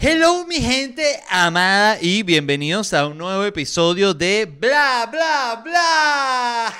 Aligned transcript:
Hello 0.00 0.46
mi 0.46 0.60
gente 0.60 1.02
amada 1.28 1.98
y 2.00 2.22
bienvenidos 2.22 2.94
a 2.94 3.08
un 3.08 3.18
nuevo 3.18 3.44
episodio 3.44 4.14
de 4.14 4.46
Bla 4.46 5.08
Bla 5.10 5.60
Bla. 5.64 6.72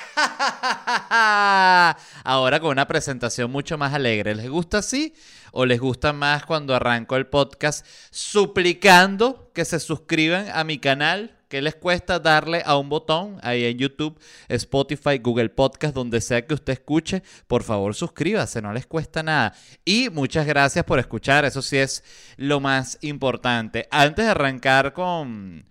Ahora 2.23 2.61
con 2.61 2.69
una 2.69 2.87
presentación 2.87 3.51
mucho 3.51 3.77
más 3.77 3.93
alegre. 3.93 4.35
¿Les 4.35 4.49
gusta 4.49 4.77
así 4.77 5.13
o 5.51 5.65
les 5.65 5.81
gusta 5.81 6.13
más 6.13 6.45
cuando 6.45 6.73
arranco 6.73 7.17
el 7.17 7.27
podcast 7.27 7.85
suplicando 8.09 9.51
que 9.53 9.65
se 9.65 9.81
suscriban 9.81 10.47
a 10.53 10.63
mi 10.63 10.79
canal? 10.79 11.38
¿Qué 11.49 11.63
les 11.63 11.73
cuesta 11.73 12.19
darle 12.19 12.61
a 12.63 12.77
un 12.77 12.89
botón 12.89 13.39
ahí 13.41 13.65
en 13.65 13.79
YouTube, 13.79 14.19
Spotify, 14.49 15.17
Google 15.17 15.49
Podcast, 15.49 15.95
donde 15.95 16.21
sea 16.21 16.45
que 16.45 16.53
usted 16.53 16.73
escuche? 16.73 17.23
Por 17.47 17.63
favor, 17.63 17.95
suscríbase, 17.95 18.61
no 18.61 18.71
les 18.71 18.85
cuesta 18.85 19.23
nada. 19.23 19.55
Y 19.83 20.11
muchas 20.11 20.45
gracias 20.45 20.85
por 20.85 20.99
escuchar, 20.99 21.45
eso 21.45 21.63
sí 21.63 21.77
es 21.77 22.03
lo 22.37 22.59
más 22.59 22.99
importante. 23.01 23.87
Antes 23.89 24.25
de 24.25 24.31
arrancar 24.31 24.93
con, 24.93 25.65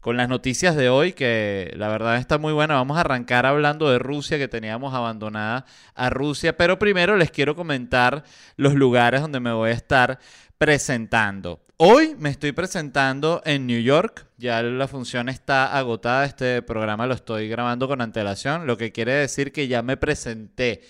con 0.00 0.16
las 0.16 0.30
noticias 0.30 0.76
de 0.76 0.88
hoy, 0.88 1.12
que 1.12 1.74
la 1.76 1.88
verdad 1.88 2.16
está 2.16 2.38
muy 2.38 2.54
buena, 2.54 2.76
vamos 2.76 2.96
a 2.96 3.00
arrancar 3.00 3.44
hablando 3.44 3.90
de 3.90 3.98
Rusia, 3.98 4.38
que 4.38 4.48
teníamos 4.48 4.94
abandonada 4.94 5.66
a 5.94 6.08
Rusia, 6.08 6.56
pero 6.56 6.78
primero 6.78 7.18
les 7.18 7.30
quiero 7.30 7.54
comentar 7.54 8.24
los 8.56 8.72
lugares 8.72 9.20
donde 9.20 9.40
me 9.40 9.52
voy 9.52 9.72
a 9.72 9.74
estar 9.74 10.18
presentando. 10.62 11.60
Hoy 11.76 12.14
me 12.20 12.30
estoy 12.30 12.52
presentando 12.52 13.42
en 13.44 13.66
New 13.66 13.82
York. 13.82 14.28
Ya 14.38 14.62
la 14.62 14.86
función 14.86 15.28
está 15.28 15.76
agotada. 15.76 16.24
Este 16.24 16.62
programa 16.62 17.08
lo 17.08 17.14
estoy 17.14 17.48
grabando 17.48 17.88
con 17.88 18.00
antelación, 18.00 18.64
lo 18.68 18.76
que 18.76 18.92
quiere 18.92 19.12
decir 19.12 19.50
que 19.50 19.66
ya 19.66 19.82
me 19.82 19.96
presenté. 19.96 20.82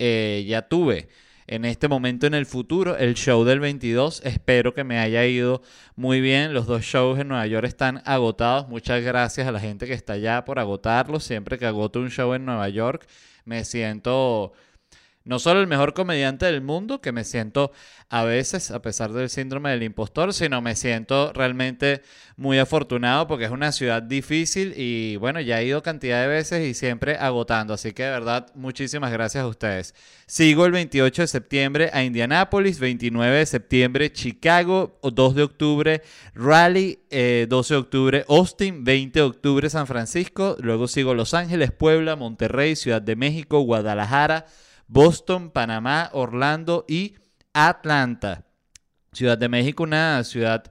Eh, 0.00 0.44
ya 0.48 0.62
tuve 0.62 1.08
en 1.46 1.64
este 1.64 1.86
momento 1.86 2.26
en 2.26 2.34
el 2.34 2.46
futuro 2.46 2.96
el 2.96 3.14
show 3.14 3.44
del 3.44 3.60
22. 3.60 4.22
Espero 4.24 4.74
que 4.74 4.82
me 4.82 4.98
haya 4.98 5.24
ido 5.24 5.62
muy 5.94 6.20
bien. 6.20 6.52
Los 6.52 6.66
dos 6.66 6.82
shows 6.82 7.20
en 7.20 7.28
Nueva 7.28 7.46
York 7.46 7.68
están 7.68 8.02
agotados. 8.04 8.66
Muchas 8.66 9.04
gracias 9.04 9.46
a 9.46 9.52
la 9.52 9.60
gente 9.60 9.86
que 9.86 9.94
está 9.94 10.14
allá 10.14 10.44
por 10.44 10.58
agotarlos. 10.58 11.22
Siempre 11.22 11.60
que 11.60 11.66
agoto 11.66 12.00
un 12.00 12.10
show 12.10 12.34
en 12.34 12.44
Nueva 12.44 12.68
York 12.70 13.06
me 13.44 13.64
siento 13.64 14.52
no 15.24 15.38
solo 15.38 15.60
el 15.60 15.66
mejor 15.66 15.94
comediante 15.94 16.46
del 16.46 16.62
mundo, 16.62 17.00
que 17.00 17.12
me 17.12 17.24
siento 17.24 17.72
a 18.08 18.24
veces, 18.24 18.70
a 18.70 18.82
pesar 18.82 19.12
del 19.12 19.30
síndrome 19.30 19.70
del 19.70 19.82
impostor, 19.82 20.34
sino 20.34 20.60
me 20.60 20.76
siento 20.76 21.32
realmente 21.32 22.02
muy 22.36 22.58
afortunado 22.58 23.26
porque 23.26 23.44
es 23.44 23.50
una 23.50 23.72
ciudad 23.72 24.02
difícil 24.02 24.74
y 24.76 25.16
bueno, 25.16 25.40
ya 25.40 25.60
he 25.60 25.66
ido 25.66 25.82
cantidad 25.82 26.20
de 26.20 26.28
veces 26.28 26.68
y 26.68 26.74
siempre 26.74 27.16
agotando. 27.16 27.72
Así 27.72 27.92
que 27.92 28.02
de 28.02 28.10
verdad, 28.10 28.48
muchísimas 28.54 29.12
gracias 29.12 29.44
a 29.44 29.46
ustedes. 29.46 29.94
Sigo 30.26 30.66
el 30.66 30.72
28 30.72 31.22
de 31.22 31.28
septiembre 31.28 31.90
a 31.92 32.02
Indianápolis, 32.02 32.80
29 32.80 33.38
de 33.38 33.46
septiembre 33.46 34.12
Chicago, 34.12 34.98
2 35.02 35.34
de 35.34 35.42
octubre 35.42 36.02
Raleigh, 36.34 36.98
12 36.98 37.10
eh, 37.10 37.46
de 37.48 37.76
octubre 37.76 38.24
Austin, 38.28 38.84
20 38.84 39.18
de 39.18 39.24
octubre 39.24 39.70
San 39.70 39.86
Francisco, 39.86 40.56
luego 40.60 40.88
sigo 40.88 41.14
Los 41.14 41.32
Ángeles, 41.32 41.70
Puebla, 41.70 42.16
Monterrey, 42.16 42.76
Ciudad 42.76 43.00
de 43.00 43.16
México, 43.16 43.60
Guadalajara. 43.60 44.46
Boston, 44.92 45.50
Panamá, 45.50 46.10
Orlando 46.12 46.84
y 46.86 47.14
Atlanta. 47.54 48.44
Ciudad 49.10 49.38
de 49.38 49.48
México, 49.48 49.84
una 49.84 50.22
ciudad 50.22 50.70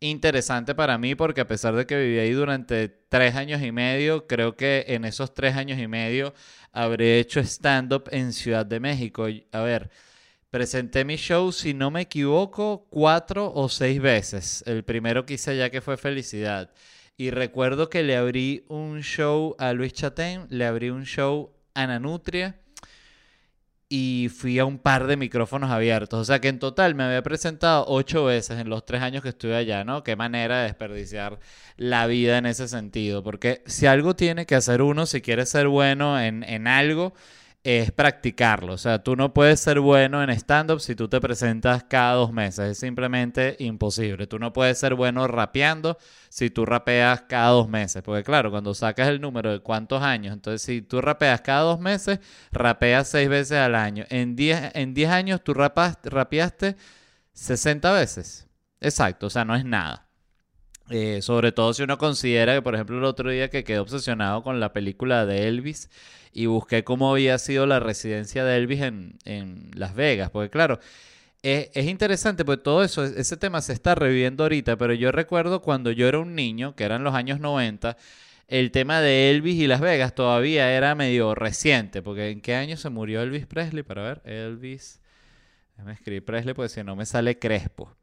interesante 0.00 0.74
para 0.74 0.96
mí 0.96 1.14
porque 1.14 1.42
a 1.42 1.46
pesar 1.46 1.74
de 1.74 1.84
que 1.84 1.98
viví 2.00 2.18
ahí 2.18 2.30
durante 2.32 2.88
tres 2.88 3.34
años 3.34 3.60
y 3.60 3.70
medio, 3.70 4.26
creo 4.26 4.56
que 4.56 4.86
en 4.88 5.04
esos 5.04 5.34
tres 5.34 5.54
años 5.54 5.78
y 5.78 5.86
medio 5.86 6.32
habré 6.72 7.18
hecho 7.18 7.40
stand-up 7.40 8.04
en 8.10 8.32
Ciudad 8.32 8.64
de 8.64 8.80
México. 8.80 9.26
A 9.52 9.60
ver, 9.60 9.90
presenté 10.48 11.04
mi 11.04 11.16
show, 11.16 11.52
si 11.52 11.74
no 11.74 11.90
me 11.90 12.00
equivoco, 12.00 12.86
cuatro 12.88 13.52
o 13.54 13.68
seis 13.68 14.00
veces. 14.00 14.64
El 14.64 14.82
primero 14.82 15.26
que 15.26 15.34
hice 15.34 15.50
allá 15.50 15.68
que 15.68 15.82
fue 15.82 15.98
Felicidad. 15.98 16.70
Y 17.18 17.32
recuerdo 17.32 17.90
que 17.90 18.02
le 18.02 18.16
abrí 18.16 18.64
un 18.68 19.02
show 19.02 19.56
a 19.58 19.74
Luis 19.74 19.92
Chatén, 19.92 20.46
le 20.48 20.64
abrí 20.64 20.88
un 20.88 21.04
show 21.04 21.52
a 21.74 21.86
Nanutria 21.86 22.58
y 23.88 24.28
fui 24.34 24.58
a 24.58 24.64
un 24.66 24.78
par 24.78 25.06
de 25.06 25.16
micrófonos 25.16 25.70
abiertos. 25.70 26.20
O 26.20 26.24
sea 26.24 26.40
que 26.40 26.48
en 26.48 26.58
total 26.58 26.94
me 26.94 27.04
había 27.04 27.22
presentado 27.22 27.84
ocho 27.88 28.24
veces 28.24 28.58
en 28.60 28.68
los 28.68 28.84
tres 28.84 29.02
años 29.02 29.22
que 29.22 29.30
estuve 29.30 29.56
allá, 29.56 29.84
¿no? 29.84 30.04
Qué 30.04 30.16
manera 30.16 30.58
de 30.58 30.64
desperdiciar 30.64 31.38
la 31.76 32.06
vida 32.06 32.38
en 32.38 32.46
ese 32.46 32.68
sentido. 32.68 33.22
Porque 33.22 33.62
si 33.66 33.86
algo 33.86 34.14
tiene 34.14 34.46
que 34.46 34.54
hacer 34.56 34.82
uno, 34.82 35.06
si 35.06 35.22
quiere 35.22 35.46
ser 35.46 35.68
bueno 35.68 36.20
en, 36.20 36.42
en 36.44 36.66
algo, 36.66 37.14
es 37.64 37.92
practicarlo. 37.92 38.74
O 38.74 38.78
sea, 38.78 39.02
tú 39.02 39.16
no 39.16 39.34
puedes 39.34 39.60
ser 39.60 39.80
bueno 39.80 40.22
en 40.22 40.30
stand-up 40.30 40.80
si 40.80 40.94
tú 40.94 41.08
te 41.08 41.20
presentas 41.20 41.84
cada 41.84 42.14
dos 42.14 42.32
meses. 42.32 42.70
Es 42.70 42.78
simplemente 42.78 43.56
imposible. 43.58 44.26
Tú 44.26 44.38
no 44.38 44.52
puedes 44.52 44.78
ser 44.78 44.94
bueno 44.94 45.26
rapeando 45.26 45.98
si 46.28 46.50
tú 46.50 46.64
rapeas 46.64 47.22
cada 47.28 47.50
dos 47.50 47.68
meses. 47.68 48.02
Porque 48.02 48.24
claro, 48.24 48.50
cuando 48.50 48.74
sacas 48.74 49.08
el 49.08 49.20
número 49.20 49.52
de 49.52 49.60
cuántos 49.60 50.02
años, 50.02 50.32
entonces 50.32 50.62
si 50.62 50.82
tú 50.82 51.00
rapeas 51.00 51.40
cada 51.42 51.62
dos 51.62 51.80
meses, 51.80 52.20
rapeas 52.52 53.08
seis 53.08 53.28
veces 53.28 53.58
al 53.58 53.74
año. 53.74 54.04
En 54.08 54.36
diez, 54.36 54.70
en 54.74 54.94
diez 54.94 55.10
años 55.10 55.42
tú 55.42 55.54
rapeaste 55.54 56.76
60 57.32 57.92
veces. 57.92 58.48
Exacto, 58.80 59.26
o 59.26 59.30
sea, 59.30 59.44
no 59.44 59.54
es 59.54 59.64
nada. 59.64 60.07
Eh, 60.90 61.20
sobre 61.20 61.52
todo 61.52 61.74
si 61.74 61.82
uno 61.82 61.98
considera 61.98 62.54
que, 62.54 62.62
por 62.62 62.74
ejemplo, 62.74 62.96
el 62.96 63.04
otro 63.04 63.30
día 63.30 63.50
que 63.50 63.64
quedé 63.64 63.78
obsesionado 63.78 64.42
con 64.42 64.58
la 64.58 64.72
película 64.72 65.26
de 65.26 65.48
Elvis 65.48 65.90
y 66.32 66.46
busqué 66.46 66.82
cómo 66.84 67.10
había 67.10 67.36
sido 67.38 67.66
la 67.66 67.78
residencia 67.80 68.44
de 68.44 68.56
Elvis 68.56 68.82
en, 68.82 69.18
en 69.24 69.70
Las 69.74 69.94
Vegas, 69.94 70.30
porque 70.30 70.50
claro, 70.50 70.78
es, 71.42 71.70
es, 71.74 71.86
interesante 71.86 72.44
porque 72.44 72.62
todo 72.62 72.82
eso, 72.82 73.04
ese 73.04 73.36
tema 73.36 73.60
se 73.60 73.72
está 73.72 73.94
reviviendo 73.94 74.44
ahorita, 74.44 74.76
pero 74.76 74.94
yo 74.94 75.12
recuerdo 75.12 75.62
cuando 75.62 75.90
yo 75.90 76.08
era 76.08 76.18
un 76.18 76.34
niño, 76.34 76.74
que 76.74 76.84
eran 76.84 77.04
los 77.04 77.14
años 77.14 77.38
90, 77.40 77.96
el 78.48 78.70
tema 78.70 79.00
de 79.02 79.30
Elvis 79.30 79.56
y 79.56 79.66
Las 79.66 79.80
Vegas 79.80 80.14
todavía 80.14 80.72
era 80.72 80.94
medio 80.94 81.34
reciente, 81.34 82.00
porque 82.02 82.30
¿en 82.30 82.40
qué 82.40 82.54
año 82.54 82.78
se 82.78 82.88
murió 82.88 83.20
Elvis 83.22 83.46
Presley? 83.46 83.82
Para 83.82 84.02
ver, 84.02 84.22
Elvis, 84.24 85.00
déjame 85.76 85.92
escribir 85.92 86.24
Presley 86.24 86.54
porque 86.54 86.70
si 86.70 86.82
no 86.82 86.96
me 86.96 87.04
sale 87.04 87.38
Crespo. 87.38 87.94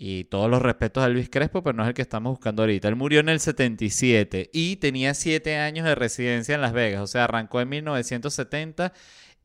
Y 0.00 0.24
todos 0.24 0.48
los 0.48 0.62
respetos 0.62 1.02
a 1.02 1.08
Elvis 1.08 1.28
Crespo, 1.28 1.62
pero 1.64 1.76
no 1.76 1.82
es 1.82 1.88
el 1.88 1.94
que 1.94 2.02
estamos 2.02 2.30
buscando 2.30 2.62
ahorita. 2.62 2.86
Él 2.86 2.94
murió 2.94 3.18
en 3.18 3.28
el 3.28 3.40
77 3.40 4.48
y 4.52 4.76
tenía 4.76 5.12
7 5.12 5.56
años 5.56 5.84
de 5.84 5.96
residencia 5.96 6.54
en 6.54 6.60
Las 6.60 6.72
Vegas. 6.72 7.02
O 7.02 7.06
sea, 7.08 7.24
arrancó 7.24 7.60
en 7.60 7.68
1970 7.68 8.92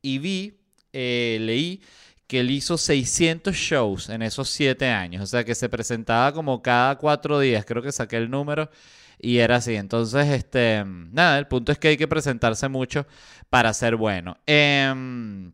y 0.03 0.19
vi, 0.19 0.59
eh, 0.93 1.39
leí 1.41 1.81
que 2.27 2.41
él 2.41 2.51
hizo 2.51 2.77
600 2.77 3.55
shows 3.55 4.09
en 4.09 4.21
esos 4.21 4.47
7 4.49 4.87
años. 4.89 5.23
O 5.23 5.27
sea, 5.27 5.43
que 5.43 5.55
se 5.55 5.69
presentaba 5.69 6.31
como 6.33 6.61
cada 6.61 6.97
4 6.99 7.39
días. 7.39 7.65
Creo 7.65 7.81
que 7.81 7.91
saqué 7.91 8.17
el 8.17 8.29
número 8.29 8.69
y 9.17 9.39
era 9.39 9.55
así. 9.55 9.75
Entonces, 9.75 10.27
este, 10.27 10.83
nada, 10.85 11.39
el 11.39 11.47
punto 11.47 11.71
es 11.71 11.79
que 11.79 11.87
hay 11.87 11.97
que 11.97 12.07
presentarse 12.07 12.67
mucho 12.69 13.07
para 13.49 13.73
ser 13.73 13.95
bueno. 13.95 14.37
Eh, 14.45 15.51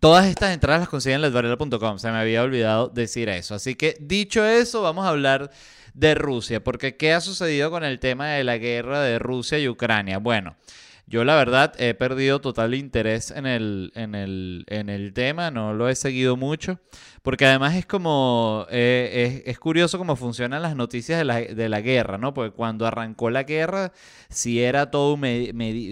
Todas 0.00 0.26
estas 0.26 0.54
entradas 0.54 0.80
las 0.80 0.88
consiguen 0.88 1.16
en 1.16 1.22
ledvarela.com. 1.22 1.98
Se 1.98 2.10
me 2.10 2.16
había 2.16 2.42
olvidado 2.42 2.88
decir 2.88 3.28
eso. 3.28 3.54
Así 3.54 3.74
que 3.74 3.98
dicho 4.00 4.46
eso, 4.46 4.80
vamos 4.80 5.04
a 5.04 5.10
hablar 5.10 5.50
de 5.92 6.14
Rusia. 6.14 6.64
Porque 6.64 6.96
¿qué 6.96 7.12
ha 7.12 7.20
sucedido 7.20 7.70
con 7.70 7.84
el 7.84 8.00
tema 8.00 8.28
de 8.28 8.42
la 8.42 8.56
guerra 8.56 9.02
de 9.02 9.18
Rusia 9.18 9.58
y 9.58 9.68
Ucrania? 9.68 10.16
Bueno, 10.16 10.56
yo 11.10 11.24
la 11.24 11.34
verdad 11.34 11.74
he 11.76 11.92
perdido 11.94 12.40
total 12.40 12.72
interés 12.72 13.32
en 13.32 13.44
el, 13.44 13.90
en 13.96 14.14
el, 14.14 14.64
en 14.68 14.88
el 14.88 15.12
tema, 15.12 15.50
no 15.50 15.74
lo 15.74 15.88
he 15.88 15.96
seguido 15.96 16.36
mucho, 16.36 16.78
porque 17.22 17.46
además 17.46 17.74
es 17.74 17.84
como, 17.84 18.64
eh, 18.70 19.42
es, 19.44 19.58
curioso 19.58 19.98
cómo 19.98 20.14
funcionan 20.14 20.62
las 20.62 20.76
noticias 20.76 21.18
de 21.18 21.24
la, 21.24 21.40
de 21.40 21.68
la, 21.68 21.80
guerra, 21.80 22.16
¿no? 22.16 22.32
Porque 22.32 22.54
cuando 22.54 22.86
arrancó 22.86 23.28
la 23.28 23.42
guerra, 23.42 23.90
si 24.28 24.62
era 24.62 24.92
todo 24.92 25.18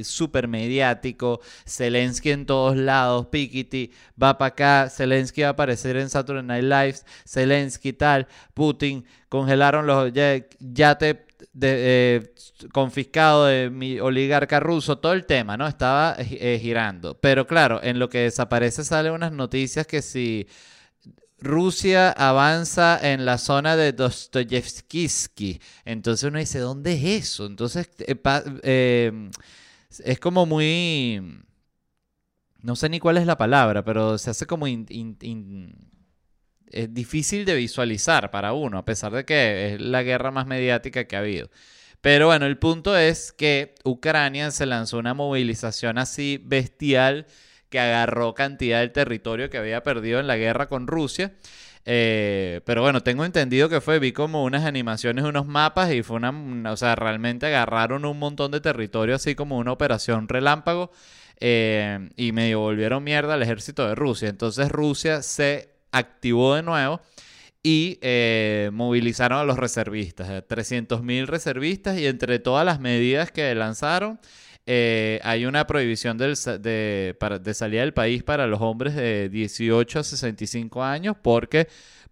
súper 0.04 0.46
mediático, 0.46 1.40
Zelensky 1.66 2.30
en 2.30 2.46
todos 2.46 2.76
lados, 2.76 3.26
Piketty 3.26 3.90
va 4.22 4.38
para 4.38 4.48
acá, 4.50 4.88
Zelensky 4.88 5.42
va 5.42 5.48
a 5.48 5.50
aparecer 5.50 5.96
en 5.96 6.10
Saturday 6.10 6.44
Night 6.44 6.62
Live, 6.62 6.98
Zelensky 7.26 7.92
tal, 7.92 8.28
Putin, 8.54 9.04
congelaron 9.28 9.84
los, 9.84 10.12
ya 10.12 10.96
te 10.96 11.27
de, 11.52 12.16
eh, 12.16 12.34
confiscado 12.72 13.46
de 13.46 13.70
mi 13.70 14.00
oligarca 14.00 14.60
ruso, 14.60 14.98
todo 14.98 15.12
el 15.12 15.26
tema, 15.26 15.56
¿no? 15.56 15.66
Estaba 15.66 16.16
eh, 16.18 16.58
girando. 16.60 17.18
Pero 17.20 17.46
claro, 17.46 17.80
en 17.82 17.98
lo 17.98 18.08
que 18.08 18.18
desaparece 18.20 18.84
salen 18.84 19.12
unas 19.12 19.32
noticias 19.32 19.86
que 19.86 20.02
si 20.02 20.46
Rusia 21.40 22.10
avanza 22.10 22.98
en 23.00 23.24
la 23.24 23.38
zona 23.38 23.76
de 23.76 23.92
Dostoyevsky, 23.92 25.60
entonces 25.84 26.28
uno 26.28 26.38
dice, 26.38 26.58
¿dónde 26.58 26.94
es 26.94 27.24
eso? 27.26 27.46
Entonces 27.46 27.88
eh, 28.62 29.30
es 30.04 30.20
como 30.20 30.46
muy... 30.46 31.42
No 32.60 32.74
sé 32.74 32.88
ni 32.88 32.98
cuál 32.98 33.18
es 33.18 33.26
la 33.26 33.38
palabra, 33.38 33.84
pero 33.84 34.18
se 34.18 34.30
hace 34.30 34.44
como 34.46 34.66
es 36.72 36.92
difícil 36.92 37.44
de 37.44 37.54
visualizar 37.54 38.30
para 38.30 38.52
uno, 38.52 38.78
a 38.78 38.84
pesar 38.84 39.12
de 39.12 39.24
que 39.24 39.74
es 39.74 39.80
la 39.80 40.02
guerra 40.02 40.30
más 40.30 40.46
mediática 40.46 41.04
que 41.04 41.16
ha 41.16 41.20
habido. 41.20 41.50
Pero 42.00 42.26
bueno, 42.26 42.46
el 42.46 42.58
punto 42.58 42.96
es 42.96 43.32
que 43.32 43.74
Ucrania 43.84 44.50
se 44.50 44.66
lanzó 44.66 44.98
una 44.98 45.14
movilización 45.14 45.98
así 45.98 46.40
bestial 46.44 47.26
que 47.70 47.80
agarró 47.80 48.34
cantidad 48.34 48.80
del 48.80 48.92
territorio 48.92 49.50
que 49.50 49.58
había 49.58 49.82
perdido 49.82 50.20
en 50.20 50.26
la 50.26 50.36
guerra 50.36 50.68
con 50.68 50.86
Rusia. 50.86 51.32
Eh, 51.84 52.60
pero 52.64 52.82
bueno, 52.82 53.02
tengo 53.02 53.24
entendido 53.24 53.68
que 53.68 53.80
fue, 53.80 53.98
vi 53.98 54.12
como 54.12 54.44
unas 54.44 54.64
animaciones, 54.64 55.24
unos 55.24 55.46
mapas 55.46 55.92
y 55.92 56.02
fue 56.02 56.16
una, 56.16 56.72
o 56.72 56.76
sea, 56.76 56.94
realmente 56.96 57.46
agarraron 57.46 58.04
un 58.04 58.18
montón 58.18 58.50
de 58.50 58.60
territorio 58.60 59.14
así 59.14 59.34
como 59.34 59.58
una 59.58 59.72
operación 59.72 60.28
relámpago 60.28 60.90
eh, 61.40 62.10
y 62.16 62.32
medio 62.32 62.60
volvieron 62.60 63.04
mierda 63.04 63.34
al 63.34 63.42
ejército 63.42 63.88
de 63.88 63.94
Rusia. 63.94 64.28
Entonces 64.28 64.70
Rusia 64.70 65.22
se 65.22 65.77
activó 65.92 66.54
de 66.54 66.62
nuevo 66.62 67.00
y 67.62 67.98
eh, 68.02 68.70
movilizaron 68.72 69.38
a 69.38 69.44
los 69.44 69.58
reservistas, 69.58 70.28
300.000 70.28 71.26
reservistas 71.26 71.98
y 71.98 72.06
entre 72.06 72.38
todas 72.38 72.64
las 72.64 72.80
medidas 72.80 73.32
que 73.32 73.54
lanzaron 73.54 74.20
eh, 74.70 75.18
hay 75.24 75.46
una 75.46 75.66
prohibición 75.66 76.18
de, 76.18 77.16
de 77.40 77.54
salida 77.54 77.80
del 77.80 77.94
país 77.94 78.22
para 78.22 78.46
los 78.46 78.60
hombres 78.60 78.94
de 78.94 79.30
18 79.30 79.98
a 79.98 80.04
65 80.04 80.84
años 80.84 81.16
porque 81.20 81.68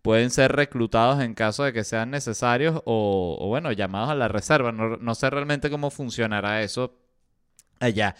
pueden 0.06 0.31
ser 0.31 0.52
reclutados 0.52 1.20
en 1.20 1.34
caso 1.34 1.64
de 1.64 1.72
que 1.72 1.82
sean 1.82 2.12
necesarios 2.12 2.81
o, 2.84 3.44
bueno, 3.49 3.72
llamados 3.72 4.08
a 4.08 4.14
la 4.14 4.29
reserva. 4.29 4.70
No, 4.70 5.14
sé 5.17 5.29
realmente 5.31 5.69
cómo 5.69 5.90
funcionará 5.90 6.62
eso 6.62 6.96
allá, 7.81 8.14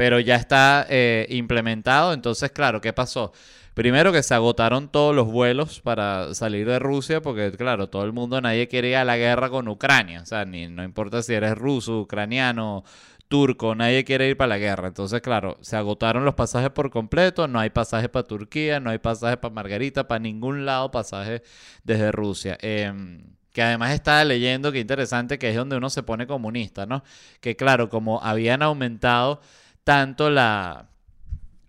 pero 0.00 0.18
ya 0.18 0.36
está 0.36 0.86
eh, 0.88 1.26
implementado. 1.28 2.14
Entonces, 2.14 2.50
claro, 2.52 2.80
¿qué 2.80 2.94
pasó? 2.94 3.34
Primero 3.74 4.12
que 4.12 4.22
se 4.22 4.32
agotaron 4.32 4.88
todos 4.88 5.14
los 5.14 5.26
vuelos 5.26 5.82
para 5.82 6.32
salir 6.32 6.66
de 6.66 6.78
Rusia, 6.78 7.20
porque 7.20 7.52
claro, 7.52 7.90
todo 7.90 8.04
el 8.04 8.14
mundo, 8.14 8.40
nadie 8.40 8.66
quiere 8.66 8.88
ir 8.88 8.96
a 8.96 9.04
la 9.04 9.18
guerra 9.18 9.50
con 9.50 9.68
Ucrania. 9.68 10.22
O 10.22 10.24
sea, 10.24 10.46
ni, 10.46 10.68
no 10.68 10.82
importa 10.84 11.22
si 11.22 11.34
eres 11.34 11.54
ruso, 11.54 12.00
ucraniano, 12.00 12.82
turco, 13.28 13.74
nadie 13.74 14.02
quiere 14.04 14.26
ir 14.30 14.38
para 14.38 14.48
la 14.48 14.56
guerra. 14.56 14.88
Entonces, 14.88 15.20
claro, 15.20 15.58
se 15.60 15.76
agotaron 15.76 16.24
los 16.24 16.34
pasajes 16.34 16.70
por 16.70 16.90
completo, 16.90 17.46
no 17.46 17.60
hay 17.60 17.68
pasajes 17.68 18.08
para 18.08 18.26
Turquía, 18.26 18.80
no 18.80 18.88
hay 18.88 18.98
pasajes 19.00 19.36
para 19.36 19.52
Margarita, 19.52 20.08
para 20.08 20.20
ningún 20.20 20.64
lado 20.64 20.90
pasajes 20.90 21.42
desde 21.84 22.10
Rusia. 22.10 22.56
Em, 22.62 23.22
que 23.52 23.60
además 23.60 23.92
estaba 23.92 24.24
leyendo, 24.24 24.72
que 24.72 24.80
interesante, 24.80 25.38
que 25.38 25.50
es 25.50 25.56
donde 25.56 25.76
uno 25.76 25.90
se 25.90 26.02
pone 26.02 26.26
comunista, 26.26 26.86
¿no? 26.86 27.04
Que 27.42 27.54
claro, 27.54 27.90
como 27.90 28.22
habían 28.22 28.62
aumentado 28.62 29.42
tanto 29.84 30.30
la, 30.30 30.90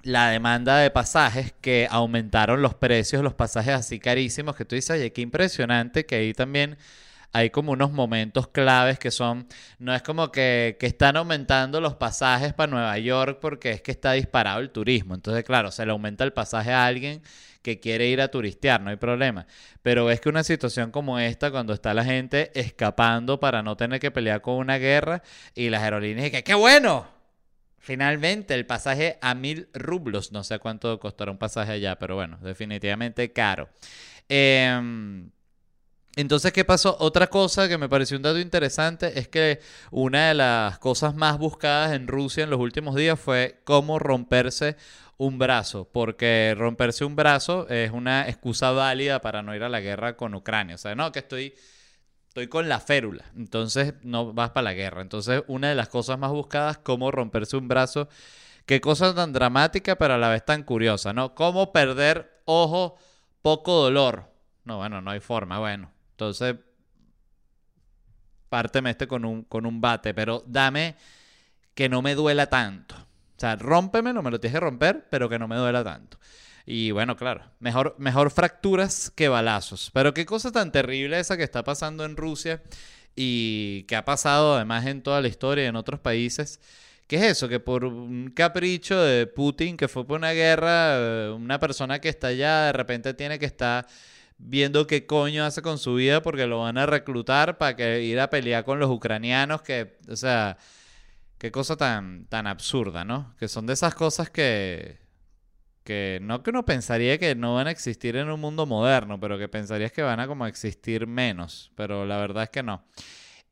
la 0.04 0.30
demanda 0.30 0.78
de 0.78 0.90
pasajes 0.92 1.54
que 1.62 1.88
aumentaron 1.90 2.62
los 2.62 2.74
precios, 2.76 3.24
los 3.24 3.34
pasajes 3.34 3.74
así 3.74 4.00
carísimos, 4.00 4.56
que 4.56 4.66
tú 4.66 4.76
dices, 4.76 4.92
oye, 4.92 5.14
qué 5.14 5.22
impresionante 5.22 6.06
que 6.06 6.16
ahí 6.16 6.34
también 6.34 6.78
hay 7.34 7.50
como 7.50 7.72
unos 7.72 7.92
momentos 7.92 8.48
claves 8.48 9.00
que 9.00 9.12
son, 9.12 9.48
no 9.80 9.96
es 9.96 10.02
como 10.02 10.32
que, 10.32 10.78
están 10.82 11.16
aumentando 11.18 11.80
los 11.80 11.96
pasajes 11.96 12.54
para 12.54 12.70
Nueva 12.72 12.98
York 12.98 13.40
porque 13.42 13.72
es 13.72 13.82
que 13.82 13.92
está 13.92 14.14
disparado 14.14 14.60
el 14.60 14.72
turismo. 14.72 15.16
Entonces, 15.16 15.44
claro, 15.44 15.72
se 15.72 15.86
le 15.86 15.92
aumenta 15.92 16.24
el 16.24 16.34
pasaje 16.34 16.72
a 16.74 16.86
alguien 16.86 17.22
que 17.62 17.80
quiere 17.80 18.08
ir 18.08 18.22
a 18.22 18.30
turistear, 18.30 18.82
no 18.82 18.90
hay 18.90 18.96
problema. 18.98 19.46
Pero 19.82 20.10
es 20.12 20.20
que 20.20 20.30
una 20.30 20.44
situación 20.44 20.92
como 20.92 21.20
esta, 21.20 21.52
cuando 21.52 21.74
está 21.74 21.94
la 21.94 22.04
gente 22.04 22.52
escapando 22.60 23.40
para 23.40 23.62
no 23.62 23.78
tener 23.78 24.00
que 24.00 24.12
pelear 24.12 24.42
con 24.42 24.56
una 24.56 24.78
guerra 24.78 25.22
y 25.56 25.70
las 25.70 25.84
aerolíneas, 25.84 26.32
que 26.32 26.44
¡qué 26.44 26.54
bueno! 26.56 27.21
Finalmente, 27.82 28.54
el 28.54 28.66
pasaje 28.66 29.18
a 29.22 29.36
mil 29.36 29.68
rublos. 29.74 30.32
No 30.32 30.44
sé 30.44 30.60
cuánto 30.60 31.00
costará 31.00 31.32
un 31.32 31.38
pasaje 31.38 31.74
allá, 31.74 31.98
pero 32.00 32.16
bueno, 32.16 32.38
definitivamente 32.42 33.34
caro. 33.34 33.70
Eh, 34.30 35.28
entonces, 36.16 36.52
¿qué 36.52 36.66
pasó? 36.66 36.98
Otra 37.00 37.28
cosa 37.28 37.70
que 37.70 37.78
me 37.78 37.88
pareció 37.88 38.18
un 38.18 38.24
dato 38.24 38.38
interesante 38.38 39.18
es 39.18 39.30
que 39.30 39.62
una 39.92 40.30
de 40.30 40.34
las 40.34 40.78
cosas 40.80 41.16
más 41.16 41.38
buscadas 41.38 41.94
en 41.94 42.08
Rusia 42.08 42.44
en 42.44 42.50
los 42.50 42.60
últimos 42.60 42.96
días 42.96 43.18
fue 43.18 43.62
cómo 43.64 43.98
romperse 43.98 44.76
un 45.18 45.38
brazo, 45.38 45.88
porque 45.90 46.54
romperse 46.58 47.06
un 47.06 47.16
brazo 47.16 47.70
es 47.70 47.92
una 47.92 48.28
excusa 48.28 48.72
válida 48.72 49.22
para 49.22 49.42
no 49.42 49.56
ir 49.56 49.64
a 49.64 49.70
la 49.70 49.80
guerra 49.80 50.18
con 50.18 50.36
Ucrania. 50.36 50.76
O 50.76 50.78
sea, 50.78 50.96
no, 50.96 51.12
que 51.14 51.20
estoy, 51.20 51.54
estoy 52.32 52.48
con 52.48 52.70
la 52.70 52.80
férula, 52.80 53.26
entonces 53.36 53.94
no 54.04 54.32
vas 54.32 54.52
para 54.52 54.64
la 54.64 54.74
guerra. 54.74 55.02
Entonces, 55.02 55.44
una 55.48 55.68
de 55.68 55.76
las 55.76 55.90
cosas 55.90 56.18
más 56.18 56.32
buscadas, 56.32 56.78
cómo 56.78 57.12
romperse 57.12 57.58
un 57.58 57.68
brazo. 57.68 58.08
Qué 58.66 58.80
cosa 58.80 59.14
tan 59.14 59.34
dramática, 59.34 59.98
pero 59.98 60.14
a 60.14 60.18
la 60.18 60.30
vez 60.30 60.46
tan 60.46 60.64
curiosa, 60.64 61.12
¿no? 61.12 61.36
Cómo 61.36 61.74
perder 61.74 62.42
ojo, 62.46 62.96
poco 63.42 63.74
dolor. 63.84 64.32
No, 64.64 64.78
bueno, 64.78 65.02
no 65.02 65.12
hay 65.12 65.20
forma, 65.20 65.60
bueno. 65.60 65.92
Entonces, 66.12 66.56
párteme 68.48 68.92
este 68.92 69.08
con 69.08 69.26
un, 69.26 69.44
con 69.44 69.66
un 69.66 69.82
bate, 69.82 70.14
pero 70.14 70.42
dame 70.48 70.96
que 71.74 71.90
no 71.90 72.02
me 72.02 72.16
duela 72.16 72.48
tanto. 72.48 72.96
O 72.96 73.40
sea, 73.42 73.58
rómpeme, 73.58 74.14
no 74.14 74.22
me 74.22 74.32
lo 74.32 74.40
tienes 74.40 74.56
que 74.56 74.62
romper, 74.62 75.06
pero 75.10 75.28
que 75.28 75.38
no 75.38 75.50
me 75.50 75.58
duela 75.58 75.84
tanto. 75.84 76.18
Y 76.66 76.92
bueno, 76.92 77.16
claro, 77.16 77.44
mejor, 77.60 77.96
mejor 77.98 78.32
fracturas 78.32 79.12
que 79.16 79.30
balazos. 79.30 79.92
Pero 79.94 80.14
qué 80.14 80.26
cosa 80.26 80.52
tan 80.52 80.72
terrible 80.72 81.20
esa 81.20 81.38
que 81.38 81.44
está 81.44 81.64
pasando 81.64 82.06
en 82.06 82.18
Rusia 82.18 82.62
y 83.16 83.84
que 83.84 83.96
ha 83.96 84.06
pasado 84.06 84.56
además 84.56 84.86
en 84.86 85.02
toda 85.02 85.22
la 85.22 85.28
historia 85.28 85.66
y 85.66 85.68
en 85.68 85.76
otros 85.76 86.00
países. 86.00 86.60
¿Qué 87.08 87.18
es 87.18 87.24
eso? 87.24 87.50
Que 87.50 87.60
por 87.60 87.84
un 87.84 88.32
capricho 88.32 89.02
de 89.02 89.28
Putin, 89.28 89.76
que 89.76 89.88
fue 89.88 90.06
por 90.06 90.18
una 90.18 90.32
guerra, 90.32 90.96
eh, 90.98 91.30
una 91.36 91.60
persona 91.60 92.00
que 92.00 92.10
está 92.10 92.28
allá 92.28 92.68
de 92.68 92.74
repente 92.74 93.14
tiene 93.14 93.38
que 93.38 93.46
estar 93.46 93.86
viendo 94.38 94.88
qué 94.88 95.06
coño 95.06 95.46
hace 95.46 95.62
con 95.62 95.78
su 95.78 95.96
vida 95.96 96.22
porque 96.22 96.48
lo 96.48 96.60
van 96.62 96.78
a 96.78 96.86
reclutar 96.86 97.58
para 97.58 97.76
que 97.76 98.04
ir 98.04 98.20
a 98.20 98.30
pelear 98.30 98.64
con 98.64 98.80
los 98.80 98.90
ucranianos 98.90 99.62
que, 99.62 99.98
o 100.10 100.16
sea, 100.16 100.58
qué 101.38 101.52
cosa 101.52 101.76
tan, 101.78 102.26
tan 102.28 102.48
absurda, 102.48 103.04
¿no? 103.04 103.36
Que 103.40 103.48
son 103.48 103.66
de 103.68 103.74
esas 103.74 103.94
cosas 103.96 104.30
que, 104.30 105.00
no 106.22 106.44
que 106.44 106.50
uno 106.52 106.66
pensaría 106.66 107.18
que 107.18 107.36
no 107.36 107.56
van 107.56 107.68
a 107.68 107.72
existir 107.72 108.16
en 108.16 108.30
un 108.30 108.40
mundo 108.40 108.66
moderno, 108.66 109.20
pero 109.20 109.38
que 109.38 109.48
pensarías 109.48 109.92
que 109.92 110.02
van 110.02 110.20
a 110.20 110.28
como 110.28 110.46
existir 110.46 111.08
menos, 111.08 111.72
pero 111.76 112.06
la 112.06 112.18
verdad 112.18 112.44
es 112.44 112.50
que 112.50 112.64
no. 112.64 112.84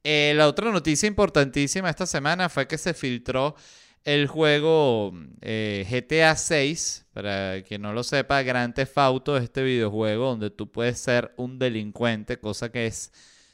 Eh, 0.03 0.33
la 0.36 0.47
otra 0.47 0.71
noticia 0.71 1.07
importantísima 1.07 1.89
esta 1.89 2.06
semana 2.06 2.50
fue 2.50 2.68
que 2.68 2.77
se 2.77 2.94
filtró 2.94 3.56
el 4.03 4.27
juego 4.27 5.13
eh, 5.41 5.86
GTA 5.89 6.36
6, 6.36 7.07
para 7.13 7.62
quien 7.63 7.81
no 7.81 7.94
lo 7.94 8.03
sepa, 8.03 8.42
Grand 8.44 8.74
Theft 8.74 8.97
Auto 8.97 9.38
es 9.38 9.44
este 9.44 9.62
videojuego 9.63 10.27
donde 10.27 10.50
tú 10.50 10.71
puedes 10.71 11.00
ser 11.00 11.33
un 11.38 11.59
delincuente, 11.59 12.39
cosa 12.39 12.71
que 12.71 12.88
es 12.88 13.12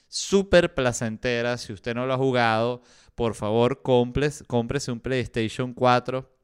súper 0.07 0.73
placentera. 0.73 1.57
Si 1.57 1.73
usted 1.73 1.95
no 1.95 2.05
lo 2.05 2.13
ha 2.13 2.17
jugado, 2.17 2.83
por 3.15 3.33
favor, 3.35 3.81
cómprese 3.81 4.91
un 4.91 4.99
PlayStation 4.99 5.73
4 5.73 6.34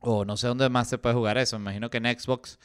o 0.00 0.24
no 0.24 0.36
sé 0.36 0.46
dónde 0.46 0.68
más 0.68 0.88
se 0.88 0.98
puede 0.98 1.14
jugar 1.14 1.38
eso. 1.38 1.58
Me 1.58 1.64
imagino 1.64 1.90
que 1.90 1.98
en 1.98 2.18
Xbox 2.18 2.58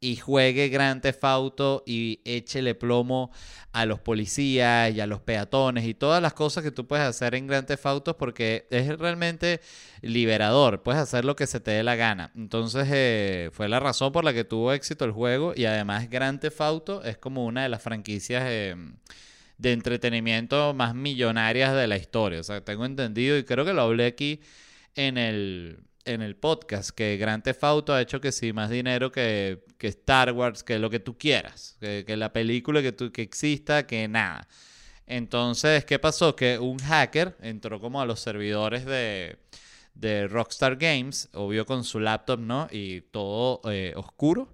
y 0.00 0.16
juegue 0.16 0.68
Grand 0.68 1.00
Theft 1.00 1.24
Auto 1.24 1.82
y 1.86 2.20
échele 2.24 2.74
plomo 2.74 3.30
a 3.72 3.86
los 3.86 3.98
policías 4.00 4.94
y 4.94 5.00
a 5.00 5.06
los 5.06 5.20
peatones 5.20 5.84
y 5.84 5.94
todas 5.94 6.20
las 6.20 6.34
cosas 6.34 6.62
que 6.62 6.70
tú 6.70 6.86
puedes 6.86 7.06
hacer 7.06 7.34
en 7.34 7.46
Grand 7.46 7.66
Theft 7.66 7.86
Auto 7.86 8.16
porque 8.16 8.66
es 8.70 8.86
realmente 8.98 9.60
liberador, 10.02 10.82
puedes 10.82 11.00
hacer 11.00 11.24
lo 11.24 11.34
que 11.34 11.46
se 11.46 11.60
te 11.60 11.70
dé 11.70 11.82
la 11.82 11.96
gana. 11.96 12.30
Entonces 12.36 12.86
eh, 12.90 13.50
fue 13.52 13.68
la 13.68 13.80
razón 13.80 14.12
por 14.12 14.24
la 14.24 14.34
que 14.34 14.44
tuvo 14.44 14.72
éxito 14.72 15.04
el 15.04 15.12
juego 15.12 15.54
y 15.56 15.64
además 15.64 16.10
Grand 16.10 16.40
Theft 16.40 16.60
Auto 16.60 17.02
es 17.02 17.16
como 17.16 17.46
una 17.46 17.62
de 17.62 17.68
las 17.70 17.82
franquicias 17.82 18.44
eh, 18.46 18.76
de 19.58 19.72
entretenimiento 19.72 20.74
más 20.74 20.94
millonarias 20.94 21.74
de 21.74 21.86
la 21.86 21.96
historia. 21.96 22.40
O 22.40 22.44
sea, 22.44 22.62
tengo 22.62 22.84
entendido 22.84 23.38
y 23.38 23.44
creo 23.44 23.64
que 23.64 23.72
lo 23.72 23.82
hablé 23.82 24.06
aquí 24.06 24.40
en 24.94 25.16
el 25.16 25.78
en 26.06 26.22
el 26.22 26.36
podcast 26.36 26.90
que 26.90 27.16
Grand 27.16 27.42
Theft 27.42 27.64
ha 27.64 28.00
hecho 28.00 28.20
que 28.20 28.32
sí, 28.32 28.52
más 28.52 28.70
dinero 28.70 29.12
que, 29.12 29.64
Star 29.80 30.32
Wars, 30.32 30.62
que 30.62 30.78
lo 30.78 30.88
que 30.88 31.00
tú 31.00 31.18
quieras, 31.18 31.76
que, 31.80 32.16
la 32.16 32.32
película 32.32 32.80
que, 32.80 32.94
que 33.12 33.22
exista, 33.22 33.86
que 33.86 34.08
nada. 34.08 34.48
Entonces, 35.06 35.84
¿qué 35.84 35.98
pasó? 35.98 36.34
Que 36.34 36.58
un 36.58 36.78
hacker 36.78 37.36
entró 37.40 37.80
como 37.80 38.00
a 38.00 38.06
los 38.06 38.20
servidores 38.20 38.84
de, 38.84 39.38
de 39.94 40.26
Rockstar 40.28 40.76
Games, 40.76 41.28
obvio 41.32 41.66
con 41.66 41.84
su 41.84 42.00
laptop, 42.00 42.40
¿no? 42.40 42.68
Y 42.70 43.02
todo 43.02 43.60
eh, 43.70 43.92
oscuro, 43.96 44.48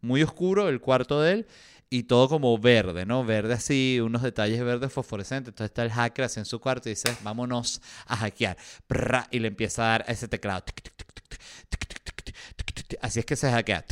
muy 0.00 0.22
oscuro 0.22 0.68
el 0.68 0.80
cuarto 0.80 1.20
de 1.20 1.32
él 1.32 1.46
y 1.92 2.04
todo 2.04 2.26
como 2.26 2.56
verde, 2.56 3.04
¿no? 3.04 3.22
Verde 3.22 3.52
así, 3.52 4.00
unos 4.02 4.22
detalles 4.22 4.64
verdes 4.64 4.90
fosforescentes. 4.90 5.50
Entonces 5.50 5.72
está 5.72 5.82
el 5.82 5.90
hacker 5.90 6.24
así 6.24 6.40
en 6.40 6.46
su 6.46 6.58
cuarto 6.58 6.88
y 6.88 6.92
dice, 6.92 7.14
vámonos 7.22 7.82
a 8.06 8.16
hackear. 8.16 8.56
Y 9.30 9.40
le 9.40 9.48
empieza 9.48 9.84
a 9.84 9.88
dar 9.88 10.04
ese 10.08 10.26
teclado. 10.26 10.64
Así 13.02 13.20
es 13.20 13.26
que 13.26 13.36
se 13.36 13.50
hackea. 13.50 13.84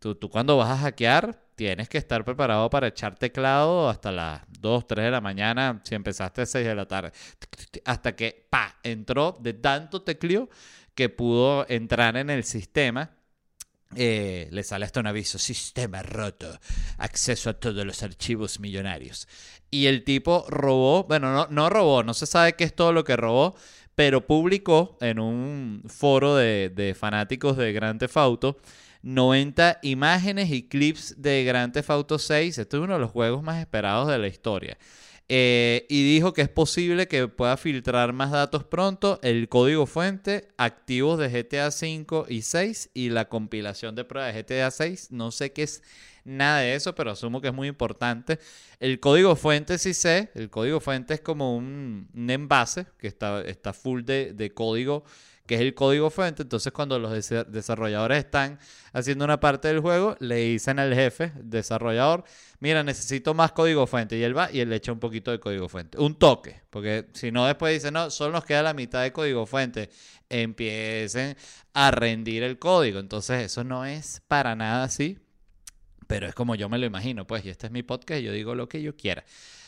Tú, 0.00 0.16
tú 0.16 0.28
cuando 0.28 0.56
vas 0.56 0.70
a 0.70 0.78
hackear 0.78 1.40
tienes 1.54 1.88
que 1.88 1.98
estar 1.98 2.24
preparado 2.24 2.68
para 2.68 2.88
echar 2.88 3.14
teclado 3.14 3.88
hasta 3.88 4.10
las 4.10 4.42
2, 4.58 4.88
3 4.88 5.04
de 5.04 5.10
la 5.12 5.20
mañana, 5.20 5.80
si 5.84 5.94
empezaste 5.94 6.42
a 6.42 6.46
6 6.46 6.66
de 6.66 6.74
la 6.74 6.86
tarde. 6.86 7.12
Hasta 7.84 8.16
que, 8.16 8.44
pa, 8.50 8.74
entró 8.82 9.38
de 9.40 9.54
tanto 9.54 10.02
tecleo 10.02 10.48
que 10.96 11.08
pudo 11.08 11.64
entrar 11.68 12.16
en 12.16 12.28
el 12.28 12.42
sistema 12.42 13.17
eh, 13.96 14.48
le 14.50 14.62
sale 14.62 14.84
hasta 14.84 15.00
un 15.00 15.06
aviso, 15.06 15.38
sistema 15.38 16.02
roto, 16.02 16.58
acceso 16.98 17.50
a 17.50 17.54
todos 17.54 17.84
los 17.84 18.02
archivos 18.02 18.60
millonarios. 18.60 19.28
Y 19.70 19.86
el 19.86 20.04
tipo 20.04 20.44
robó, 20.48 21.04
bueno, 21.04 21.32
no, 21.32 21.46
no 21.50 21.70
robó, 21.70 22.02
no 22.02 22.14
se 22.14 22.26
sabe 22.26 22.54
qué 22.54 22.64
es 22.64 22.74
todo 22.74 22.92
lo 22.92 23.04
que 23.04 23.16
robó, 23.16 23.54
pero 23.98 24.24
publicó 24.24 24.96
en 25.00 25.18
un 25.18 25.82
foro 25.88 26.36
de, 26.36 26.96
fanáticos 26.96 27.56
de 27.56 27.72
Grand 27.72 27.98
Theft 27.98 28.16
Auto 28.16 28.58
90 29.02 29.80
imágenes 29.82 30.50
y 30.50 30.68
clips 30.68 31.20
de 31.20 31.42
Grand 31.42 31.72
Theft 31.72 31.90
Auto 31.90 32.18
6. 32.18 32.58
Este 32.58 32.76
es 32.76 32.80
uno 32.80 32.94
de 32.94 33.00
los 33.00 33.10
juegos 33.10 33.42
más 33.42 33.58
esperados 33.58 34.06
de 34.06 34.18
la 34.18 34.28
historia. 34.28 34.78
Eh, 35.30 35.86
y 35.90 36.04
dijo 36.04 36.32
que 36.32 36.40
es 36.40 36.48
posible 36.48 37.06
que 37.06 37.28
pueda 37.28 37.58
filtrar 37.58 38.14
más 38.14 38.30
datos 38.30 38.64
pronto, 38.64 39.20
el 39.22 39.50
código 39.50 39.84
fuente, 39.86 40.48
activos 40.56 41.18
de 41.18 41.28
GTA 41.28 41.70
5 41.70 42.26
y 42.30 42.42
6 42.42 42.90
y 42.94 43.10
la 43.10 43.28
compilación 43.28 43.94
de 43.94 44.04
pruebas 44.04 44.34
de 44.34 44.42
GTA 44.42 44.70
6. 44.70 45.08
No 45.10 45.30
sé 45.30 45.52
qué 45.52 45.64
es 45.64 45.82
nada 46.24 46.60
de 46.60 46.74
eso, 46.74 46.94
pero 46.94 47.10
asumo 47.10 47.42
que 47.42 47.48
es 47.48 47.54
muy 47.54 47.68
importante. 47.68 48.38
El 48.80 49.00
código 49.00 49.36
fuente 49.36 49.76
sí 49.76 49.92
sé, 49.92 50.30
el 50.34 50.48
código 50.48 50.80
fuente 50.80 51.14
es 51.14 51.20
como 51.20 51.56
un, 51.56 52.08
envase 52.14 52.86
que 52.98 53.08
está, 53.08 53.42
está 53.42 53.74
full 53.74 54.04
de, 54.04 54.32
de 54.32 54.50
código 54.54 55.04
que 55.48 55.54
es 55.54 55.62
el 55.62 55.74
código 55.74 56.10
fuente. 56.10 56.42
Entonces, 56.42 56.72
cuando 56.72 56.98
los 56.98 57.10
desarrolladores 57.48 58.18
están 58.18 58.58
haciendo 58.92 59.24
una 59.24 59.40
parte 59.40 59.68
del 59.68 59.80
juego, 59.80 60.14
le 60.20 60.36
dicen 60.36 60.78
al 60.78 60.94
jefe 60.94 61.32
desarrollador, 61.42 62.24
mira, 62.60 62.84
necesito 62.84 63.32
más 63.32 63.52
código 63.52 63.86
fuente. 63.86 64.18
Y 64.18 64.22
él 64.22 64.36
va 64.36 64.52
y 64.52 64.60
él 64.60 64.68
le 64.68 64.76
echa 64.76 64.92
un 64.92 65.00
poquito 65.00 65.30
de 65.30 65.40
código 65.40 65.66
fuente. 65.68 65.98
Un 65.98 66.16
toque, 66.16 66.60
porque 66.68 67.06
si 67.14 67.32
no, 67.32 67.46
después 67.46 67.72
dice, 67.72 67.90
no, 67.90 68.10
solo 68.10 68.34
nos 68.34 68.44
queda 68.44 68.62
la 68.62 68.74
mitad 68.74 69.02
de 69.02 69.10
código 69.10 69.46
fuente. 69.46 69.88
Empiecen 70.28 71.34
a 71.72 71.90
rendir 71.92 72.42
el 72.42 72.58
código. 72.58 73.00
Entonces, 73.00 73.46
eso 73.46 73.64
no 73.64 73.86
es 73.86 74.22
para 74.28 74.54
nada 74.54 74.84
así. 74.84 75.18
Pero 76.06 76.26
es 76.26 76.34
como 76.34 76.54
yo 76.56 76.68
me 76.68 76.76
lo 76.76 76.84
imagino, 76.84 77.26
pues, 77.26 77.44
y 77.46 77.48
este 77.48 77.66
es 77.66 77.72
mi 77.72 77.82
podcast 77.82 78.20
yo 78.20 78.32
digo 78.32 78.54
lo 78.54 78.68
que 78.68 78.82
yo 78.82 78.96
quiera. 78.96 79.24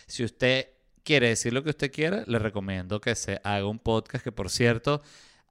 Si 0.06 0.24
usted 0.24 0.68
quiere 1.04 1.28
decir 1.28 1.54
lo 1.54 1.62
que 1.62 1.70
usted 1.70 1.90
quiera, 1.90 2.24
le 2.26 2.38
recomiendo 2.38 3.00
que 3.00 3.14
se 3.14 3.40
haga 3.44 3.66
un 3.66 3.78
podcast 3.78 4.22
que, 4.22 4.32
por 4.32 4.50
cierto, 4.50 5.02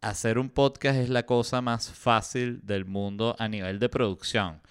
hacer 0.02 0.38
un 0.38 0.50
podcast 0.50 1.00
es 1.00 1.10
la 1.10 1.26
cosa 1.26 1.62
más 1.62 1.92
fácil 1.92 2.60
del 2.64 2.86
mundo 2.86 3.36
a 3.40 3.48
nivel 3.48 3.80
de 3.80 3.90
producción, 3.90 4.62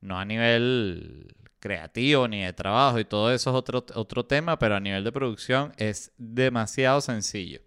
no 0.00 0.18
a 0.18 0.24
nivel 0.24 1.34
creativo 1.60 2.28
ni 2.28 2.42
de 2.42 2.52
trabajo 2.52 2.98
y 2.98 3.04
todo 3.04 3.32
eso 3.32 3.50
es 3.50 3.56
otro, 3.56 3.84
otro 3.94 4.24
tema, 4.24 4.58
pero 4.58 4.76
a 4.76 4.80
nivel 4.80 5.04
de 5.04 5.12
producción 5.12 5.72
es 5.76 6.12
demasiado 6.16 7.00
sencillo. 7.00 7.60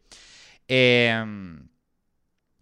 Em, 0.67 1.67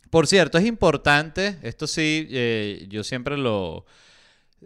por 0.09 0.27
cierto, 0.27 0.57
es 0.57 0.65
importante, 0.65 1.59
esto 1.61 1.85
sí, 1.87 2.27
eh, 2.31 2.87
yo 2.89 3.03
siempre 3.03 3.37
lo, 3.37 3.85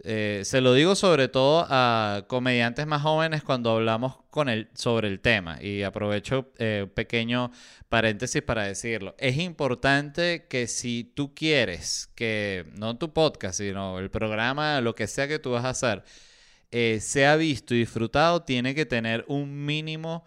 eh, 0.02 0.42
se 0.44 0.60
lo 0.60 0.74
digo 0.74 0.96
sobre 0.96 1.28
todo 1.28 1.66
a 1.68 2.24
comediantes 2.26 2.86
más 2.86 3.02
jóvenes 3.02 3.44
cuando 3.44 3.70
hablamos 3.70 4.16
con 4.30 4.48
él 4.48 4.68
sobre 4.74 5.08
el 5.08 5.20
tema. 5.20 5.62
Y 5.62 5.82
aprovecho 5.82 6.52
eh, 6.58 6.82
un 6.84 6.90
pequeño 6.90 7.52
paréntesis 7.88 8.42
para 8.42 8.64
decirlo. 8.64 9.14
Es 9.18 9.36
importante 9.38 10.46
que 10.48 10.66
si 10.66 11.04
tú 11.04 11.34
quieres 11.34 12.10
que, 12.14 12.66
no 12.76 12.96
tu 12.98 13.12
podcast, 13.12 13.58
sino 13.58 13.98
el 13.98 14.10
programa, 14.10 14.80
lo 14.80 14.94
que 14.94 15.06
sea 15.06 15.28
que 15.28 15.38
tú 15.38 15.52
vas 15.52 15.64
a 15.64 15.70
hacer, 15.70 16.04
eh, 16.70 16.98
sea 17.00 17.36
visto 17.36 17.74
y 17.74 17.78
disfrutado, 17.78 18.42
tiene 18.42 18.74
que 18.74 18.86
tener 18.86 19.24
un 19.28 19.64
mínimo 19.64 20.24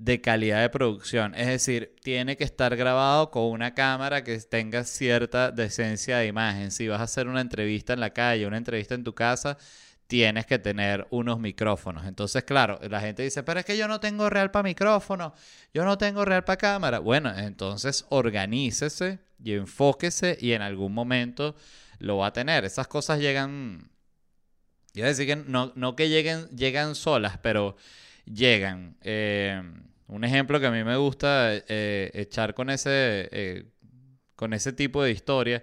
de 0.00 0.22
calidad 0.22 0.62
de 0.62 0.70
producción. 0.70 1.34
Es 1.34 1.46
decir, 1.46 1.94
tiene 2.02 2.38
que 2.38 2.44
estar 2.44 2.74
grabado 2.74 3.30
con 3.30 3.44
una 3.44 3.74
cámara 3.74 4.24
que 4.24 4.38
tenga 4.38 4.84
cierta 4.84 5.50
decencia 5.50 6.16
de 6.16 6.26
imagen. 6.26 6.70
Si 6.70 6.88
vas 6.88 7.00
a 7.00 7.04
hacer 7.04 7.28
una 7.28 7.42
entrevista 7.42 7.92
en 7.92 8.00
la 8.00 8.08
calle, 8.08 8.46
una 8.46 8.56
entrevista 8.56 8.94
en 8.94 9.04
tu 9.04 9.14
casa, 9.14 9.58
tienes 10.06 10.46
que 10.46 10.58
tener 10.58 11.06
unos 11.10 11.38
micrófonos. 11.38 12.06
Entonces, 12.06 12.44
claro, 12.44 12.80
la 12.88 13.00
gente 13.02 13.22
dice, 13.22 13.42
pero 13.42 13.60
es 13.60 13.66
que 13.66 13.76
yo 13.76 13.88
no 13.88 14.00
tengo 14.00 14.30
real 14.30 14.50
para 14.50 14.62
micrófono, 14.62 15.34
yo 15.74 15.84
no 15.84 15.98
tengo 15.98 16.24
real 16.24 16.44
para 16.44 16.56
cámara. 16.56 16.98
Bueno, 17.00 17.36
entonces 17.36 18.06
organícese 18.08 19.18
y 19.44 19.52
enfóquese 19.52 20.38
y 20.40 20.52
en 20.52 20.62
algún 20.62 20.94
momento 20.94 21.56
lo 21.98 22.16
va 22.16 22.28
a 22.28 22.32
tener. 22.32 22.64
Esas 22.64 22.88
cosas 22.88 23.20
llegan, 23.20 23.90
yo 24.94 25.04
decir 25.04 25.26
que 25.26 25.36
no, 25.36 25.74
no 25.76 25.94
que 25.94 26.08
lleguen, 26.08 26.48
llegan 26.56 26.94
solas, 26.94 27.36
pero 27.42 27.76
llegan. 28.24 28.96
Eh, 29.02 29.62
un 30.10 30.24
ejemplo 30.24 30.58
que 30.60 30.66
a 30.66 30.70
mí 30.70 30.82
me 30.84 30.96
gusta 30.96 31.54
eh, 31.54 32.10
echar 32.14 32.54
con 32.54 32.68
ese, 32.68 33.28
eh, 33.30 33.64
con 34.34 34.52
ese 34.52 34.72
tipo 34.72 35.02
de 35.02 35.12
historia 35.12 35.62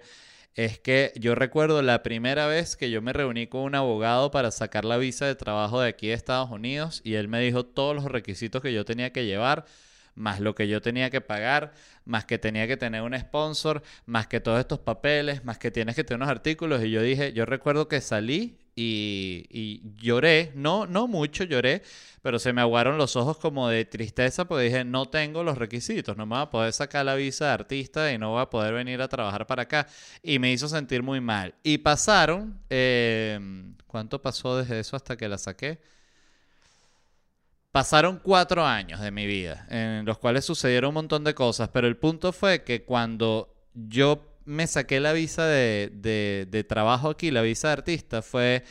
es 0.54 0.78
que 0.78 1.12
yo 1.16 1.34
recuerdo 1.34 1.82
la 1.82 2.02
primera 2.02 2.46
vez 2.46 2.74
que 2.74 2.90
yo 2.90 3.00
me 3.02 3.12
reuní 3.12 3.46
con 3.46 3.60
un 3.60 3.74
abogado 3.74 4.30
para 4.30 4.50
sacar 4.50 4.84
la 4.84 4.96
visa 4.96 5.26
de 5.26 5.36
trabajo 5.36 5.80
de 5.80 5.88
aquí 5.88 6.08
de 6.08 6.14
Estados 6.14 6.50
Unidos 6.50 7.00
y 7.04 7.14
él 7.14 7.28
me 7.28 7.40
dijo 7.40 7.64
todos 7.64 7.94
los 7.94 8.06
requisitos 8.06 8.62
que 8.62 8.72
yo 8.72 8.84
tenía 8.84 9.12
que 9.12 9.26
llevar, 9.26 9.66
más 10.14 10.40
lo 10.40 10.54
que 10.54 10.66
yo 10.66 10.82
tenía 10.82 11.10
que 11.10 11.20
pagar, 11.20 11.72
más 12.04 12.24
que 12.24 12.38
tenía 12.38 12.66
que 12.66 12.76
tener 12.76 13.02
un 13.02 13.16
sponsor, 13.16 13.82
más 14.06 14.26
que 14.26 14.40
todos 14.40 14.58
estos 14.58 14.80
papeles, 14.80 15.44
más 15.44 15.58
que 15.58 15.70
tienes 15.70 15.94
que 15.94 16.02
tener 16.02 16.18
unos 16.22 16.30
artículos. 16.30 16.82
Y 16.82 16.90
yo 16.90 17.02
dije, 17.02 17.32
yo 17.34 17.44
recuerdo 17.44 17.86
que 17.86 18.00
salí 18.00 18.58
y, 18.80 19.82
lloré, 20.00 20.52
no, 20.54 20.86
no 20.86 21.08
mucho 21.08 21.44
lloré, 21.44 21.82
pero 22.22 22.38
se 22.38 22.52
me 22.52 22.60
aguaron 22.60 22.96
los 22.96 23.16
ojos 23.16 23.38
como 23.38 23.68
de 23.68 23.84
tristeza 23.84 24.46
porque 24.46 24.64
dije, 24.64 24.84
no 24.84 25.06
tengo 25.06 25.42
los 25.42 25.58
requisitos, 25.58 26.16
no 26.16 26.26
me 26.26 26.36
voy 26.36 26.42
a 26.42 26.50
poder 26.50 26.72
sacar 26.72 27.04
la 27.04 27.14
visa 27.14 27.46
de 27.46 27.52
artista 27.52 28.12
y 28.12 28.18
no 28.18 28.30
voy 28.30 28.42
a 28.42 28.50
poder 28.50 28.74
venir 28.74 29.02
a 29.02 29.08
trabajar 29.08 29.46
para 29.46 29.62
acá. 29.62 29.86
Y 30.22 30.38
me 30.38 30.52
hizo 30.52 30.68
sentir 30.68 31.02
muy 31.02 31.20
mal. 31.20 31.54
Y 31.62 31.78
pasaron, 31.78 32.60
em, 32.70 33.74
¿cuánto 33.86 34.22
pasó 34.22 34.56
desde 34.56 34.78
eso 34.80 34.96
hasta 34.96 35.16
que 35.16 35.28
la 35.28 35.38
saqué? 35.38 35.80
Pasaron 37.72 38.20
cuatro 38.22 38.64
años 38.64 39.00
de 39.00 39.10
mi 39.10 39.26
vida, 39.26 39.66
en 39.70 40.04
los 40.04 40.18
cuales 40.18 40.44
sucedieron 40.44 40.88
un 40.88 40.94
montón 40.94 41.24
de 41.24 41.34
cosas, 41.34 41.68
pero 41.68 41.86
el 41.86 41.96
punto 41.96 42.32
fue 42.32 42.64
que 42.64 42.84
cuando 42.84 43.54
yo 43.74 44.27
me 44.48 44.66
saqué 44.66 44.98
la 44.98 45.12
visa 45.12 45.46
de, 45.46 46.66
trabajo 46.68 47.10
aquí, 47.10 47.30
la 47.30 47.42
visa 47.42 47.68
de 47.68 47.72
artista, 47.74 48.22
fue 48.22 48.64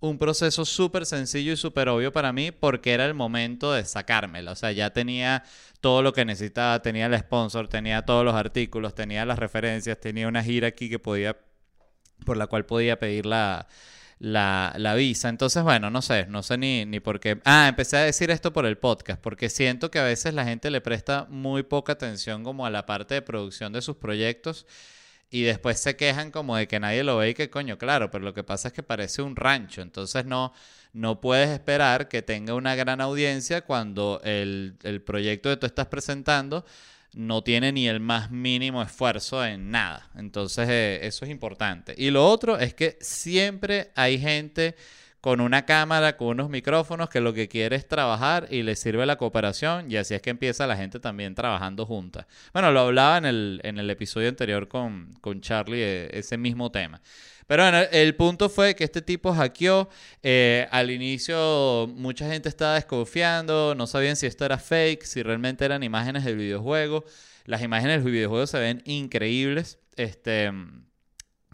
un 0.00 0.18
proceso 0.18 0.64
súper 0.64 1.06
sencillo 1.06 1.52
y 1.52 1.56
súper 1.56 1.88
obvio 1.88 2.12
para 2.12 2.32
mí 2.32 2.50
porque 2.50 2.92
era 2.92 3.06
el 3.06 3.14
momento 3.14 3.72
de 3.72 3.84
sacármela. 3.84 4.52
O 4.52 4.56
sea, 4.56 4.72
ya 4.72 4.90
tenía 4.90 5.44
todo 5.80 6.02
lo 6.02 6.12
que 6.12 6.24
necesitaba, 6.24 6.82
tenía 6.82 7.06
el 7.06 7.16
sponsor, 7.18 7.68
tenía 7.68 8.02
todos 8.02 8.24
los 8.24 8.34
artículos, 8.34 8.94
tenía 8.94 9.24
las 9.24 9.38
referencias, 9.38 10.00
tenía 10.00 10.26
una 10.26 10.42
gira 10.42 10.68
aquí 10.68 10.90
que 10.90 10.98
podía, 10.98 11.36
por 12.24 12.36
la 12.36 12.48
cual 12.48 12.66
podía 12.66 12.98
pedir 12.98 13.24
la, 13.24 13.68
la, 14.18 14.94
visa. 14.96 15.28
Entonces, 15.28 15.62
bueno, 15.62 15.90
no 15.90 16.02
sé, 16.02 16.26
no 16.26 16.42
sé 16.42 16.58
ni, 16.58 16.86
ni 16.86 16.98
por 16.98 17.20
qué. 17.20 17.40
Ah, 17.44 17.68
empecé 17.68 17.98
a 17.98 18.00
decir 18.00 18.32
esto 18.32 18.52
por 18.52 18.66
el 18.66 18.78
podcast, 18.78 19.22
porque 19.22 19.48
siento 19.48 19.92
que 19.92 20.00
a 20.00 20.04
veces 20.04 20.34
la 20.34 20.44
gente 20.44 20.70
le 20.70 20.80
presta 20.80 21.26
muy 21.30 21.62
poca 21.62 21.92
atención 21.92 22.42
como 22.42 22.66
a 22.66 22.70
la 22.70 22.84
parte 22.84 23.14
de 23.14 23.22
producción 23.22 23.72
de 23.72 23.80
sus 23.80 23.96
proyectos 23.96 24.66
y 25.30 25.42
después 25.42 25.78
se 25.78 25.96
quejan 25.96 26.30
como 26.30 26.56
de 26.56 26.66
que 26.66 26.80
nadie 26.80 27.04
lo 27.04 27.16
ve 27.16 27.30
y 27.30 27.34
que 27.34 27.50
coño, 27.50 27.78
claro, 27.78 28.10
pero 28.10 28.24
lo 28.24 28.34
que 28.34 28.42
pasa 28.42 28.68
es 28.68 28.74
que 28.74 28.82
parece 28.82 29.22
un 29.22 29.36
rancho, 29.36 29.80
entonces 29.80 30.24
no, 30.26 30.52
no 30.92 31.20
puedes 31.20 31.50
esperar 31.50 32.08
que 32.08 32.22
tenga 32.22 32.54
una 32.54 32.74
gran 32.74 33.00
audiencia 33.00 33.62
cuando 33.62 34.20
el, 34.24 34.76
proyecto 35.06 35.50
que 35.50 35.56
tú 35.56 35.66
estás 35.66 35.86
presentando 35.86 36.64
no 37.12 37.42
tiene 37.42 37.72
ni 37.72 37.88
el 37.88 38.00
más 38.00 38.30
mínimo 38.30 38.82
esfuerzo 38.82 39.44
en 39.44 39.70
nada. 39.70 40.10
Entonces 40.16 40.68
eh, 40.68 41.00
eso 41.02 41.24
es 41.24 41.30
importante. 41.30 41.94
Y 41.96 42.10
lo 42.10 42.26
otro 42.26 42.58
es 42.58 42.74
que 42.74 42.98
siempre 43.00 43.90
hay 43.96 44.18
gente 44.18 44.76
con 45.20 45.40
una 45.40 45.66
cámara, 45.66 46.16
con 46.16 46.28
unos 46.28 46.50
micrófonos, 46.50 47.08
que 47.10 47.20
lo 47.20 47.34
que 47.34 47.48
quiere 47.48 47.76
es 47.76 47.86
trabajar 47.86 48.46
y 48.50 48.62
le 48.62 48.76
sirve 48.76 49.04
la 49.06 49.16
cooperación 49.16 49.90
y 49.90 49.96
así 49.96 50.14
es 50.14 50.22
que 50.22 50.30
empieza 50.30 50.66
la 50.66 50.76
gente 50.76 51.00
también 51.00 51.34
trabajando 51.34 51.86
juntas. 51.86 52.26
Bueno, 52.52 52.72
lo 52.72 52.80
hablaba 52.80 53.18
en 53.18 53.24
el, 53.26 53.60
en 53.64 53.78
el 53.78 53.90
episodio 53.90 54.28
anterior 54.28 54.68
con, 54.68 55.12
con 55.20 55.40
Charlie, 55.40 55.82
eh, 55.82 56.10
ese 56.12 56.38
mismo 56.38 56.70
tema. 56.70 57.00
Pero 57.50 57.64
bueno, 57.64 57.78
el 57.90 58.14
punto 58.14 58.48
fue 58.48 58.76
que 58.76 58.84
este 58.84 59.02
tipo 59.02 59.34
hackeó. 59.34 59.88
Eh, 60.22 60.68
al 60.70 60.88
inicio 60.88 61.88
mucha 61.96 62.28
gente 62.28 62.48
estaba 62.48 62.74
desconfiando, 62.74 63.74
no 63.74 63.88
sabían 63.88 64.14
si 64.14 64.26
esto 64.26 64.44
era 64.44 64.56
fake, 64.56 65.02
si 65.02 65.24
realmente 65.24 65.64
eran 65.64 65.82
imágenes 65.82 66.24
del 66.24 66.36
videojuego. 66.36 67.04
Las 67.46 67.62
imágenes 67.62 68.04
del 68.04 68.12
videojuego 68.12 68.46
se 68.46 68.60
ven 68.60 68.82
increíbles. 68.84 69.80
Este, 69.96 70.52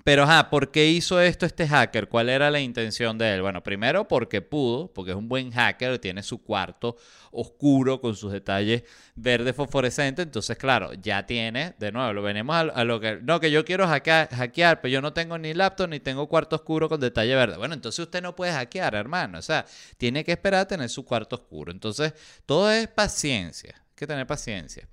pero, 0.07 0.23
ajá, 0.23 0.51
¿por 0.51 0.71
qué 0.71 0.87
hizo 0.87 1.21
esto 1.21 1.47
este 1.47 1.67
hacker? 1.67 2.09
¿Cuál 2.09 2.29
era 2.29 2.49
la 2.49 2.61
intención 2.61 3.19
de 3.19 3.35
él? 3.35 3.43
Bueno, 3.43 3.65
primero 3.65 4.07
porque 4.07 4.41
pudo, 4.41 4.87
porque 4.93 5.11
es 5.11 5.17
un 5.17 5.29
buen 5.29 5.51
hacker, 5.51 5.99
tiene 5.99 6.23
su 6.23 6.45
cuarto 6.45 6.97
oscuro 7.33 8.01
con 8.01 8.15
sus 8.15 8.31
detalles 8.31 8.85
verde 9.17 9.53
fosforescente. 9.53 10.23
Entonces, 10.23 10.57
claro, 10.59 10.93
ya 10.95 11.27
tiene, 11.27 11.75
de 11.81 11.91
nuevo, 11.91 12.13
lo 12.13 12.23
venimos 12.23 12.55
a, 12.55 12.85
lo 12.85 13.01
que. 13.01 13.19
No, 13.21 13.41
que 13.41 13.51
yo 13.51 13.65
quiero 13.65 13.89
hackear, 13.89 14.29
hackear, 14.29 14.81
pero 14.81 14.93
yo 14.93 15.03
no 15.03 15.13
tengo 15.13 15.39
ni 15.39 15.53
laptop 15.55 15.89
ni 15.89 15.99
tengo 15.99 16.29
cuarto 16.29 16.55
oscuro 16.55 16.89
con 16.89 17.01
detalle 17.01 17.35
verde. 17.35 17.57
Bueno, 17.57 17.75
entonces 17.75 17.99
usted 17.99 18.23
no 18.23 18.37
puede 18.37 18.53
hackear, 18.53 18.95
hermano. 18.95 19.41
O 19.41 19.43
sea, 19.43 19.67
tiene 19.97 20.23
que 20.23 20.31
esperar 20.31 20.61
a 20.61 20.69
tener 20.69 20.89
su 20.89 21.05
cuarto 21.05 21.35
oscuro. 21.35 21.73
Entonces, 21.73 22.15
todo 22.47 22.71
es 22.71 22.87
paciencia. 22.87 23.75
Hay 23.77 23.97
que 23.97 24.07
tener 24.07 24.25
paciencia. 24.25 24.87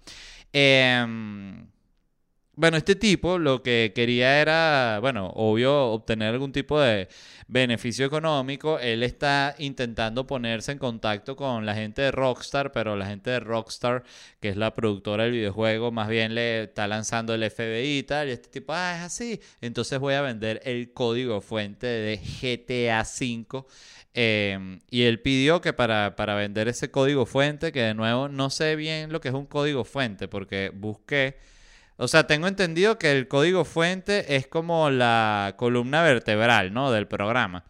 Eh. 0.52 1.06
Bueno, 2.56 2.78
este 2.78 2.96
tipo 2.96 3.40
lo 3.40 3.64
que 3.64 3.94
quería 3.96 4.40
era, 4.40 5.00
bueno, 5.02 5.32
obvio, 5.36 5.88
obtener 5.88 6.34
algún 6.34 6.52
tipo 6.52 6.80
de 6.80 7.08
beneficio 7.48 8.06
económico. 8.06 8.78
Él 8.80 9.02
está 9.02 9.56
intentando 9.58 10.28
ponerse 10.28 10.72
en 10.72 10.78
contacto 10.78 11.36
con 11.36 11.66
la 11.66 11.74
gente 11.74 12.04
de 12.04 12.12
Rockstar, 12.12 12.72
pero 12.72 12.96
la 12.96 13.08
gente 13.08 13.32
de 13.32 13.40
Rockstar, 13.40 14.04
que 14.40 14.50
es 14.50 14.58
la 14.58 14.76
productora 14.76 15.24
del 15.24 15.34
videojuego, 15.34 15.92
más 15.92 16.10
bien 16.10 16.36
le 16.36 16.64
está 16.64 16.88
lanzando 16.88 17.34
el 17.34 17.44
FBI 17.50 18.00
y 18.00 18.04
tal. 18.04 18.30
Y 18.30 18.32
este 18.34 18.50
tipo, 18.50 18.74
ah, 18.74 18.98
es 18.98 19.04
así. 19.04 19.42
Entonces 19.62 19.98
voy 20.00 20.14
a 20.14 20.22
vender 20.22 20.62
el 20.64 20.94
código 20.94 21.42
fuente 21.42 21.88
de 21.88 22.18
GTA 22.18 23.02
V. 23.02 23.66
Em, 24.16 24.80
y 24.92 25.04
él 25.04 25.22
pidió 25.22 25.60
que 25.62 25.74
para, 25.74 26.16
para 26.16 26.36
vender 26.36 26.68
ese 26.68 26.92
código 26.92 27.26
fuente, 27.26 27.72
que 27.72 27.82
de 27.82 27.94
nuevo 27.96 28.30
no 28.30 28.52
sé 28.52 28.76
bien 28.76 29.12
lo 29.12 29.22
que 29.22 29.30
es 29.30 29.34
un 29.34 29.48
código 29.48 29.84
fuente, 29.86 30.28
porque 30.28 30.72
busqué 30.74 31.38
o 31.98 32.08
sea, 32.08 32.26
tengo 32.28 32.48
entendido 32.48 32.98
que 32.98 33.12
el 33.12 33.28
código 33.28 33.66
fuente 33.66 34.36
es 34.36 34.48
como 34.48 34.90
la 34.90 35.56
columna 35.58 36.02
vertebral, 36.04 36.74
¿no? 36.74 36.92
Del 36.92 37.08
programa. 37.08 37.66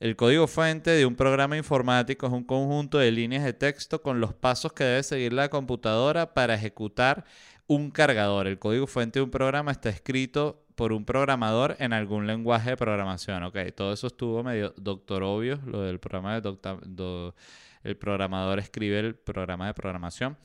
El 0.00 0.16
código 0.16 0.46
fuente 0.46 0.90
de 0.90 1.06
un 1.06 1.16
programa 1.16 1.56
informático 1.56 2.26
es 2.26 2.32
un 2.32 2.44
conjunto 2.44 2.98
de 2.98 3.10
líneas 3.10 3.44
de 3.44 3.54
texto 3.54 4.02
con 4.02 4.20
los 4.20 4.34
pasos 4.34 4.72
que 4.72 4.84
debe 4.84 5.02
seguir 5.02 5.32
la 5.32 5.48
computadora 5.48 6.34
para 6.34 6.54
ejecutar 6.54 7.24
un 7.66 7.90
cargador. 7.90 8.46
El 8.46 8.58
código 8.58 8.86
fuente 8.86 9.18
de 9.18 9.22
un 9.22 9.30
programa 9.30 9.72
está 9.72 9.88
escrito 9.88 10.66
por 10.74 10.92
un 10.92 11.04
programador 11.06 11.76
en 11.78 11.92
algún 11.92 12.26
lenguaje 12.26 12.70
de 12.70 12.76
programación. 12.76 13.44
Ok, 13.44 13.56
todo 13.74 13.92
eso 13.94 14.08
estuvo 14.08 14.42
medio 14.42 14.74
doctor 14.76 15.22
obvio, 15.22 15.58
lo 15.64 15.80
del 15.82 15.98
programa 16.00 16.34
de 16.34 16.40
doctor... 16.42 17.34
el 17.82 17.96
programador 17.96 18.58
escribe 18.58 18.98
el 18.98 19.14
programa 19.14 19.68
de 19.68 19.74
programación. 19.74 20.36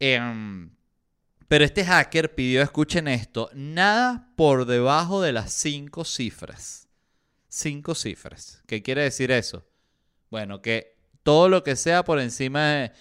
Eh, 0.00 0.18
pero 1.48 1.64
este 1.64 1.84
hacker 1.84 2.34
pidió, 2.34 2.62
escuchen 2.62 3.08
esto, 3.08 3.50
nada 3.54 4.30
por 4.36 4.66
debajo 4.66 5.22
de 5.22 5.32
las 5.32 5.52
cinco 5.52 6.04
cifras. 6.04 6.88
Cinco 7.48 7.94
cifras. 7.94 8.62
¿Qué 8.66 8.82
quiere 8.82 9.02
decir 9.02 9.30
eso? 9.30 9.64
Bueno, 10.30 10.60
que 10.60 10.96
todo 11.22 11.48
lo 11.48 11.62
que 11.62 11.76
sea 11.76 12.04
por 12.04 12.20
encima 12.20 12.68
de 12.68 12.92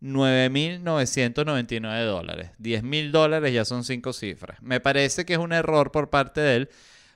9.999 0.00 2.04
dólares. 2.04 2.50
10.000 2.58 3.10
dólares 3.10 3.52
ya 3.52 3.64
son 3.64 3.84
cinco 3.84 4.12
cifras. 4.12 4.60
Me 4.62 4.80
parece 4.80 5.24
que 5.24 5.34
es 5.34 5.38
un 5.38 5.52
error 5.52 5.90
por 5.90 6.10
parte 6.10 6.40
de 6.40 6.56
él 6.56 6.68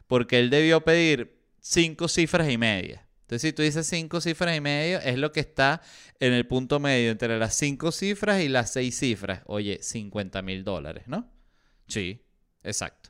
porque 0.06 0.38
él 0.38 0.50
debió 0.50 0.82
pedir 0.82 1.38
cinco 1.60 2.08
cifras 2.08 2.50
y 2.50 2.58
media. 2.58 3.06
Entonces, 3.32 3.48
si 3.48 3.54
tú 3.54 3.62
dices 3.62 3.86
cinco 3.86 4.20
cifras 4.20 4.54
y 4.54 4.60
medio, 4.60 5.00
es 5.00 5.16
lo 5.16 5.32
que 5.32 5.40
está 5.40 5.80
en 6.20 6.34
el 6.34 6.46
punto 6.46 6.80
medio 6.80 7.10
entre 7.10 7.38
las 7.38 7.54
cinco 7.54 7.90
cifras 7.90 8.42
y 8.42 8.48
las 8.50 8.74
seis 8.74 8.98
cifras. 8.98 9.40
Oye, 9.46 9.78
50 9.80 10.42
mil 10.42 10.64
dólares, 10.64 11.04
¿no? 11.06 11.32
Sí, 11.86 12.22
exacto. 12.62 13.08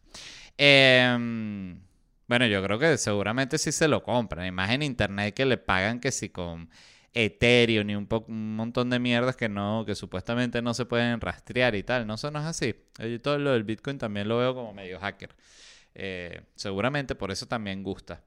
Em, 0.56 1.82
bueno, 2.28 2.46
yo 2.46 2.62
creo 2.62 2.78
que 2.78 2.98
seguramente 2.98 3.58
sí 3.58 3.72
se 3.72 3.88
lo 3.88 4.04
compran. 4.04 4.54
Más 4.54 4.70
en 4.70 4.84
internet 4.84 5.34
que 5.34 5.44
le 5.44 5.56
pagan 5.56 5.98
que 5.98 6.12
si 6.12 6.28
con 6.28 6.70
Ethereum 7.14 7.90
y 7.90 7.96
un, 7.96 8.06
montón 8.54 8.90
de 8.90 9.00
mierdas 9.00 9.34
que 9.34 9.48
no, 9.48 9.82
que 9.84 9.96
supuestamente 9.96 10.62
no 10.62 10.72
se 10.72 10.84
pueden 10.84 11.20
rastrear 11.20 11.74
y 11.74 11.82
tal. 11.82 12.06
No, 12.06 12.14
eso 12.14 12.30
no 12.30 12.38
es 12.38 12.46
así. 12.46 12.76
Yo 13.00 13.20
todo 13.20 13.38
lo 13.38 13.50
del 13.54 13.64
Bitcoin 13.64 13.98
también 13.98 14.28
lo 14.28 14.38
veo 14.38 14.54
como 14.54 14.72
medio 14.72 15.00
hacker. 15.00 15.34
Eh, 15.96 16.42
seguramente 16.54 17.16
por 17.16 17.32
eso 17.32 17.48
también 17.48 17.82
gusta. 17.82 18.22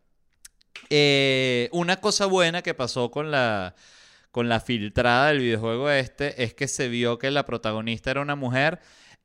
Eh, 0.89 1.69
una 1.71 1.99
cosa 1.99 2.25
buena 2.25 2.61
que 2.61 2.73
pasó 2.73 3.11
con 3.11 3.31
la, 3.31 3.75
con 4.31 4.49
la 4.49 4.59
filtrada 4.59 5.27
del 5.27 5.39
videojuego 5.39 5.89
este 5.89 6.43
es 6.43 6.53
que 6.53 6.67
se 6.67 6.89
vio 6.89 7.17
que 7.17 7.31
la 7.31 7.45
protagonista 7.45 8.11
era 8.11 8.21
una 8.21 8.35
mujer 8.35 8.79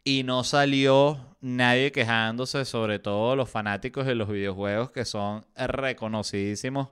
y 0.05 0.23
no 0.23 0.45
salió 0.45 1.37
nadie 1.41 1.93
quejándose, 1.93 2.65
sobre 2.65 2.99
todo 2.99 3.37
los 3.37 3.51
fanáticos 3.51 4.07
de 4.07 4.15
los 4.15 4.29
videojuegos 4.29 4.91
que 4.91 5.05
son 5.05 5.45
reconocidísimos 5.57 6.89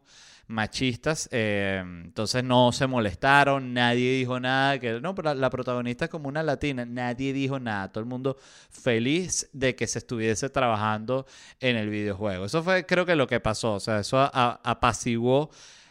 machistas. 0.48 1.28
Eh, 1.30 1.82
entonces 2.04 2.42
no 2.42 2.72
se 2.72 2.86
molestaron, 2.86 3.72
nadie 3.72 4.12
dijo 4.18 4.40
nada. 4.40 4.78
Que 4.80 5.00
no, 5.00 5.14
pero 5.14 5.34
la 5.34 5.50
protagonista 5.50 6.06
es 6.06 6.10
como 6.10 6.28
una 6.28 6.42
latina, 6.42 6.84
nadie 6.84 7.32
dijo 7.32 7.60
nada. 7.60 7.92
Todo 7.92 8.00
el 8.00 8.08
mundo 8.08 8.36
feliz 8.70 9.48
de 9.52 9.76
que 9.76 9.86
se 9.86 10.00
estuviese 10.00 10.50
trabajando 10.50 11.26
en 11.60 11.76
el 11.76 11.88
videojuego. 11.90 12.46
Eso 12.46 12.62
fue, 12.62 12.84
creo 12.86 13.06
que 13.06 13.14
lo 13.14 13.26
que 13.26 13.40
pasó. 13.40 13.74
O 13.74 13.80
sea, 13.80 14.00
eso 14.00 14.18
apaciguó. 14.32 15.50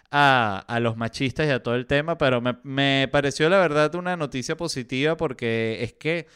A, 0.10 0.64
a, 0.70 0.80
los 0.80 0.96
machistas 0.96 1.48
y 1.48 1.50
a 1.50 1.62
todo 1.62 1.76
el 1.76 1.86
tema, 1.86 2.18
pero 2.18 2.40
me, 2.40 2.56
me 2.64 3.10
pareció 3.12 3.50
la 3.50 3.58
verdad 3.58 3.94
una 3.96 4.16
noticia 4.16 4.56
positiva 4.56 5.18
porque 5.18 5.80
es 5.84 5.92
que 5.92 6.28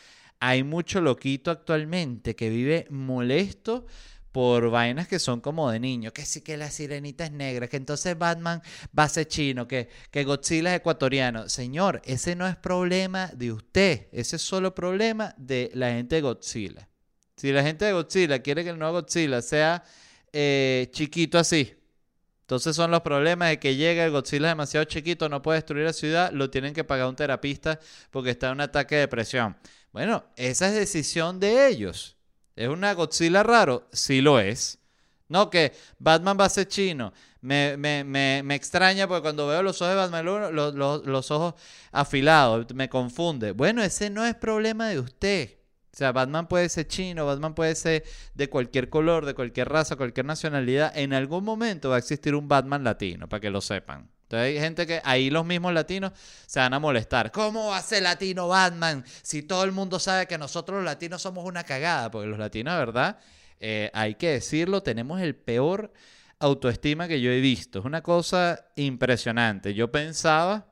hay 0.42 0.64
mucho 0.64 1.00
loquito 1.00 1.52
actualmente 1.52 2.36
que 2.36 2.50
vive 2.50 2.86
molesto 2.90 3.86
por 4.32 4.70
vainas 4.70 5.08
que 5.08 5.20
son 5.20 5.42
como 5.42 5.70
de 5.72 5.80
niño, 5.80 6.14
que 6.14 6.26
sí 6.26 6.42
que 6.42 6.58
la 6.58 6.72
sirenita 6.72 7.26
es 7.26 7.32
negra, 7.32 7.68
que 7.68 7.78
entonces 7.78 8.18
Batman 8.18 8.62
va 8.98 9.04
a 9.04 9.10
ser 9.10 9.28
chino, 9.28 9.68
que, 9.68 9.90
que 10.10 10.24
Godzilla 10.24 10.72
es 10.72 10.80
ecuatoriano. 10.80 11.50
Señor, 11.50 12.02
ese 12.06 12.36
no 12.36 12.48
es 12.48 12.56
problema 12.56 13.28
de 13.28 13.52
usted, 13.52 14.08
ese 14.12 14.38
es 14.38 14.42
solo 14.42 14.74
problema 14.74 15.34
de 15.38 15.72
la 15.74 15.92
gente 15.92 16.16
de 16.16 16.22
Godzilla. 16.22 16.88
Si 17.36 17.52
la 17.52 17.64
gente 17.64 17.86
de 17.86 17.94
Godzilla 17.94 18.40
quiere 18.40 18.64
que 18.64 18.70
el 18.70 18.80
nuevo 18.80 19.02
Godzilla 19.02 19.42
sea 19.42 19.84
eh, 20.32 20.88
chiquito 20.92 21.38
así, 21.38 21.76
entonces 22.42 22.76
son 22.76 22.92
los 22.92 23.02
problemas 23.02 23.50
de 23.50 23.60
que 23.60 23.76
llega 23.76 24.04
el 24.04 24.12
Godzilla 24.12 24.50
demasiado 24.50 24.84
chiquito, 24.86 25.30
no 25.30 25.42
puede 25.42 25.58
destruir 25.58 25.86
la 25.86 25.94
ciudad, 25.94 26.32
lo 26.32 26.50
tienen 26.50 26.74
que 26.74 26.84
pagar 26.84 27.08
un 27.08 27.16
terapista 27.16 27.80
porque 28.12 28.32
está 28.32 28.48
en 28.48 28.54
un 28.54 28.62
ataque 28.62 28.96
de 28.96 29.02
depresión. 29.02 29.58
Bueno, 29.92 30.26
esa 30.36 30.68
es 30.68 30.76
decisión 30.76 31.40
de 31.40 31.68
ellos. 31.68 32.18
¿Es 32.56 32.70
una 32.70 32.94
Godzilla 32.94 33.44
raro? 33.44 33.88
Sí 33.92 34.22
lo 34.22 34.40
es. 34.40 34.80
No, 35.30 35.50
que 35.50 35.72
Batman 35.98 36.38
va 36.40 36.46
a 36.46 36.50
ser 36.50 36.68
chino. 36.68 37.14
Me, 37.40 37.78
me, 37.78 38.04
me, 38.04 38.42
me 38.44 38.56
extraña 38.56 39.08
porque 39.08 39.22
cuando 39.22 39.48
veo 39.48 39.64
los 39.64 39.82
ojos 39.82 39.94
de 39.94 39.96
Batman, 39.96 40.26
los, 40.26 40.76
los, 40.76 41.06
los, 41.06 41.32
ojos 41.32 41.54
afilados, 41.92 42.68
me 42.76 42.90
confunde. 42.90 43.54
Bueno, 43.54 43.82
ese 43.82 44.10
no 44.10 44.26
es 44.26 44.36
problema 44.36 44.90
de 44.90 45.00
usted. 45.00 45.58
O 45.94 45.98
sea, 45.98 46.12
Batman 46.12 46.48
puede 46.48 46.70
ser 46.70 46.88
chino, 46.88 47.26
Batman 47.26 47.56
puede 47.56 47.76
ser 47.76 48.04
de 48.34 48.50
cualquier 48.50 48.90
color, 48.90 49.26
de 49.26 49.34
cualquier 49.34 49.70
raza, 49.70 49.96
cualquier 49.96 50.26
nacionalidad. 50.26 50.92
En 50.98 51.14
algún 51.14 51.46
momento 51.46 51.90
va 51.90 51.96
a 51.96 52.00
existir 52.00 52.36
un 52.36 52.48
Batman 52.48 52.84
latino, 52.84 53.30
para 53.30 53.40
que 53.40 53.50
lo 53.50 53.62
sepan. 53.62 54.10
Entonces 54.32 54.56
hay 54.56 54.60
gente 54.62 54.88
que 54.88 55.02
ahí 55.04 55.30
los 55.30 55.46
mismos 55.46 55.74
latinos 55.74 56.14
se 56.46 56.62
van 56.62 56.74
a 56.74 56.80
molestar. 56.80 57.32
¿Cómo 57.32 57.68
va 57.68 57.78
a 57.78 57.82
ser 57.82 58.04
latino 58.04 58.48
Batman 58.48 59.04
si 59.22 59.44
todo 59.44 59.66
el 59.66 59.74
mundo 59.74 60.00
sabe 60.00 60.26
que 60.26 60.38
nosotros 60.38 60.78
los 60.78 60.86
latinos 60.86 61.22
somos 61.22 61.44
una 61.44 61.66
cagada? 61.66 62.10
Porque 62.10 62.30
los 62.30 62.40
latinos, 62.40 62.78
¿verdad? 62.78 63.20
Eh, 63.60 63.92
hay 63.94 64.16
que 64.16 64.30
decirlo, 64.30 64.82
tenemos 64.84 65.20
el 65.20 65.36
peor 65.36 65.92
autoestima 66.40 67.10
que 67.10 67.20
yo 67.20 67.30
he 67.30 67.42
visto. 67.42 67.80
Es 67.80 67.86
una 67.86 68.02
cosa 68.02 68.68
impresionante. 68.78 69.74
Yo 69.74 69.92
pensaba 69.92 70.71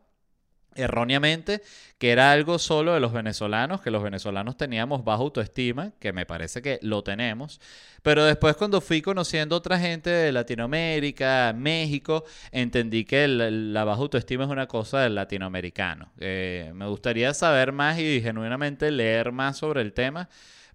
erróneamente 0.75 1.61
que 1.97 2.11
era 2.11 2.31
algo 2.31 2.59
solo 2.59 2.93
de 2.93 3.01
los 3.01 3.11
venezolanos, 3.11 3.81
que 3.81 3.91
los 3.91 4.01
venezolanos 4.01 4.55
teníamos 4.55 5.03
baja 5.03 5.21
autoestima, 5.21 5.91
que 5.99 6.13
me 6.13 6.25
parece 6.25 6.61
que 6.61 6.79
lo 6.81 7.03
tenemos, 7.03 7.59
pero 8.01 8.23
después 8.23 8.55
cuando 8.55 8.79
fui 8.79 9.01
conociendo 9.01 9.57
otra 9.57 9.77
gente 9.77 10.09
de 10.09 10.31
Latinoamérica, 10.31 11.53
México, 11.55 12.23
entendí 12.51 13.03
que 13.03 13.27
la 13.27 13.83
baja 13.83 14.01
autoestima 14.01 14.45
es 14.45 14.49
una 14.49 14.67
cosa 14.67 15.01
del 15.01 15.15
latinoamericano. 15.15 16.11
Eh, 16.19 16.71
me 16.73 16.87
gustaría 16.87 17.33
saber 17.33 17.73
más 17.73 17.99
y 17.99 18.21
genuinamente 18.21 18.91
leer 18.91 19.33
más 19.33 19.57
sobre 19.57 19.81
el 19.81 19.91
tema 19.91 20.29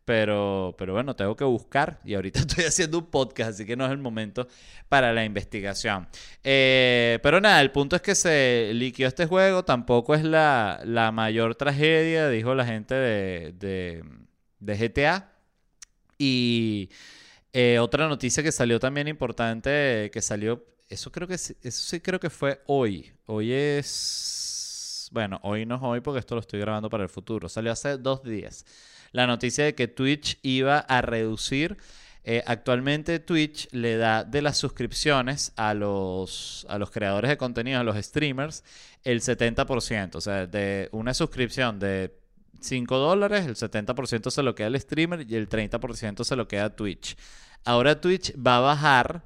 pero, 0.05 0.75
pero 0.79 0.93
bueno, 0.93 1.17
tengo 1.17 1.35
que 1.37 1.45
buscar 1.45 2.01
y 2.05 2.15
ahorita 2.15 2.41
estoy 2.47 2.65
haciendo 2.65 2.99
un 2.99 3.07
podcast, 3.07 3.51
así 3.51 3.67
que 3.67 3.77
no 3.77 3.87
es 3.87 3.91
el 3.91 3.99
momento 3.99 4.47
para 4.89 5.13
la 5.13 5.25
investigación. 5.25 6.07
Eh, 6.43 7.19
pero 7.23 7.41
nada, 7.41 7.61
el 7.61 7.71
punto 7.71 7.97
es 7.97 8.03
que 8.03 8.15
se 8.15 8.71
liquidó 8.75 9.09
este 9.09 9.27
juego, 9.27 9.65
tampoco 9.65 10.15
es 10.15 10.23
la, 10.25 10.81
la 10.85 11.13
mayor 11.13 11.55
tragedia, 11.55 12.29
dijo 12.29 12.55
la 12.55 12.67
gente 12.67 12.95
de, 12.95 14.03
de, 14.61 14.77
GTA. 14.77 15.31
Y 16.19 16.91
eh, 17.53 17.79
otra 17.79 18.09
noticia 18.09 18.43
que 18.43 18.53
salió 18.53 18.79
también 18.79 19.09
importante, 19.09 20.11
que 20.13 20.23
salió, 20.23 20.65
eso 20.89 21.11
creo 21.11 21.27
que 21.27 21.35
eso 21.35 21.59
sí 21.63 22.01
creo 22.01 22.21
que 22.21 22.31
fue 22.31 22.63
hoy. 22.67 23.13
Hoy 23.27 23.53
es, 23.53 25.09
bueno, 25.13 25.41
hoy 25.43 25.67
no 25.67 25.77
es 25.77 25.81
hoy 25.83 26.01
porque 26.01 26.21
esto 26.21 26.35
lo 26.35 26.41
estoy 26.41 26.61
grabando 26.61 26.91
para 26.91 27.03
el 27.05 27.09
futuro. 27.09 27.49
Salió 27.49 27.73
hace 27.73 27.97
dos 27.99 28.23
días 28.23 28.65
la 29.15 29.29
noticia 29.29 29.65
de 29.65 29.77
que 29.77 29.87
Twitch 29.87 30.39
iba 30.43 30.81
a 30.81 31.01
reducir. 31.01 31.77
Eh, 32.25 32.43
actualmente 32.49 33.21
Twitch 33.21 33.69
le 33.71 33.97
da 33.97 34.25
de 34.25 34.43
las 34.43 34.59
suscripciones 34.59 35.53
a 35.55 35.73
los, 35.73 36.67
a 36.69 36.79
los 36.79 36.91
creadores 36.91 37.29
de 37.29 37.37
contenido, 37.37 37.79
a 37.79 37.85
los 37.85 37.97
streamers, 37.97 38.65
el 39.05 39.21
70%. 39.21 40.17
O 40.17 40.21
sea, 40.21 40.49
de 40.49 40.89
una 40.91 41.15
suscripción 41.15 41.79
de 41.79 42.13
5 42.61 42.99
dólares, 42.99 43.47
el 43.47 43.55
70% 43.55 44.31
se 44.33 44.43
lo 44.43 44.57
queda 44.57 44.67
el 44.67 44.81
streamer 44.81 45.25
y 45.31 45.37
el 45.37 45.49
30% 45.49 46.25
se 46.25 46.35
lo 46.35 46.49
queda 46.49 46.75
Twitch. 46.75 47.17
Ahora 47.65 48.01
Twitch 48.01 48.35
va 48.37 48.57
a 48.57 48.61
bajar 48.61 49.23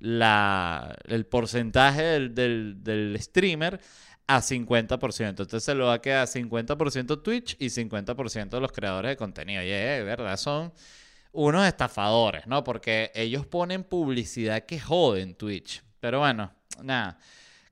la, 0.00 0.98
el 1.06 1.24
porcentaje 1.24 2.02
del, 2.02 2.84
del 2.84 3.16
streamer 3.18 3.80
a 4.36 4.40
50%. 4.40 5.28
Entonces 5.28 5.64
se 5.64 5.74
lo 5.74 5.86
va 5.86 5.94
a 5.94 6.00
quedar 6.00 6.26
50% 6.26 7.22
Twitch 7.22 7.56
y 7.58 7.66
50% 7.66 8.60
los 8.60 8.72
creadores 8.72 9.10
de 9.10 9.16
contenido. 9.16 9.62
Y 9.62 9.68
de 9.68 10.02
verdad, 10.04 10.36
son 10.36 10.72
unos 11.32 11.66
estafadores, 11.66 12.46
¿no? 12.46 12.62
Porque 12.62 13.10
ellos 13.14 13.44
ponen 13.46 13.82
publicidad 13.82 14.64
que 14.66 14.78
joden 14.78 15.34
Twitch. 15.34 15.82
Pero 15.98 16.20
bueno, 16.20 16.52
nada. 16.82 17.18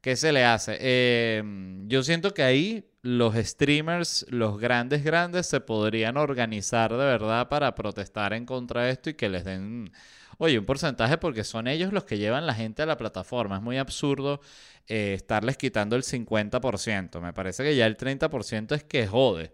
¿Qué 0.00 0.16
se 0.16 0.32
le 0.32 0.44
hace? 0.44 0.78
Eh, 0.80 1.42
yo 1.86 2.02
siento 2.02 2.32
que 2.34 2.42
ahí 2.42 2.88
los 3.02 3.34
streamers, 3.34 4.26
los 4.28 4.58
grandes, 4.58 5.04
grandes, 5.04 5.46
se 5.46 5.60
podrían 5.60 6.16
organizar 6.16 6.90
de 6.90 6.98
verdad 6.98 7.48
para 7.48 7.74
protestar 7.74 8.32
en 8.32 8.46
contra 8.46 8.82
de 8.84 8.90
esto 8.92 9.10
y 9.10 9.14
que 9.14 9.28
les 9.28 9.44
den, 9.44 9.92
oye, 10.38 10.58
un 10.58 10.64
porcentaje 10.64 11.18
porque 11.18 11.44
son 11.44 11.66
ellos 11.68 11.92
los 11.92 12.04
que 12.04 12.18
llevan 12.18 12.46
la 12.46 12.54
gente 12.54 12.82
a 12.82 12.86
la 12.86 12.96
plataforma. 12.96 13.56
Es 13.56 13.62
muy 13.62 13.76
absurdo 13.78 14.40
eh, 14.86 15.14
estarles 15.14 15.56
quitando 15.56 15.96
el 15.96 16.02
50%. 16.02 17.20
Me 17.20 17.32
parece 17.32 17.62
que 17.64 17.76
ya 17.76 17.86
el 17.86 17.96
30% 17.96 18.74
es 18.74 18.84
que 18.84 19.06
jode. 19.06 19.52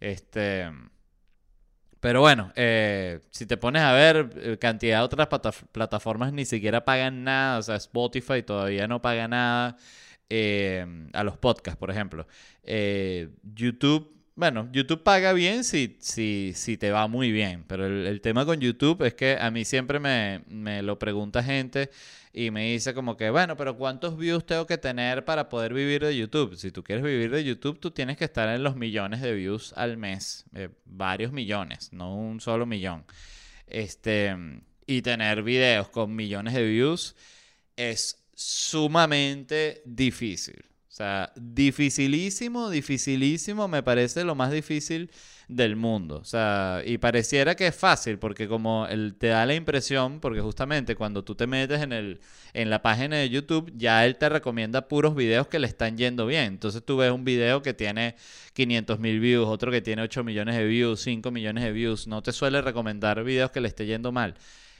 Este. 0.00 0.70
Pero 2.00 2.20
bueno, 2.20 2.52
eh, 2.54 3.20
si 3.30 3.46
te 3.46 3.56
pones 3.56 3.82
a 3.82 3.92
ver, 3.92 4.30
eh, 4.36 4.58
cantidad 4.58 4.98
de 4.98 5.04
otras 5.04 5.28
plataformas 5.72 6.32
ni 6.32 6.44
siquiera 6.44 6.84
pagan 6.84 7.24
nada. 7.24 7.58
O 7.58 7.62
sea, 7.62 7.76
Spotify 7.76 8.42
todavía 8.42 8.86
no 8.86 9.02
paga 9.02 9.26
nada 9.28 9.76
a 11.12 11.24
los 11.24 11.36
podcasts, 11.38 11.78
por 11.78 11.90
ejemplo. 11.90 12.26
YouTube, 13.42 14.15
bueno, 14.36 14.68
YouTube 14.70 15.02
paga 15.02 15.32
bien 15.32 15.64
si, 15.64 15.96
si, 15.98 16.52
si 16.54 16.76
te 16.76 16.90
va 16.90 17.08
muy 17.08 17.32
bien. 17.32 17.64
Pero 17.66 17.86
el, 17.86 18.20
tema 18.20 18.44
con 18.44 18.60
YouTube 18.60 19.02
es 19.06 19.14
que 19.14 19.38
a 19.40 19.50
mí 19.50 19.64
siempre 19.64 19.98
me, 19.98 20.42
me 20.48 20.82
lo 20.82 20.98
pregunta 20.98 21.42
gente 21.42 21.90
y 22.34 22.50
me 22.50 22.70
dice 22.72 22.92
como 22.92 23.16
que, 23.16 23.30
bueno, 23.30 23.56
pero 23.56 23.78
¿cuántos 23.78 24.18
views 24.18 24.44
tengo 24.44 24.66
que 24.66 24.76
tener 24.76 25.24
para 25.24 25.48
poder 25.48 25.72
vivir 25.72 26.04
de 26.04 26.14
YouTube? 26.14 26.54
Si 26.56 26.70
tú 26.70 26.84
quieres 26.84 27.02
vivir 27.02 27.30
de 27.30 27.42
YouTube, 27.44 27.80
tú 27.80 27.90
tienes 27.90 28.18
que 28.18 28.26
estar 28.26 28.48
en 28.54 28.62
los 28.62 28.76
millones 28.76 29.22
de 29.22 29.32
views 29.32 29.72
al 29.74 29.96
mes, 29.96 30.44
eh, 30.54 30.68
varios 30.84 31.32
millones, 31.32 31.94
no 31.94 32.14
un 32.14 32.40
solo 32.40 32.66
millón. 32.66 33.06
Este, 33.66 34.36
y 34.86 35.00
tener 35.00 35.42
videos 35.42 35.88
con 35.88 36.14
millones 36.14 36.52
de 36.52 36.62
views 36.66 37.16
es 37.74 38.22
sumamente 38.34 39.80
difícil. 39.86 40.62
Sea, 40.96 41.30
dificilísimo, 41.36 42.70
dificilísimo, 42.70 43.68
me 43.68 43.82
parece 43.82 44.24
lo 44.24 44.34
más 44.34 44.50
difícil 44.50 45.10
del 45.46 45.76
mundo. 45.76 46.16
O 46.20 46.24
sea, 46.24 46.80
y 46.86 46.96
pareciera 46.96 47.54
que 47.54 47.66
es 47.66 47.76
fácil 47.76 48.18
porque 48.18 48.48
como 48.48 48.86
él 48.86 49.14
te 49.18 49.26
da 49.26 49.44
la 49.44 49.54
impresión, 49.54 50.20
porque 50.20 50.40
justamente 50.40 50.96
cuando 50.96 51.22
tú 51.22 51.34
te 51.34 51.46
metes 51.46 51.82
en, 51.82 51.92
el, 51.92 52.20
en 52.54 52.70
la 52.70 52.80
página 52.80 53.16
de 53.16 53.28
YouTube, 53.28 53.70
ya 53.76 54.06
él 54.06 54.16
te 54.16 54.30
recomienda 54.30 54.88
puros 54.88 55.14
videos 55.14 55.48
que 55.48 55.58
le 55.58 55.66
están 55.66 55.98
yendo 55.98 56.24
bien. 56.24 56.44
Entonces 56.44 56.82
tú 56.82 56.96
ves 56.96 57.12
un 57.12 57.24
video 57.26 57.60
que 57.60 57.74
tiene 57.74 58.16
500 58.54 58.98
mil 58.98 59.20
views, 59.20 59.46
otro 59.48 59.70
que 59.70 59.82
tiene 59.82 60.00
8 60.00 60.24
millones 60.24 60.56
de 60.56 60.64
views, 60.64 61.02
5 61.02 61.30
millones 61.30 61.62
de 61.64 61.72
views. 61.72 62.06
No 62.06 62.22
te 62.22 62.32
suele 62.32 62.62
recomendar 62.62 63.22
videos 63.22 63.50
que 63.50 63.60
le 63.60 63.68
esté 63.68 63.84
yendo 63.84 64.12
mal. 64.12 64.34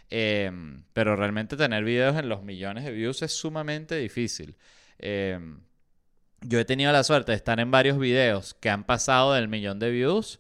Em, 0.09 0.83
pero 0.95 1.15
realmente 1.15 1.59
tener 1.59 1.85
videos 1.85 2.17
en 2.17 2.31
los 2.31 2.43
millones 2.43 2.85
de 2.85 2.93
views 2.93 3.21
es 3.21 3.33
sumamente 3.33 3.97
difícil. 3.97 4.57
Em, 4.99 5.61
yo 6.41 6.61
he 6.61 6.65
tenido 6.65 6.93
la 6.93 7.05
suerte 7.05 7.33
de 7.33 7.37
estar 7.37 7.61
en 7.61 7.71
varios 7.71 7.99
videos 7.99 8.55
que 8.55 8.71
han 8.71 8.85
pasado 8.85 9.33
del 9.33 9.49
millón 9.49 9.79
de 9.79 9.91
views 9.91 10.39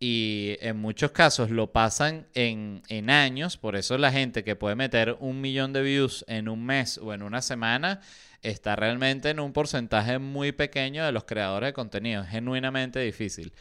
y 0.00 0.56
en 0.60 0.76
muchos 0.76 1.10
casos 1.10 1.50
lo 1.50 1.72
pasan 1.72 2.26
en, 2.34 3.10
años, 3.10 3.56
por 3.56 3.74
eso 3.74 3.98
la 3.98 4.12
gente 4.12 4.44
que 4.44 4.54
puede 4.54 4.76
meter 4.76 5.16
un 5.18 5.40
millón 5.40 5.72
de 5.72 5.82
views 5.82 6.24
en 6.28 6.48
un 6.48 6.64
mes 6.64 6.98
o 6.98 7.12
en 7.12 7.22
una 7.22 7.42
semana 7.42 8.00
está 8.42 8.76
realmente 8.76 9.30
en 9.30 9.40
un 9.40 9.52
porcentaje 9.52 10.20
muy 10.20 10.52
pequeño 10.52 11.04
de 11.04 11.10
los 11.10 11.24
creadores 11.24 11.68
de 11.68 11.72
contenido, 11.72 12.24
genuinamente 12.24 13.00
difícil. 13.00 13.52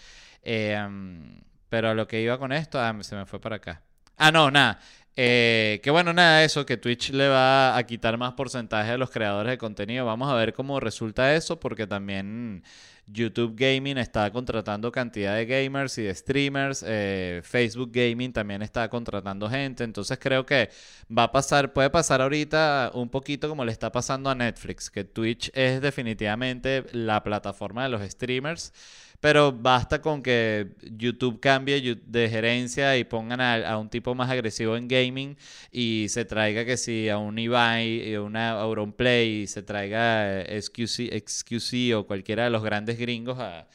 Em, 0.44 1.42
pero 1.70 1.90
a 1.90 1.94
lo 1.96 2.08
que 2.08 2.22
iba 2.22 2.38
con 2.38 2.52
esto, 2.52 2.80
ah, 2.80 2.96
se 3.02 3.16
me 3.16 3.26
fue 3.26 3.42
para 3.42 3.56
acá. 3.56 3.82
Ah, 4.18 4.32
no, 4.32 4.52
nada. 4.52 4.80
Eh, 5.20 5.80
que 5.82 5.90
bueno, 5.90 6.14
nada, 6.14 6.44
eso, 6.44 6.64
que 6.64 6.78
Twitch 6.78 7.10
le 7.10 7.28
va 7.28 7.76
a 7.76 7.84
quitar 7.88 8.18
más 8.20 8.34
porcentaje 8.34 8.92
a 8.92 8.98
los 8.98 9.10
creadores 9.10 9.52
de 9.52 9.58
contenido. 9.58 10.06
Vamos 10.06 10.32
a 10.32 10.36
ver 10.36 10.54
cómo 10.54 10.80
resulta 10.80 11.34
eso, 11.36 11.60
porque 11.60 11.88
también 11.88 12.64
YouTube 13.08 13.56
Gaming 13.56 13.98
está 13.98 14.30
contratando 14.32 14.92
cantidad 14.92 15.36
de 15.36 15.48
gamers 15.48 15.98
y 15.98 16.04
de 16.04 16.14
streamers. 16.14 16.84
Eh, 16.86 17.42
Facebook 17.44 17.90
Gaming 17.92 18.32
también 18.32 18.62
está 18.62 18.88
contratando 18.90 19.50
gente. 19.50 19.84
Entonces 19.84 20.20
creo 20.22 20.46
que 20.46 20.70
va 21.16 21.24
a 21.24 21.32
pasar, 21.32 21.74
puede 21.74 21.90
pasar 21.90 22.22
ahorita 22.22 22.92
un 22.94 23.10
poquito 23.10 23.50
como 23.50 23.66
le 23.66 23.72
está 23.72 23.92
pasando 23.92 24.30
a 24.30 24.36
Netflix, 24.36 24.92
que 24.92 25.04
Twitch 25.04 25.50
es 25.56 25.82
definitivamente 25.82 26.86
la 26.92 27.24
plataforma 27.24 27.84
de 27.84 27.90
los 27.90 28.02
streamers. 28.08 28.72
Pero 29.20 29.52
basta 29.52 30.02
con 30.02 30.22
que 30.22 30.76
YouTube 30.92 31.40
cambie 31.40 31.82
de 32.06 32.30
gerencia 32.30 32.98
y 32.98 33.04
pongan 33.04 33.42
a, 33.42 33.78
un 33.78 33.90
tipo 33.90 34.14
más 34.14 34.30
agresivo 34.30 34.78
en 34.78 34.88
gaming 34.88 35.38
y 35.72 36.08
se 36.10 36.24
traiga 36.24 36.66
que 36.66 36.78
si 36.78 37.10
a 37.10 37.18
un 37.18 37.38
Ibai, 37.40 38.14
a 38.14 38.22
una 38.22 38.52
Auronplay, 38.52 39.42
y 39.44 39.48
se 39.48 39.64
traiga 39.64 40.44
XQC, 40.44 41.14
XQC 41.26 41.96
o 41.96 42.06
cualquiera 42.06 42.44
de 42.44 42.52
los 42.52 42.64
grandes 42.64 43.00
gringos 43.00 43.40
a, 43.40 43.68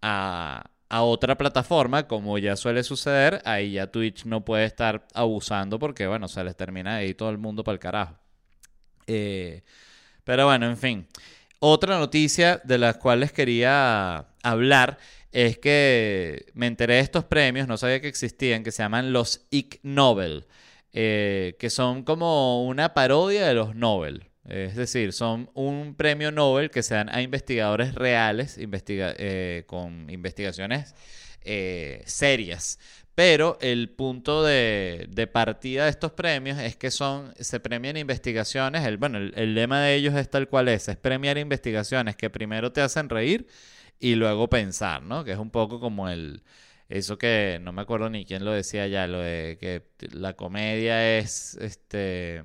a, 0.00 1.02
otra 1.02 1.36
plataforma, 1.36 2.06
como 2.08 2.38
ya 2.38 2.56
suele 2.56 2.82
suceder, 2.82 3.42
ahí 3.44 3.72
ya 3.72 3.86
Twitch 3.86 4.24
no 4.24 4.44
puede 4.44 4.64
estar 4.64 5.06
abusando 5.14 5.78
porque, 5.78 6.06
bueno, 6.06 6.28
se 6.28 6.42
les 6.44 6.56
termina 6.56 6.96
ahí 6.96 7.14
todo 7.14 7.30
el 7.30 7.38
mundo 7.38 7.64
para 7.64 7.74
el 7.74 7.80
carajo. 7.80 8.18
Eh, 9.06 9.62
pero 10.24 10.46
bueno, 10.46 10.66
en 10.66 10.76
fin. 10.76 11.06
Otra 11.60 11.98
noticia 11.98 12.60
de 12.64 12.78
las 12.78 12.96
cuales 12.96 13.32
quería 13.32 14.29
hablar 14.42 14.98
es 15.32 15.58
que 15.58 16.46
me 16.54 16.66
enteré 16.66 16.94
de 16.94 17.00
estos 17.00 17.24
premios, 17.24 17.68
no 17.68 17.76
sabía 17.76 18.00
que 18.00 18.08
existían, 18.08 18.64
que 18.64 18.72
se 18.72 18.82
llaman 18.82 19.12
los 19.12 19.46
Ig 19.50 19.80
Nobel, 19.82 20.46
eh, 20.92 21.56
que 21.58 21.70
son 21.70 22.02
como 22.02 22.66
una 22.66 22.94
parodia 22.94 23.46
de 23.46 23.54
los 23.54 23.74
Nobel. 23.74 24.30
Es 24.48 24.74
decir, 24.74 25.12
son 25.12 25.50
un 25.54 25.94
premio 25.94 26.32
Nobel 26.32 26.70
que 26.70 26.82
se 26.82 26.94
dan 26.94 27.08
a 27.10 27.22
investigadores 27.22 27.94
reales, 27.94 28.58
eh, 28.58 29.64
con 29.66 30.10
investigaciones 30.10 30.94
eh, 31.42 32.02
serias. 32.06 32.78
Pero 33.14 33.58
el 33.60 33.90
punto 33.90 34.42
de, 34.42 35.28
partida 35.32 35.84
de 35.84 35.90
estos 35.90 36.12
premios 36.12 36.58
es 36.58 36.76
que 36.76 36.90
son, 36.90 37.34
se 37.38 37.60
premian 37.60 37.96
investigaciones, 37.96 38.86
el, 38.86 38.96
bueno, 38.96 39.18
el, 39.18 39.54
lema 39.54 39.82
de 39.82 39.94
ellos 39.94 40.14
es 40.14 40.30
tal 40.30 40.48
cual 40.48 40.68
es, 40.68 40.88
es 40.88 40.96
premiar 40.96 41.36
investigaciones 41.36 42.16
que 42.16 42.30
primero 42.30 42.72
te 42.72 42.80
hacen 42.80 43.08
reír 43.08 43.46
y 44.00 44.14
luego 44.16 44.48
pensar, 44.48 45.02
¿no? 45.02 45.24
Que 45.24 45.32
es 45.32 45.38
un 45.38 45.50
poco 45.50 45.80
como 45.80 46.08
el, 46.08 46.42
eso 46.88 47.18
que 47.18 47.58
no 47.62 47.72
me 47.72 47.82
acuerdo 47.82 48.10
ni 48.10 48.24
quién 48.24 48.44
lo 48.44 48.52
decía 48.52 48.86
ya, 48.88 49.06
lo 49.06 49.20
de 49.20 49.58
que 49.60 49.86
la 50.12 50.34
comedia 50.34 51.18
es, 51.18 51.56
este, 51.60 52.42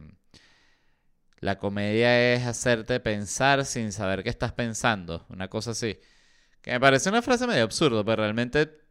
la 1.39 1.57
comedia 1.57 2.33
es 2.33 2.45
hacerte 2.45 2.99
pensar 2.99 3.65
sin 3.65 3.91
saber 3.91 4.23
qué 4.23 4.29
estás 4.29 4.53
pensando, 4.53 5.25
una 5.29 5.47
cosa 5.49 5.71
así. 5.71 5.97
Que 6.61 6.71
me 6.71 6.79
parece 6.79 7.09
una 7.09 7.21
frase 7.21 7.47
medio 7.47 7.63
absurda, 7.63 8.03
pero 8.03 8.23
realmente 8.23 8.84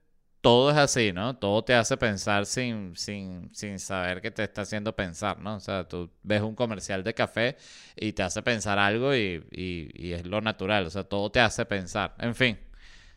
todo 0.44 0.70
es 0.70 0.76
así, 0.76 1.10
¿no? 1.10 1.34
Todo 1.38 1.64
te 1.64 1.72
hace 1.72 1.96
pensar 1.96 2.44
sin, 2.44 2.94
sin, 2.96 3.48
sin 3.54 3.78
saber 3.78 4.20
que 4.20 4.30
te 4.30 4.44
está 4.44 4.60
haciendo 4.60 4.94
pensar, 4.94 5.40
¿no? 5.40 5.56
O 5.56 5.60
sea, 5.60 5.88
tú 5.88 6.10
ves 6.22 6.42
un 6.42 6.54
comercial 6.54 7.02
de 7.02 7.14
café 7.14 7.56
y 7.96 8.12
te 8.12 8.22
hace 8.22 8.42
pensar 8.42 8.78
algo 8.78 9.14
y, 9.16 9.42
y, 9.50 10.12
es 10.12 10.26
lo 10.26 10.42
natural, 10.42 10.84
o 10.84 10.90
sea, 10.90 11.02
todo 11.04 11.30
te 11.30 11.40
hace 11.40 11.64
pensar. 11.64 12.14
En 12.18 12.34
fin, 12.34 12.58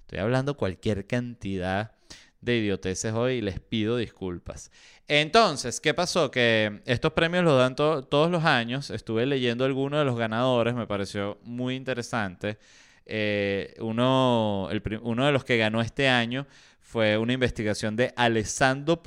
estoy 0.04 0.20
hablando 0.20 0.56
cualquier 0.56 1.06
cantidad 1.06 1.92
de 2.40 2.60
idioteces 2.60 3.12
hoy 3.14 3.34
y 3.34 3.42
les 3.42 3.60
pido 3.60 3.98
disculpas. 3.98 4.72
Entonces, 5.10 5.82
¿qué 5.82 5.94
pasó? 5.94 6.32
Que 6.32 6.82
estos 6.86 7.12
premios 7.12 7.44
los 7.44 7.60
dan 7.60 7.76
todos 7.76 8.32
los 8.32 8.46
años. 8.46 8.90
Estuve 8.90 9.26
leyendo 9.26 9.66
algunos 9.66 10.00
de 10.00 10.06
los 10.06 10.18
ganadores, 10.18 10.76
me 10.76 10.88
pareció 10.88 11.40
muy 11.44 11.76
interesante. 11.76 12.58
Eh, 13.06 13.76
uno, 13.80 14.70
uno 15.02 15.26
de 15.26 15.32
los 15.34 15.44
que 15.44 15.58
ganó 15.58 15.82
este 15.82 16.08
año 16.08 16.48
fue 16.88 17.18
una 17.18 17.34
investigación 17.34 17.98
de 17.98 18.14
Alessandro, 18.16 19.04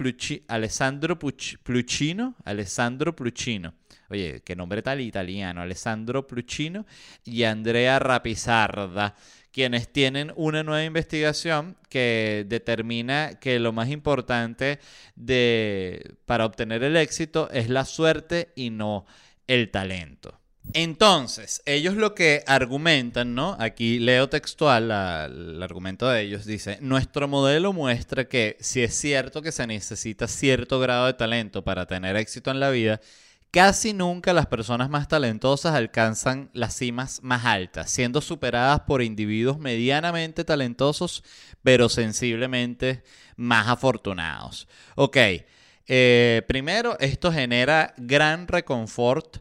Alessandro 0.49 1.19
Pluchino. 1.19 2.35
Alessandro 2.45 3.17
Pluchino. 3.17 3.73
Oye, 4.11 4.43
qué 4.45 4.55
nombre 4.55 4.83
tal 4.83 5.01
italiano. 5.01 5.63
Alessandro 5.63 6.27
Pluchino 6.27 6.85
y 7.25 7.45
Andrea 7.45 7.99
Rapizarda, 7.99 9.15
quienes 9.51 9.91
tienen 9.91 10.31
una 10.37 10.63
nueva 10.63 10.85
investigación 10.85 11.79
que 11.89 12.45
determina 12.47 13.39
que 13.41 13.59
lo 13.59 13.73
más 13.73 13.89
importante 13.89 14.79
de, 15.17 16.17
para 16.27 16.45
obtener 16.45 16.85
el 16.85 16.99
éxito 16.99 17.49
es 17.51 17.71
la 17.71 17.87
suerte 17.87 18.53
y 18.57 18.69
no 18.69 19.07
el 19.47 19.71
talento. 19.71 20.40
Entonces, 20.73 21.63
ellos 21.67 21.95
lo 21.95 22.15
que 22.15 22.45
argumentan, 22.47 23.35
¿no? 23.35 23.57
Aquí 23.59 23.99
leo 23.99 24.29
textual 24.29 24.85
el 24.85 25.63
argumento 25.63 26.09
de 26.09 26.23
ellos, 26.23 26.45
dice, 26.45 26.79
nuestro 26.81 27.27
modelo 27.27 27.73
muestra 27.73 28.29
que 28.29 28.57
si 28.61 28.83
es 28.83 28.95
cierto 28.95 29.43
que 29.43 29.53
se 29.53 29.67
necesita 29.67 30.29
cierto 30.29 30.79
grado 30.79 31.07
de 31.07 31.15
talento 31.15 31.65
para 31.65 31.87
tener 31.87 32.17
éxito 32.17 32.51
en 32.51 32.61
la 32.61 32.71
vida, 32.71 33.01
Casi 33.53 33.93
nunca 33.95 34.33
las 34.33 34.47
personas 34.47 34.91
más 34.91 35.09
talentosas 35.09 35.75
alcanzan 35.75 36.51
las 36.53 36.77
cimas 36.77 37.21
más 37.25 37.45
altas, 37.45 37.91
siendo 37.91 38.21
superadas 38.21 38.83
por 38.83 39.03
individuos 39.03 39.59
medianamente 39.59 40.45
talentosos, 40.45 41.25
pero 41.65 41.89
sensiblemente 41.89 43.03
más 43.35 43.67
afortunados. 43.67 44.69
Ok, 44.95 45.17
eh, 45.89 46.43
primero, 46.47 46.97
esto 47.01 47.33
genera 47.33 47.93
gran 47.97 48.47
reconfort 48.47 49.39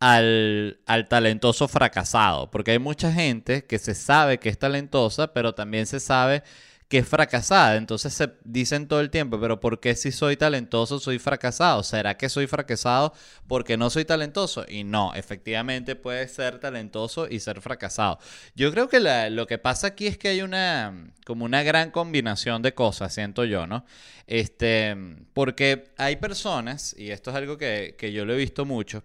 al, 0.00 0.80
al, 0.86 1.08
talentoso 1.08 1.68
fracasado, 1.68 2.50
porque 2.50 2.72
hay 2.72 2.78
mucha 2.78 3.12
gente 3.12 3.64
que 3.64 3.78
se 3.78 3.94
sabe 3.94 4.38
que 4.38 4.48
es 4.48 4.58
talentosa, 4.58 5.32
pero 5.32 5.54
también 5.54 5.86
se 5.86 6.00
sabe 6.00 6.42
que 6.90 6.98
es 6.98 7.08
fracasada. 7.08 7.76
Entonces 7.76 8.12
se 8.12 8.32
dicen 8.44 8.88
todo 8.88 9.00
el 9.00 9.10
tiempo, 9.10 9.40
pero 9.40 9.60
¿por 9.60 9.78
qué 9.80 9.94
si 9.94 10.10
soy 10.12 10.36
talentoso 10.36 10.98
soy 10.98 11.20
fracasado? 11.20 11.84
¿Será 11.84 12.16
que 12.16 12.28
soy 12.28 12.48
fracasado 12.48 13.14
porque 13.46 13.76
no 13.76 13.90
soy 13.90 14.04
talentoso? 14.04 14.66
Y 14.68 14.82
no, 14.84 15.14
efectivamente 15.14 15.94
puede 15.96 16.26
ser 16.28 16.58
talentoso 16.58 17.28
y 17.28 17.38
ser 17.40 17.60
fracasado. 17.60 18.18
Yo 18.56 18.72
creo 18.72 18.88
que 18.88 18.98
lo 19.30 19.46
que 19.46 19.58
pasa 19.58 19.86
aquí 19.88 20.08
es 20.08 20.18
que 20.18 20.28
hay 20.28 20.42
una 20.42 21.12
como 21.24 21.44
una 21.44 21.62
gran 21.62 21.92
combinación 21.92 22.60
de 22.60 22.74
cosas, 22.74 23.14
siento 23.14 23.44
yo, 23.44 23.68
¿no? 23.68 23.84
Este, 24.26 24.96
porque 25.32 25.92
hay 25.96 26.16
personas, 26.16 26.94
y 26.98 27.12
esto 27.12 27.30
es 27.30 27.36
algo 27.36 27.56
que, 27.56 27.94
que 27.96 28.12
yo 28.12 28.24
lo 28.24 28.34
he 28.34 28.36
visto 28.36 28.64
mucho, 28.64 29.04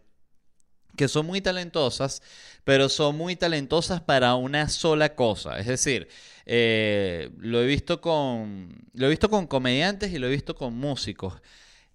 que 0.95 1.07
son 1.07 1.25
muy 1.25 1.41
talentosas, 1.41 2.21
pero 2.63 2.89
son 2.89 3.17
muy 3.17 3.35
talentosas 3.35 4.01
para 4.01 4.35
una 4.35 4.69
sola 4.69 5.15
cosa. 5.15 5.59
Es 5.59 5.67
decir, 5.67 6.07
eh, 6.45 7.29
lo, 7.39 7.61
he 7.61 7.65
visto 7.65 8.01
con, 8.01 8.69
lo 8.93 9.07
he 9.07 9.09
visto 9.09 9.29
con 9.29 9.47
comediantes 9.47 10.11
y 10.11 10.19
lo 10.19 10.27
he 10.27 10.31
visto 10.31 10.55
con 10.55 10.75
músicos. 10.75 11.41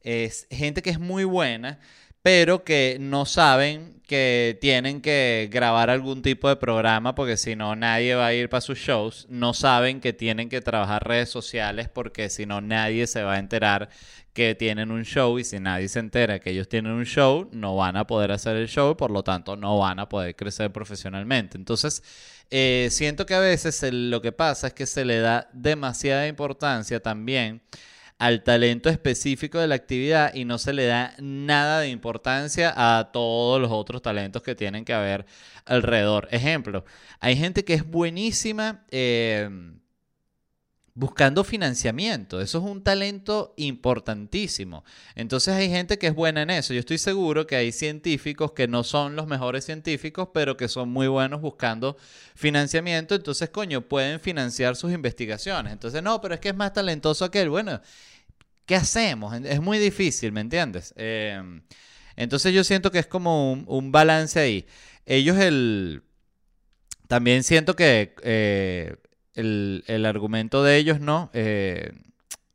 Es 0.02 0.46
gente 0.50 0.82
que 0.82 0.90
es 0.90 1.00
muy 1.00 1.24
buena, 1.24 1.78
pero 2.22 2.64
que 2.64 2.98
no 3.00 3.26
saben 3.26 4.00
que 4.06 4.58
tienen 4.60 5.00
que 5.00 5.48
grabar 5.52 5.88
algún 5.88 6.22
tipo 6.22 6.48
de 6.48 6.56
programa 6.56 7.14
porque 7.14 7.36
si 7.36 7.54
no 7.54 7.76
nadie 7.76 8.16
va 8.16 8.26
a 8.26 8.34
ir 8.34 8.48
para 8.48 8.60
sus 8.60 8.78
shows. 8.78 9.26
No 9.30 9.54
saben 9.54 10.00
que 10.00 10.12
tienen 10.12 10.48
que 10.48 10.60
trabajar 10.60 11.06
redes 11.06 11.30
sociales 11.30 11.88
porque 11.88 12.28
si 12.28 12.44
no 12.44 12.60
nadie 12.60 13.06
se 13.06 13.22
va 13.22 13.34
a 13.34 13.38
enterar 13.38 13.88
que 14.32 14.54
tienen 14.54 14.90
un 14.90 15.04
show 15.04 15.38
y 15.38 15.44
si 15.44 15.58
nadie 15.58 15.88
se 15.88 15.98
entera 15.98 16.38
que 16.38 16.50
ellos 16.50 16.68
tienen 16.68 16.92
un 16.92 17.04
show, 17.04 17.48
no 17.52 17.76
van 17.76 17.96
a 17.96 18.06
poder 18.06 18.32
hacer 18.32 18.56
el 18.56 18.68
show 18.68 18.96
por 18.96 19.10
lo 19.10 19.24
tanto 19.24 19.56
no 19.56 19.78
van 19.78 19.98
a 19.98 20.08
poder 20.08 20.36
crecer 20.36 20.72
profesionalmente. 20.72 21.58
Entonces, 21.58 22.02
eh, 22.50 22.88
siento 22.90 23.26
que 23.26 23.34
a 23.34 23.40
veces 23.40 23.82
lo 23.92 24.22
que 24.22 24.32
pasa 24.32 24.68
es 24.68 24.72
que 24.74 24.86
se 24.86 25.04
le 25.04 25.20
da 25.20 25.48
demasiada 25.52 26.26
importancia 26.28 27.00
también 27.00 27.62
al 28.18 28.42
talento 28.42 28.90
específico 28.90 29.58
de 29.58 29.66
la 29.68 29.76
actividad 29.76 30.34
y 30.34 30.44
no 30.44 30.58
se 30.58 30.74
le 30.74 30.86
da 30.86 31.14
nada 31.18 31.80
de 31.80 31.88
importancia 31.88 32.72
a 32.76 33.12
todos 33.12 33.60
los 33.60 33.70
otros 33.72 34.02
talentos 34.02 34.42
que 34.42 34.54
tienen 34.54 34.84
que 34.84 34.92
haber 34.92 35.26
alrededor. 35.64 36.28
Ejemplo, 36.30 36.84
hay 37.20 37.36
gente 37.36 37.64
que 37.64 37.74
es 37.74 37.86
buenísima. 37.88 38.84
Eh, 38.90 39.48
buscando 41.00 41.44
financiamiento. 41.44 42.42
Eso 42.42 42.58
es 42.58 42.64
un 42.64 42.82
talento 42.82 43.54
importantísimo. 43.56 44.84
Entonces 45.14 45.54
hay 45.54 45.70
gente 45.70 45.98
que 45.98 46.08
es 46.08 46.14
buena 46.14 46.42
en 46.42 46.50
eso. 46.50 46.74
Yo 46.74 46.80
estoy 46.80 46.98
seguro 46.98 47.46
que 47.46 47.56
hay 47.56 47.72
científicos 47.72 48.52
que 48.52 48.68
no 48.68 48.84
son 48.84 49.16
los 49.16 49.26
mejores 49.26 49.64
científicos, 49.64 50.28
pero 50.34 50.58
que 50.58 50.68
son 50.68 50.90
muy 50.90 51.08
buenos 51.08 51.40
buscando 51.40 51.96
financiamiento. 52.34 53.14
Entonces, 53.14 53.48
coño, 53.48 53.80
pueden 53.80 54.20
financiar 54.20 54.76
sus 54.76 54.92
investigaciones. 54.92 55.72
Entonces, 55.72 56.02
no, 56.02 56.20
pero 56.20 56.34
es 56.34 56.40
que 56.40 56.50
es 56.50 56.54
más 56.54 56.74
talentoso 56.74 57.24
aquel. 57.24 57.48
Bueno, 57.48 57.80
¿qué 58.66 58.76
hacemos? 58.76 59.34
Es 59.42 59.62
muy 59.62 59.78
difícil, 59.78 60.32
¿me 60.32 60.42
entiendes? 60.42 60.92
Em, 60.98 61.62
entonces 62.14 62.52
yo 62.52 62.62
siento 62.62 62.90
que 62.90 62.98
es 62.98 63.06
como 63.06 63.52
un, 63.54 63.90
balance 63.90 64.38
ahí. 64.38 64.66
Ellos 65.06 65.38
el... 65.38 66.02
También 67.08 67.42
siento 67.42 67.74
que 67.74 68.14
eh, 68.22 68.96
el, 69.34 70.04
argumento 70.06 70.62
de 70.62 70.76
ellos, 70.76 71.00
¿no? 71.00 71.30
Eh, 71.32 71.92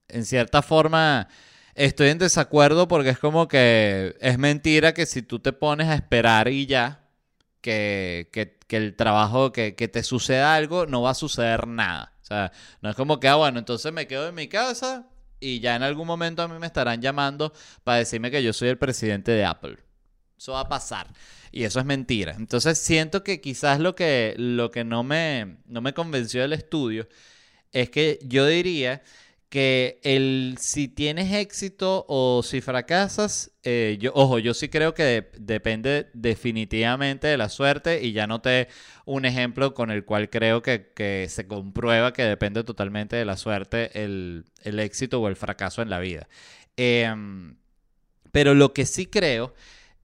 en 0.07 0.25
cierta 0.25 0.61
forma 0.61 1.27
estoy 1.75 2.09
en 2.09 2.17
desacuerdo 2.17 2.87
porque 2.87 3.09
es 3.09 3.19
como 3.19 3.47
que 3.47 4.15
es 4.21 4.37
mentira 4.37 4.93
que 4.93 5.05
si 5.05 5.21
tú 5.21 5.39
te 5.39 5.53
pones 5.53 5.87
a 5.87 5.95
esperar 5.95 6.47
y 6.47 6.65
ya, 6.65 7.05
que, 7.61 8.29
el 8.69 8.95
trabajo, 8.95 9.51
que, 9.51 9.71
te 9.73 10.03
suceda 10.03 10.55
algo, 10.55 10.85
no 10.85 11.01
va 11.01 11.11
a 11.11 11.15
suceder 11.15 11.67
nada. 11.67 12.13
O 12.21 12.25
sea, 12.25 12.51
no 12.81 12.89
es 12.89 12.95
como 12.95 13.19
que, 13.19 13.27
ah, 13.27 13.35
bueno, 13.35 13.59
entonces 13.59 13.91
me 13.93 14.07
quedo 14.07 14.27
en 14.29 14.35
mi 14.35 14.47
casa 14.47 15.07
y 15.39 15.59
ya 15.59 15.75
en 15.75 15.83
algún 15.83 16.07
momento 16.07 16.41
a 16.41 16.47
mí 16.47 16.57
me 16.59 16.67
estarán 16.67 17.01
llamando 17.01 17.53
para 17.83 17.99
decirme 17.99 18.31
que 18.31 18.43
yo 18.43 18.53
soy 18.53 18.69
el 18.69 18.77
presidente 18.77 19.31
de 19.31 19.45
Apple. 19.45 19.77
Eso 20.37 20.53
va 20.53 20.61
a 20.61 20.69
pasar. 20.69 21.07
Y 21.51 21.63
eso 21.63 21.79
es 21.79 21.85
mentira. 21.85 22.35
Entonces 22.37 22.77
siento 22.77 23.23
que 23.23 23.41
quizás 23.41 23.79
lo 23.79 23.95
que, 23.95 24.35
lo 24.37 24.71
que 24.71 24.83
no, 24.83 25.03
me, 25.03 25.57
no 25.65 25.81
me 25.81 25.93
convenció 25.93 26.41
del 26.41 26.53
estudio 26.53 27.07
es 27.71 27.89
que 27.89 28.19
yo 28.23 28.45
diría 28.45 29.01
que 29.49 30.01
el 30.03 30.57
si 30.59 30.87
tienes 30.89 31.31
éxito 31.33 32.05
o 32.09 32.41
si 32.43 32.59
fracasas, 32.59 33.51
eh, 33.63 33.97
yo, 34.01 34.11
ojo, 34.13 34.39
yo 34.39 34.53
sí 34.53 34.67
creo 34.69 34.93
que 34.93 35.29
depende 35.37 36.09
definitivamente 36.13 37.27
de 37.27 37.37
la 37.37 37.47
suerte 37.47 38.03
y 38.03 38.11
ya 38.11 38.27
noté 38.27 38.67
un 39.05 39.23
ejemplo 39.23 39.73
con 39.73 39.91
el 39.91 40.03
cual 40.03 40.29
creo 40.29 40.61
que, 40.61 41.27
se 41.29 41.47
comprueba 41.47 42.11
que 42.11 42.23
depende 42.23 42.65
totalmente 42.65 43.15
de 43.15 43.23
la 43.23 43.37
suerte 43.37 44.03
el, 44.03 44.45
éxito 44.63 45.21
o 45.21 45.27
el 45.29 45.37
fracaso 45.37 45.81
en 45.81 45.89
la 45.89 45.99
vida. 45.99 46.27
Em, 46.75 47.55
pero 48.33 48.55
lo 48.55 48.73
que 48.73 48.85
sí 48.85 49.05
creo 49.05 49.53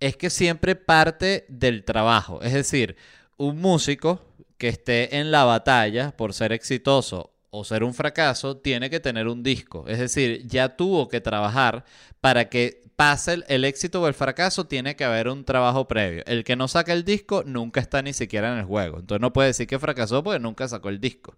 es 0.02 0.18
que 0.18 0.30
siempre 0.30 0.76
parte 0.76 1.46
del 1.48 1.86
trabajo. 1.86 2.42
Es 2.42 2.54
decir, 2.54 2.98
un 3.38 3.62
músico 3.62 4.22
que 4.58 4.68
esté 4.68 5.18
en 5.18 5.32
la 5.32 5.46
batalla 5.46 6.12
por 6.18 6.34
ser 6.34 6.52
exitoso 6.52 7.32
o 7.52 7.64
ser 7.64 7.84
un 7.84 7.94
fracaso, 7.94 8.58
tiene 8.58 8.90
que 8.90 9.00
tener 9.00 9.28
un 9.28 9.44
disco. 9.44 9.86
Es 9.88 10.00
decir, 10.00 10.48
ya 10.48 10.76
tuvo 10.76 11.08
que 11.08 11.22
trabajar 11.22 11.86
para 12.20 12.50
que 12.50 12.82
pase 12.96 13.44
el, 13.48 13.66
éxito 13.66 14.02
o 14.02 14.08
el 14.08 14.14
fracaso, 14.14 14.66
tiene 14.66 14.96
que 14.96 15.04
haber 15.04 15.28
un 15.28 15.44
trabajo 15.44 15.88
previo. 15.88 16.24
El 16.26 16.44
que 16.44 16.56
no 16.56 16.68
saca 16.68 16.94
el 16.94 17.04
disco 17.04 17.44
nunca 17.46 17.80
está 17.80 18.02
ni 18.02 18.14
siquiera 18.14 18.54
en 18.54 18.60
el 18.60 18.66
juego. 18.66 19.00
Entonces 19.00 19.22
no 19.22 19.34
puede 19.34 19.50
decir 19.50 19.68
que 19.68 19.80
fracasó 19.80 20.24
porque 20.24 20.40
nunca 20.40 20.68
sacó 20.68 20.90
el 20.90 21.00
disco. 21.00 21.36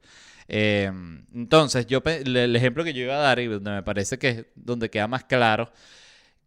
Em, 0.48 1.26
entonces, 1.34 1.88
yo 1.88 2.02
el 2.06 2.56
ejemplo 2.56 2.84
que 2.84 2.94
yo 2.94 3.04
iba 3.04 3.16
a 3.16 3.20
dar 3.20 3.40
y 3.40 3.48
donde 3.48 3.72
me 3.72 3.84
parece 3.84 4.18
que 4.20 4.30
es 4.30 4.46
donde 4.56 4.90
queda 4.90 5.08
más 5.08 5.24
claro 5.24 5.72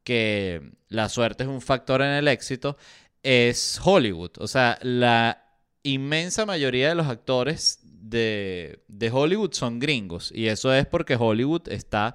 que 0.06 0.62
la 0.88 1.08
suerte 1.08 1.42
es 1.42 1.48
un 1.48 1.60
factor 1.60 2.00
en 2.00 2.12
el 2.12 2.28
éxito, 2.28 2.76
es 3.24 3.80
Hollywood. 3.82 4.30
O 4.38 4.46
sea, 4.46 4.78
la 4.82 5.42
inmensa 5.82 6.46
mayoría 6.46 6.90
de 6.90 6.94
los 6.94 7.08
actores 7.08 7.80
de, 7.82 8.78
Hollywood 9.12 9.52
son 9.52 9.80
gringos. 9.80 10.30
Y 10.32 10.46
eso 10.46 10.72
es 10.72 10.86
porque 10.86 11.16
Hollywood 11.16 11.68
está 11.70 12.14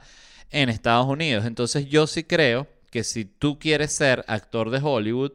en 0.51 0.69
Estados 0.69 1.06
Unidos. 1.06 1.43
Entonces 1.45 1.89
yo 1.89 2.08
sí 2.08 2.23
creo 2.23 2.65
que 2.91 3.04
si 3.04 3.25
tú 3.25 3.60
quieres 3.60 3.91
ser 3.91 4.23
actor 4.30 4.69
de 4.69 4.80
Hollywood, 4.82 5.34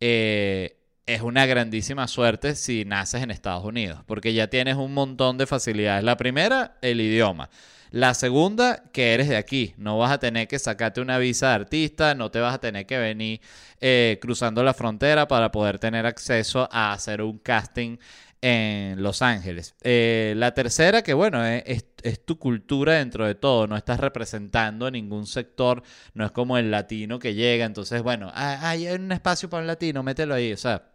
eh, 0.00 0.80
es 1.06 1.22
una 1.22 1.46
grandísima 1.46 2.08
suerte 2.08 2.56
si 2.56 2.84
naces 2.84 3.22
en 3.22 3.30
Estados 3.30 3.64
Unidos, 3.64 4.00
porque 4.06 4.34
ya 4.34 4.48
tienes 4.48 4.74
un 4.74 4.92
montón 4.92 5.38
de 5.38 5.46
facilidades. 5.46 6.02
La 6.02 6.16
primera, 6.16 6.78
el 6.82 7.00
idioma. 7.00 7.48
La 7.90 8.14
segunda, 8.14 8.82
que 8.92 9.14
eres 9.14 9.28
de 9.28 9.36
aquí. 9.36 9.74
No 9.76 9.98
vas 9.98 10.12
a 10.12 10.18
tener 10.18 10.48
que 10.48 10.58
sacarte 10.58 11.00
una 11.00 11.18
visa 11.18 11.48
de 11.48 11.54
artista, 11.54 12.14
no 12.14 12.30
te 12.30 12.40
vas 12.40 12.54
a 12.54 12.58
tener 12.58 12.86
que 12.86 12.98
venir 12.98 13.40
eh, 13.80 14.18
cruzando 14.20 14.62
la 14.62 14.74
frontera 14.74 15.28
para 15.28 15.50
poder 15.50 15.78
tener 15.78 16.06
acceso 16.06 16.68
a 16.72 16.92
hacer 16.92 17.22
un 17.22 17.38
casting 17.38 17.98
en 18.40 19.02
Los 19.02 19.22
Ángeles. 19.22 19.74
Eh, 19.82 20.34
la 20.36 20.52
tercera, 20.54 21.02
que 21.02 21.14
bueno, 21.14 21.44
es, 21.44 21.84
tu 22.24 22.38
cultura 22.38 22.94
dentro 22.94 23.26
de 23.26 23.34
todo, 23.34 23.66
no 23.66 23.76
estás 23.76 23.98
representando 23.98 24.90
ningún 24.90 25.26
sector, 25.26 25.82
no 26.14 26.24
es 26.24 26.30
como 26.32 26.58
el 26.58 26.70
latino 26.70 27.18
que 27.18 27.34
llega, 27.34 27.64
entonces 27.64 28.02
bueno, 28.02 28.30
ah, 28.34 28.68
hay 28.68 28.86
un 28.88 29.10
espacio 29.10 29.50
para 29.50 29.62
un 29.62 29.66
latino, 29.66 30.02
mételo 30.02 30.34
ahí, 30.34 30.52
o 30.52 30.56
sea, 30.56 30.90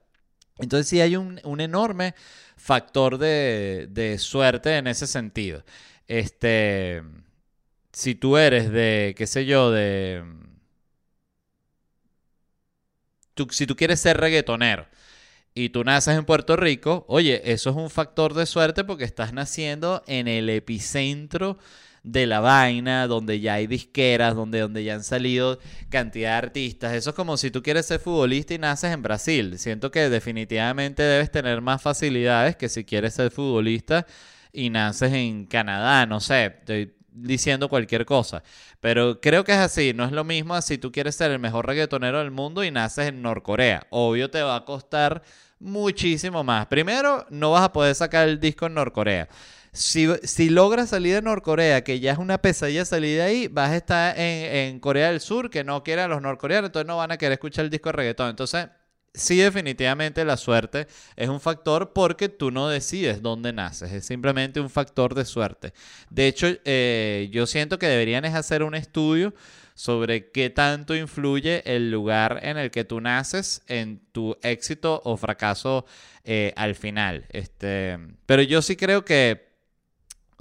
entonces 0.60 0.88
sí 0.88 1.02
hay 1.02 1.16
un, 1.16 1.42
enorme 1.60 2.16
factor 2.56 3.18
de, 3.18 3.88
de 3.90 4.18
suerte 4.18 4.78
en 4.78 4.88
ese 4.88 5.08
sentido. 5.08 5.64
Este, 6.12 7.04
si 7.94 8.16
tú 8.16 8.36
eres 8.36 8.70
de, 8.70 9.16
qué 9.18 9.26
sé 9.28 9.46
yo, 9.46 9.72
de... 9.72 10.22
si 13.52 13.66
tú 13.66 13.78
quieres 13.78 14.02
ser 14.02 14.18
reggaetonero 14.18 14.88
y 15.54 15.70
tú 15.70 15.86
naces 15.86 16.18
en 16.18 16.26
Puerto 16.26 16.58
Rico, 16.58 17.06
oye, 17.08 17.54
eso 17.54 17.70
es 17.70 17.78
un 17.78 17.90
factor 17.90 18.34
de 18.34 18.46
suerte 18.46 18.84
porque 18.84 19.06
estás 19.06 19.32
naciendo 19.32 20.04
en 20.06 20.28
el 20.28 20.50
epicentro 20.50 21.58
de 22.04 22.28
la 22.28 22.42
vaina, 22.42 23.08
donde 23.08 23.40
ya 23.40 23.54
hay 23.54 23.68
disqueras, 23.68 24.36
donde, 24.36 24.60
donde 24.60 24.84
ya 24.84 24.96
han 24.96 25.06
salido 25.06 25.60
cantidad 25.90 26.32
de 26.32 26.36
artistas. 26.36 26.94
Eso 26.94 27.12
es 27.12 27.16
como 27.16 27.38
si 27.38 27.52
tú 27.52 27.64
quieres 27.64 27.86
ser 27.86 28.02
futbolista 28.02 28.54
y 28.54 28.58
naces 28.58 28.92
en 28.92 29.02
Brasil. 29.02 29.58
Siento 29.58 29.92
que 29.92 30.10
definitivamente 30.10 31.04
debes 31.04 31.32
tener 31.32 31.62
más 31.62 31.82
facilidades 31.82 32.58
que 32.58 32.68
si 32.68 32.84
quieres 32.84 33.14
ser 33.14 33.32
futbolista 33.32 34.06
y 34.54 34.70
naces 34.70 35.14
en 35.14 35.46
Canadá, 35.46 36.06
no 36.06 36.20
sé, 36.20 36.46
estoy 36.46 36.94
diciendo 37.14 37.70
cualquier 37.70 38.06
cosa. 38.06 38.44
Pero 38.80 39.22
creo 39.22 39.44
que 39.44 39.52
es 39.52 39.58
así. 39.58 39.94
No 39.94 40.06
es 40.06 40.12
lo 40.12 40.24
mismo 40.24 40.60
si 40.62 40.78
tú 40.78 40.92
quieres 40.92 41.16
ser 41.16 41.32
el 41.32 41.40
mejor 41.40 41.68
reggaetonero 41.68 42.20
del 42.20 42.32
mundo 42.32 42.64
y 42.64 42.72
naces 42.72 43.08
en 43.08 43.22
Norcorea. 43.22 43.86
Obvio 43.90 44.30
te 44.30 44.42
va 44.42 44.56
a 44.56 44.66
costar 44.66 45.22
muchísimo 45.60 46.44
más. 46.44 46.68
Primero, 46.68 47.26
no 47.30 47.52
vas 47.52 47.64
a 47.64 47.74
poder 47.74 47.96
sacar 47.96 48.28
el 48.28 48.40
disco 48.40 48.66
en 48.66 48.74
Norcorea. 48.74 49.30
Si, 49.74 50.10
si 50.24 50.50
logras 50.50 50.90
salir 50.90 51.16
de 51.16 51.22
Norcorea, 51.22 51.84
que 51.84 52.00
ya 52.00 52.12
es 52.12 52.18
una 52.18 52.40
pesadilla 52.40 52.84
salir 52.84 53.18
de 53.18 53.22
ahí, 53.24 53.48
vas 53.48 53.70
a 53.70 53.78
estar 53.78 54.20
en, 54.20 54.80
Corea 54.82 55.10
del 55.10 55.22
Sur, 55.22 55.50
que 55.50 55.64
no 55.64 55.84
quieren 55.84 56.06
a 56.06 56.08
los 56.10 56.22
norcoreanos, 56.22 56.70
entonces 56.70 56.88
no 56.88 56.98
van 56.98 57.12
a 57.12 57.18
querer 57.18 57.34
escuchar 57.34 57.66
el 57.66 57.72
disco 57.72 57.90
de 57.90 57.94
reggaetón. 57.94 58.30
Entonces, 58.32 58.68
sí, 59.14 59.38
definitivamente 59.38 60.26
la 60.26 60.38
suerte 60.38 60.88
es 61.16 61.30
un 61.30 61.40
factor 61.40 61.94
porque 61.94 62.30
tú 62.30 62.52
no 62.52 62.70
decides 62.70 63.22
dónde 63.22 63.54
naces, 63.54 63.92
es 63.92 64.06
simplemente 64.06 64.60
un 64.60 64.70
factor 64.70 65.16
de 65.16 65.26
suerte. 65.26 65.74
De 66.10 66.28
hecho, 66.28 66.48
eh, 66.66 67.30
yo 67.32 67.46
siento 67.46 67.80
que 67.80 67.88
deberían 67.88 68.26
hacer 68.26 68.64
un 68.64 68.76
estudio 68.76 69.34
sobre 69.74 70.32
qué 70.32 70.50
tanto 70.50 70.96
influye 70.96 71.64
el 71.66 71.92
lugar 71.92 72.40
en 72.44 72.58
el 72.58 72.72
que 72.72 72.84
tú 72.84 73.02
naces 73.02 73.64
en 73.68 74.02
tu 74.12 74.38
éxito 74.44 75.02
o 75.06 75.18
fracaso 75.18 75.86
eh, 76.24 76.54
al 76.56 76.76
final. 76.76 77.26
Este, 77.30 77.98
pero 78.26 78.42
yo 78.42 78.62
sí 78.62 78.76
creo 78.76 79.04
que 79.06 79.52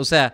o 0.01 0.05
sea, 0.07 0.33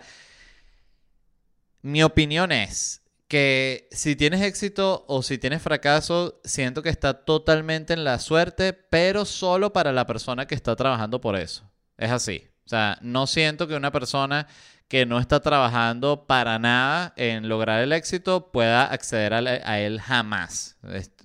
mi 1.81 2.01
opinión 2.01 2.53
es 2.53 3.01
que 3.27 3.87
si 3.91 4.15
tienes 4.15 4.41
éxito 4.41 5.05
o 5.07 5.21
si 5.21 5.37
tienes 5.37 5.61
fracaso, 5.61 6.39
siento 6.43 6.81
que 6.81 6.89
está 6.89 7.25
totalmente 7.25 7.93
en 7.93 8.03
la 8.03 8.19
suerte, 8.19 8.73
pero 8.73 9.25
solo 9.25 9.73
para 9.73 9.91
la 9.91 10.05
persona 10.05 10.47
que 10.47 10.55
está 10.55 10.75
trabajando 10.75 11.19
por 11.19 11.35
eso. 11.35 11.69
Es 11.97 12.11
así. 12.11 12.47
O 12.65 12.69
sea, 12.69 12.97
no 13.01 13.27
siento 13.27 13.67
que 13.67 13.75
una 13.75 13.91
persona 13.91 14.47
que 14.87 15.05
no 15.05 15.19
está 15.19 15.41
trabajando 15.41 16.25
para 16.27 16.59
nada 16.59 17.13
en 17.17 17.49
lograr 17.49 17.81
el 17.81 17.91
éxito 17.91 18.51
pueda 18.51 18.85
acceder 18.85 19.33
a, 19.33 19.79
él 19.79 19.99
jamás. 19.99 20.77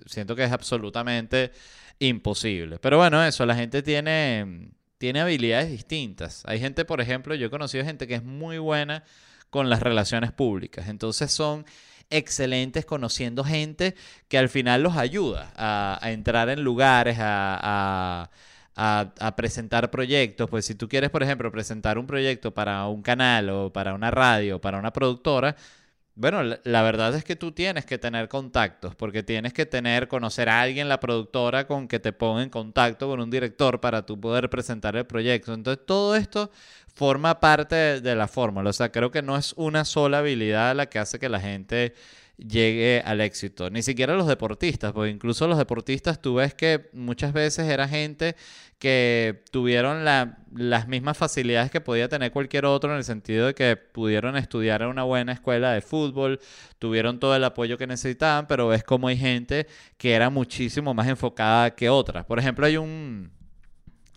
siento 0.05 0.35
que 0.35 0.43
es 0.43 0.51
absolutamente 0.51 1.51
imposible. 1.99 2.79
Pero 2.79 2.97
bueno, 2.97 3.23
eso, 3.23 3.45
la 3.45 3.55
gente 3.55 3.81
tiene 3.81 4.71
tiene 4.97 5.19
habilidades 5.19 5.69
distintas. 5.69 6.43
Hay 6.45 6.61
gente, 6.61 6.85
por 6.85 7.01
ejemplo, 7.01 7.35
yo 7.35 7.47
he 7.47 7.49
conocido 7.49 7.83
gente 7.83 8.07
que 8.07 8.15
es 8.15 8.23
muy 8.23 8.57
buena 8.57 9.03
con 9.49 9.69
las 9.69 9.81
relaciones 9.81 10.31
públicas. 10.31 10.87
Entonces 10.87 11.29
son 11.29 11.65
excelentes 12.13 12.85
conociendo 12.85 13.43
gente 13.43 13.95
que 14.27 14.37
al 14.37 14.49
final 14.49 14.83
los 14.83 14.97
ayuda 14.97 15.51
a, 15.55 15.99
entrar 16.11 16.49
en 16.49 16.63
lugares, 16.63 17.17
a, 17.19 18.29
a, 18.75 19.35
presentar 19.35 19.91
proyectos. 19.91 20.49
Pues 20.49 20.65
si 20.65 20.75
tú 20.75 20.87
quieres, 20.87 21.09
por 21.09 21.23
ejemplo, 21.23 21.51
presentar 21.51 21.97
un 21.97 22.07
proyecto 22.07 22.53
para 22.53 22.87
un 22.87 23.01
canal 23.01 23.49
o 23.49 23.73
para 23.73 23.93
una 23.93 24.11
radio, 24.11 24.57
o 24.57 24.61
para 24.61 24.79
una 24.79 24.93
productora, 24.93 25.55
bueno, 26.15 26.43
la, 26.43 26.81
verdad 26.83 27.15
es 27.15 27.23
que 27.23 27.35
tú 27.35 27.51
tienes 27.51 27.85
que 27.85 27.97
tener 27.97 28.29
contactos, 28.29 28.95
porque 28.95 29.23
tienes 29.23 29.53
que 29.53 29.65
tener, 29.65 30.07
conocer 30.07 30.47
a 30.47 30.61
alguien, 30.61 30.87
la 30.87 30.99
productora, 30.99 31.65
con 31.65 31.87
que 31.87 31.99
te 31.99 32.13
ponga 32.13 32.43
en 32.43 32.49
contacto 32.49 33.07
con 33.07 33.19
un 33.19 33.31
director 33.31 33.79
para 33.79 34.05
tú 34.05 34.19
poder 34.19 34.49
presentar 34.49 34.95
el 34.95 35.05
proyecto. 35.05 35.53
Entonces, 35.53 35.85
todo 35.85 36.15
esto 36.15 36.51
forma 36.93 37.39
parte 37.39 37.75
de, 37.75 38.01
de 38.01 38.15
la 38.15 38.27
fórmula. 38.27 38.69
O 38.69 38.73
sea, 38.73 38.91
creo 38.91 39.09
que 39.11 39.23
no 39.23 39.37
es 39.37 39.53
una 39.57 39.85
sola 39.85 40.19
habilidad 40.19 40.75
la 40.75 40.85
que 40.87 40.99
hace 40.99 41.17
que 41.17 41.29
la 41.29 41.39
gente 41.39 41.95
llegue 42.37 43.01
al 43.05 43.21
éxito. 43.21 43.69
Ni 43.69 43.81
siquiera 43.81 44.15
los 44.15 44.27
deportistas, 44.27 44.91
porque 44.91 45.11
incluso 45.11 45.47
los 45.47 45.57
deportistas 45.57 46.21
tú 46.21 46.35
ves 46.35 46.53
que 46.53 46.89
muchas 46.93 47.33
veces 47.33 47.69
era 47.69 47.87
gente 47.87 48.35
que 48.79 49.43
tuvieron 49.51 50.03
las 50.03 50.87
mismas 50.87 51.17
facilidades 51.17 51.71
que 51.71 51.79
podía 51.79 52.09
tener 52.09 52.31
cualquier 52.31 52.65
otro 52.65 52.91
en 52.91 52.97
el 52.97 53.03
sentido 53.05 53.47
de 53.47 53.53
que 53.53 53.77
pudieron 53.77 54.35
estudiar 54.35 54.81
en 54.81 54.89
una 54.89 55.03
buena 55.03 55.31
escuela 55.31 55.71
de 55.71 55.81
fútbol, 55.81 56.39
tuvieron 56.79 57.19
todo 57.19 57.35
el 57.35 57.43
apoyo 57.45 57.77
que 57.77 57.87
necesitaban, 57.87 58.45
pero 58.47 58.67
ves 58.67 58.83
como 58.83 59.07
hay 59.07 59.17
gente 59.17 59.67
que 59.97 60.13
era 60.13 60.29
muchísimo 60.29 60.93
más 60.93 61.07
enfocada 61.07 61.75
que 61.75 61.89
otras. 61.89 62.25
Por 62.25 62.39
ejemplo, 62.39 62.65
hay 62.65 62.77
un... 62.77 63.31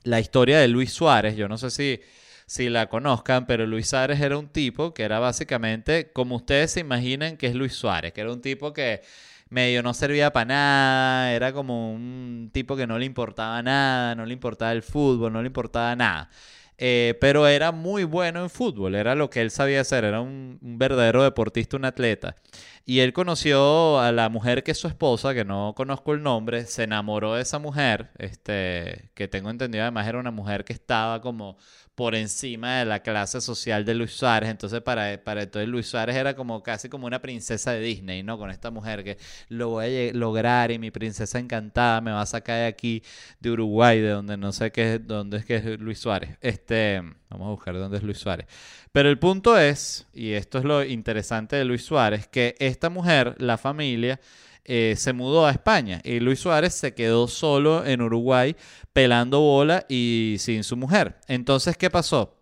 La 0.02 0.20
historia 0.20 0.58
de 0.58 0.68
Luis 0.68 0.92
Suárez, 0.92 1.36
yo 1.36 1.48
no 1.48 1.58
sé 1.58 1.70
si 1.70 2.00
si 2.46 2.68
la 2.68 2.88
conozcan, 2.88 3.46
pero 3.46 3.66
Luis 3.66 3.88
Suárez 3.88 4.20
era 4.20 4.38
un 4.38 4.48
tipo 4.48 4.94
que 4.94 5.02
era 5.02 5.18
básicamente 5.18 6.12
como 6.12 6.36
ustedes 6.36 6.72
se 6.72 6.80
imaginen 6.80 7.36
que 7.36 7.48
es 7.48 7.54
Luis 7.54 7.74
Suárez, 7.74 8.12
que 8.12 8.20
era 8.20 8.32
un 8.32 8.40
tipo 8.40 8.72
que 8.72 9.02
medio 9.48 9.82
no 9.82 9.94
servía 9.94 10.32
para 10.32 10.46
nada, 10.46 11.32
era 11.32 11.52
como 11.52 11.92
un 11.92 12.50
tipo 12.52 12.76
que 12.76 12.86
no 12.86 12.98
le 12.98 13.06
importaba 13.06 13.62
nada, 13.62 14.14
no 14.14 14.26
le 14.26 14.32
importaba 14.32 14.72
el 14.72 14.82
fútbol, 14.82 15.32
no 15.32 15.42
le 15.42 15.48
importaba 15.48 15.94
nada. 15.96 16.30
Eh, 16.78 17.16
pero 17.22 17.46
era 17.46 17.72
muy 17.72 18.04
bueno 18.04 18.42
en 18.42 18.50
fútbol, 18.50 18.94
era 18.96 19.14
lo 19.14 19.30
que 19.30 19.40
él 19.40 19.50
sabía 19.50 19.80
hacer, 19.80 20.04
era 20.04 20.20
un, 20.20 20.58
un, 20.60 20.78
verdadero 20.78 21.22
deportista, 21.22 21.76
un 21.76 21.86
atleta. 21.86 22.36
Y 22.84 23.00
él 23.00 23.12
conoció 23.14 23.98
a 23.98 24.12
la 24.12 24.28
mujer 24.28 24.62
que 24.62 24.72
es 24.72 24.78
su 24.78 24.86
esposa, 24.86 25.34
que 25.34 25.44
no 25.44 25.74
conozco 25.74 26.12
el 26.12 26.22
nombre, 26.22 26.66
se 26.66 26.84
enamoró 26.84 27.34
de 27.34 27.42
esa 27.42 27.58
mujer, 27.58 28.10
este, 28.18 29.10
que 29.14 29.26
tengo 29.26 29.50
entendido 29.50 29.82
además 29.84 30.06
era 30.06 30.18
una 30.18 30.30
mujer 30.30 30.64
que 30.64 30.74
estaba 30.74 31.20
como 31.22 31.56
por 31.96 32.14
encima 32.14 32.78
de 32.78 32.84
la 32.84 33.00
clase 33.00 33.40
social 33.40 33.84
de 33.84 33.94
Luis 33.94 34.12
Suárez. 34.12 34.50
Entonces, 34.50 34.82
para, 34.82 35.18
para 35.24 35.42
entonces 35.42 35.66
Luis 35.68 35.86
Suárez 35.86 36.14
era 36.14 36.36
como 36.36 36.62
casi 36.62 36.90
como 36.90 37.06
una 37.06 37.20
princesa 37.20 37.72
de 37.72 37.80
Disney, 37.80 38.22
¿no? 38.22 38.38
Con 38.38 38.50
esta 38.50 38.70
mujer 38.70 39.02
que 39.02 39.16
lo 39.48 39.70
voy 39.70 40.10
a 40.10 40.12
lograr 40.12 40.70
y 40.70 40.78
mi 40.78 40.90
princesa 40.90 41.38
encantada 41.38 42.02
me 42.02 42.12
va 42.12 42.20
a 42.20 42.26
sacar 42.26 42.58
de 42.58 42.66
aquí, 42.66 43.02
de 43.40 43.50
Uruguay, 43.50 44.00
de 44.00 44.10
donde 44.10 44.36
no 44.36 44.52
sé 44.52 44.70
qué, 44.70 44.98
dónde 44.98 45.38
es 45.38 45.46
que 45.46 45.56
es 45.56 45.80
Luis 45.80 45.98
Suárez. 45.98 46.36
Este, 46.42 47.00
vamos 47.30 47.46
a 47.46 47.50
buscar 47.50 47.74
dónde 47.74 47.96
es 47.96 48.02
Luis 48.02 48.18
Suárez. 48.18 48.46
Pero 48.92 49.08
el 49.08 49.18
punto 49.18 49.58
es, 49.58 50.06
y 50.12 50.32
esto 50.32 50.58
es 50.58 50.64
lo 50.64 50.84
interesante 50.84 51.56
de 51.56 51.64
Luis 51.64 51.82
Suárez, 51.82 52.28
que 52.28 52.56
esta 52.58 52.90
mujer, 52.90 53.36
la 53.38 53.56
familia, 53.56 54.20
eh, 54.66 54.94
se 54.96 55.12
mudó 55.12 55.46
a 55.46 55.52
España 55.52 56.00
y 56.04 56.20
Luis 56.20 56.40
Suárez 56.40 56.74
se 56.74 56.94
quedó 56.94 57.28
solo 57.28 57.86
en 57.86 58.02
Uruguay 58.02 58.56
pelando 58.92 59.40
bola 59.40 59.86
y 59.88 60.36
sin 60.38 60.64
su 60.64 60.76
mujer. 60.76 61.16
Entonces, 61.28 61.76
¿qué 61.76 61.90
pasó? 61.90 62.36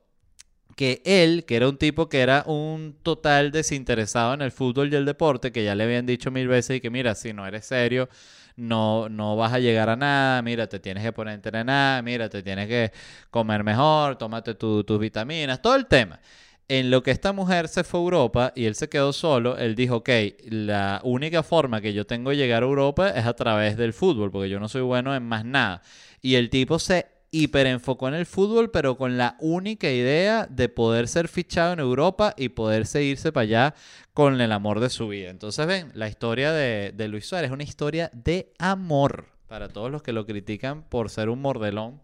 que 0.77 1.03
él, 1.05 1.45
que 1.47 1.57
era 1.57 1.69
un 1.69 1.77
tipo 1.77 2.09
que 2.09 2.21
era 2.21 2.45
un 2.47 2.97
total 3.03 3.51
desinteresado 3.53 4.35
en 4.35 4.43
el 4.43 4.51
fútbol 4.51 4.93
y 4.93 4.97
el 4.97 5.05
deporte, 5.05 5.53
que 5.53 5.65
ya 5.65 5.75
le 5.75 5.85
habían 5.85 6.07
dicho 6.07 6.31
mil 6.31 6.49
veces 6.49 6.79
y 6.79 6.81
que 6.81 6.91
mira, 6.91 7.15
si 7.15 7.33
no 7.33 7.47
eres 7.47 7.67
serio, 7.67 8.09
no, 8.57 9.09
no 9.09 9.37
vas 9.37 9.53
a 9.53 9.59
llegar 9.59 9.89
a 9.89 9.97
nada, 9.97 10.43
mira, 10.43 10.69
te 10.69 10.81
tienes 10.81 11.05
que 11.05 11.13
poner 11.13 11.33
a 11.33 11.35
entrenar, 11.35 12.03
mira, 12.03 12.29
te 12.29 12.43
tienes 12.43 12.69
que 12.69 12.93
comer 13.31 13.65
mejor, 13.65 14.17
tómate 14.17 14.55
tus 14.55 14.99
vitaminas, 14.99 15.61
todo 15.63 15.77
el 15.77 15.87
tema. 15.87 16.21
En 16.67 16.91
lo 16.91 17.03
que 17.03 17.11
esta 17.11 17.35
mujer 17.35 17.69
se 17.69 17.85
fue 17.85 18.01
a 18.01 18.03
Europa 18.05 18.53
y 18.57 18.65
él 18.65 18.75
se 18.75 18.89
quedó 18.89 19.13
solo, 19.13 19.59
él 19.59 19.75
dijo, 19.75 19.97
ok, 19.97 20.09
la 20.49 21.01
única 21.05 21.43
forma 21.43 21.83
que 21.83 21.93
yo 21.93 22.07
tengo 22.07 22.31
de 22.31 22.39
llegar 22.39 22.63
a 22.63 22.67
Europa 22.67 23.11
es 23.11 23.27
a 23.27 23.35
través 23.35 23.77
del 23.77 23.93
fútbol, 23.93 24.31
porque 24.31 24.49
yo 24.49 24.59
no 24.59 24.69
soy 24.69 24.81
bueno 24.81 25.15
en 25.15 25.25
más 25.25 25.45
nada. 25.45 25.83
Y 26.23 26.37
el 26.37 26.49
tipo 26.49 26.79
se 26.79 27.07
hiperenfocó 27.31 28.09
en 28.09 28.15
el 28.15 28.25
fútbol, 28.25 28.71
pero 28.71 28.97
con 28.97 29.19
la 29.19 29.37
única 29.41 29.91
idea 29.91 30.47
de 30.49 30.71
poder 30.71 31.07
ser 31.07 31.29
fichado 31.29 31.75
en 31.75 31.81
Europa 31.81 32.33
y 32.37 32.49
poder 32.49 32.87
seguirse 32.87 33.31
para 33.31 33.43
allá 33.43 33.75
con 34.15 34.41
el 34.41 34.51
amor 34.51 34.81
de 34.81 34.89
su 34.89 35.09
vida. 35.09 35.29
Entonces, 35.29 35.67
ven, 35.67 35.91
la 35.95 36.09
historia 36.09 36.53
de, 36.53 36.93
de 36.93 37.09
Luis 37.09 37.27
Suárez 37.27 37.49
es 37.49 37.53
una 37.53 37.65
historia 37.65 38.11
de 38.15 38.55
amor 38.59 39.27
para 39.49 39.69
todos 39.69 39.91
los 39.91 40.03
que 40.03 40.13
lo 40.13 40.25
critican 40.25 40.83
por 40.89 41.11
ser 41.11 41.29
un 41.29 41.43
mordelón 41.43 42.01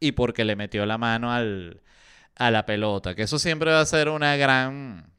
y 0.00 0.12
porque 0.12 0.44
le 0.44 0.56
metió 0.56 0.86
la 0.86 0.96
mano 0.96 1.30
al 1.32 1.82
a 2.38 2.50
la 2.50 2.64
pelota, 2.64 3.14
que 3.14 3.22
eso 3.22 3.38
siempre 3.38 3.70
va 3.70 3.80
a 3.80 3.86
ser 3.86 4.08
una 4.08 4.36
gran 4.36 5.12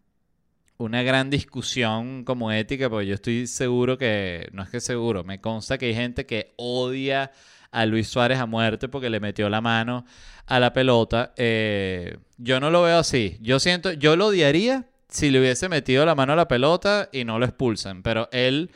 una 0.77 1.03
gran 1.03 1.29
discusión 1.29 2.23
como 2.23 2.53
ética, 2.53 2.89
porque 2.89 3.07
yo 3.07 3.15
estoy 3.15 3.47
seguro 3.47 3.97
que, 3.97 4.47
no 4.53 4.63
es 4.63 4.69
que 4.69 4.79
seguro, 4.79 5.25
me 5.25 5.41
consta 5.41 5.77
que 5.77 5.87
hay 5.87 5.93
gente 5.93 6.25
que 6.25 6.53
odia 6.55 7.31
a 7.71 7.85
Luis 7.85 8.07
Suárez 8.07 8.39
a 8.39 8.45
muerte 8.45 8.87
porque 8.87 9.09
le 9.09 9.19
metió 9.19 9.49
la 9.49 9.59
mano 9.59 10.05
a 10.45 10.59
la 10.59 10.71
pelota. 10.71 11.33
Eh, 11.35 12.17
yo 12.37 12.61
no 12.61 12.69
lo 12.69 12.81
veo 12.83 12.97
así. 12.97 13.37
Yo 13.41 13.59
siento, 13.59 13.91
yo 13.91 14.15
lo 14.15 14.27
odiaría 14.27 14.85
si 15.09 15.29
le 15.29 15.41
hubiese 15.41 15.67
metido 15.67 16.05
la 16.05 16.15
mano 16.15 16.33
a 16.33 16.37
la 16.37 16.47
pelota 16.47 17.09
y 17.11 17.25
no 17.25 17.39
lo 17.39 17.45
expulsan, 17.45 18.01
pero 18.01 18.29
él 18.31 18.71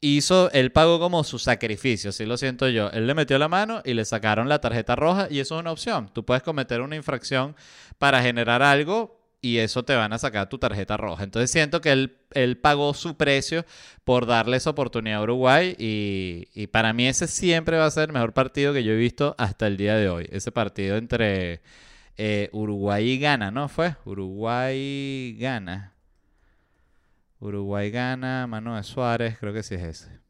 hizo, 0.00 0.50
él 0.52 0.72
pagó 0.72 0.98
como 0.98 1.24
su 1.24 1.38
sacrificio, 1.38 2.10
así 2.10 2.26
lo 2.26 2.36
siento 2.36 2.68
yo. 2.68 2.90
Él 2.90 3.06
le 3.06 3.14
metió 3.14 3.38
la 3.38 3.48
mano 3.48 3.82
y 3.84 3.94
le 3.94 4.04
sacaron 4.04 4.48
la 4.48 4.60
tarjeta 4.60 4.96
roja 4.96 5.28
y 5.30 5.40
eso 5.40 5.56
es 5.56 5.60
una 5.60 5.72
opción. 5.72 6.10
Tú 6.12 6.24
puedes 6.24 6.42
cometer 6.42 6.80
una 6.80 6.96
infracción 6.96 7.56
para 7.98 8.22
generar 8.22 8.62
algo 8.62 9.16
y 9.40 9.58
eso 9.58 9.84
te 9.84 9.94
van 9.94 10.12
a 10.12 10.18
sacar 10.18 10.48
tu 10.48 10.58
tarjeta 10.58 10.96
roja. 10.96 11.24
Entonces 11.24 11.50
siento 11.50 11.80
que 11.80 11.92
él, 11.92 12.18
él 12.32 12.58
pagó 12.58 12.94
su 12.94 13.16
precio 13.16 13.64
por 14.04 14.26
darle 14.26 14.56
esa 14.56 14.70
oportunidad 14.70 15.20
a 15.20 15.22
Uruguay 15.22 15.74
y, 15.78 16.66
para 16.68 16.92
mí 16.92 17.06
ese 17.06 17.26
siempre 17.26 17.78
va 17.78 17.86
a 17.86 17.90
ser 17.90 18.08
el 18.08 18.12
mejor 18.12 18.32
partido 18.32 18.72
que 18.72 18.84
yo 18.84 18.92
he 18.92 18.96
visto 18.96 19.34
hasta 19.38 19.66
el 19.66 19.76
día 19.76 19.96
de 19.96 20.08
hoy. 20.08 20.28
Ese 20.30 20.52
partido 20.52 20.96
entre 20.96 21.60
eh, 22.16 22.48
Uruguay 22.52 23.08
y 23.08 23.18
Ghana, 23.18 23.50
¿no? 23.50 23.68
Fue 23.68 23.96
Uruguay-Ghana. 24.04 25.95
Uruguay 27.38 27.90
gana, 27.90 28.46
mano 28.46 28.76
de 28.76 28.82
Suárez, 28.82 29.36
creo 29.38 29.52
que 29.52 29.62
sí 29.62 29.74
es 29.74 29.82
ese. 29.82 30.20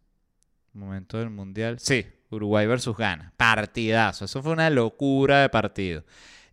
Momento 0.73 1.19
del 1.19 1.31
Mundial. 1.31 1.79
Sí, 1.79 2.07
Uruguay 2.31 2.67
versus 2.67 2.97
Ghana. 2.97 3.33
Partidazo. 3.37 4.27
Eso 4.27 4.43
fue 4.43 4.53
una 4.53 4.69
locura 4.71 5.41
de 5.43 5.49
partido. 5.49 6.05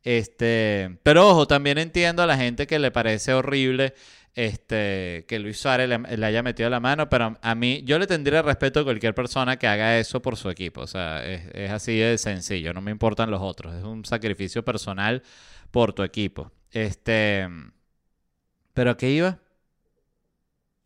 Este, 0.04 0.98
pero 1.04 1.30
ojo, 1.30 1.48
también 1.48 1.78
entiendo 1.78 2.24
a 2.24 2.28
la 2.28 2.38
gente 2.38 2.68
que 2.68 2.80
le 2.80 2.92
parece 2.92 3.34
horrible 3.34 3.94
este, 4.36 5.26
que 5.28 5.40
Luis 5.40 5.60
Suárez 5.60 5.88
le, 5.88 6.26
haya 6.26 6.42
metido 6.42 6.70
la 6.70 6.80
mano, 6.80 7.08
pero 7.10 7.38
a 7.42 7.56
mí, 7.56 7.84
yo 7.86 8.00
le 8.00 8.08
tendría 8.08 8.42
respeto 8.42 8.80
a 8.80 8.84
cualquier 8.84 9.14
persona 9.14 9.58
que 9.58 9.68
haga 9.68 10.00
eso 10.00 10.22
por 10.22 10.38
su 10.38 10.50
equipo. 10.50 10.82
O 10.82 10.88
sea, 10.88 11.24
es, 11.26 11.44
es 11.54 11.72
así 11.72 11.98
de 11.98 12.18
sencillo, 12.18 12.74
no 12.74 12.82
me 12.82 12.92
importan 12.92 13.30
los 13.30 13.42
otros. 13.42 13.76
Es 13.76 13.84
un 13.84 14.06
sacrificio 14.06 14.64
personal 14.66 15.24
por 15.72 15.94
tu 15.94 16.04
equipo. 16.04 16.52
Este. 16.72 17.48
¿Pero 18.74 18.98
qué 18.98 19.12
iba? 19.12 19.40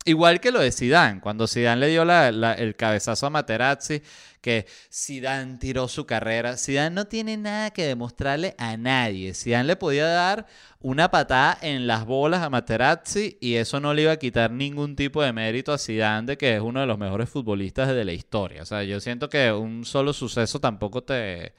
Igual 0.08 0.39
que 0.39 0.51
lo 0.51 0.62
de 0.62 0.72
Zidane, 0.72 1.20
cuando 1.20 1.47
Zidane 1.47 1.82
le 1.82 1.88
dio 1.89 2.03
el 2.03 2.76
cabezazo 2.78 3.26
a 3.26 3.30
Materazzi, 3.30 4.01
que 4.39 4.66
Zidane 4.89 5.58
tiró 5.58 5.89
su 5.89 6.05
carrera. 6.05 6.55
Zidane 6.55 6.95
no 6.95 7.08
tiene 7.08 7.36
nada 7.36 7.72
que 7.72 7.86
demostrarle 7.86 8.55
a 8.58 8.78
nadie. 8.78 9.34
Zidane 9.34 9.66
le 9.66 9.76
podía 9.76 10.08
dar 10.08 10.45
una 10.80 11.12
patada 11.12 11.58
en 11.62 11.88
las 11.88 12.05
bolas 12.05 12.41
a 12.41 12.49
Materazzi 12.49 13.38
y 13.41 13.55
eso 13.55 13.82
no 13.82 13.93
le 13.93 14.03
iba 14.03 14.14
a 14.14 14.18
quitar 14.18 14.49
ningún 14.49 14.95
tipo 14.95 15.22
de 15.22 15.34
mérito 15.34 15.74
a 15.74 15.78
Zidane 15.78 16.26
de 16.26 16.38
que 16.38 16.55
es 16.55 16.62
uno 16.62 16.80
de 16.80 16.86
los 16.88 16.97
mejores 16.97 17.30
futbolistas 17.30 17.89
de 17.89 18.05
la 18.05 18.14
historia. 18.14 18.62
O 18.62 18.66
sea, 18.66 18.84
yo 18.84 19.01
siento 19.01 19.30
que 19.30 19.51
un 19.51 19.84
solo 19.84 20.14
suceso 20.14 20.62
tampoco 20.62 21.03
te, 21.03 21.53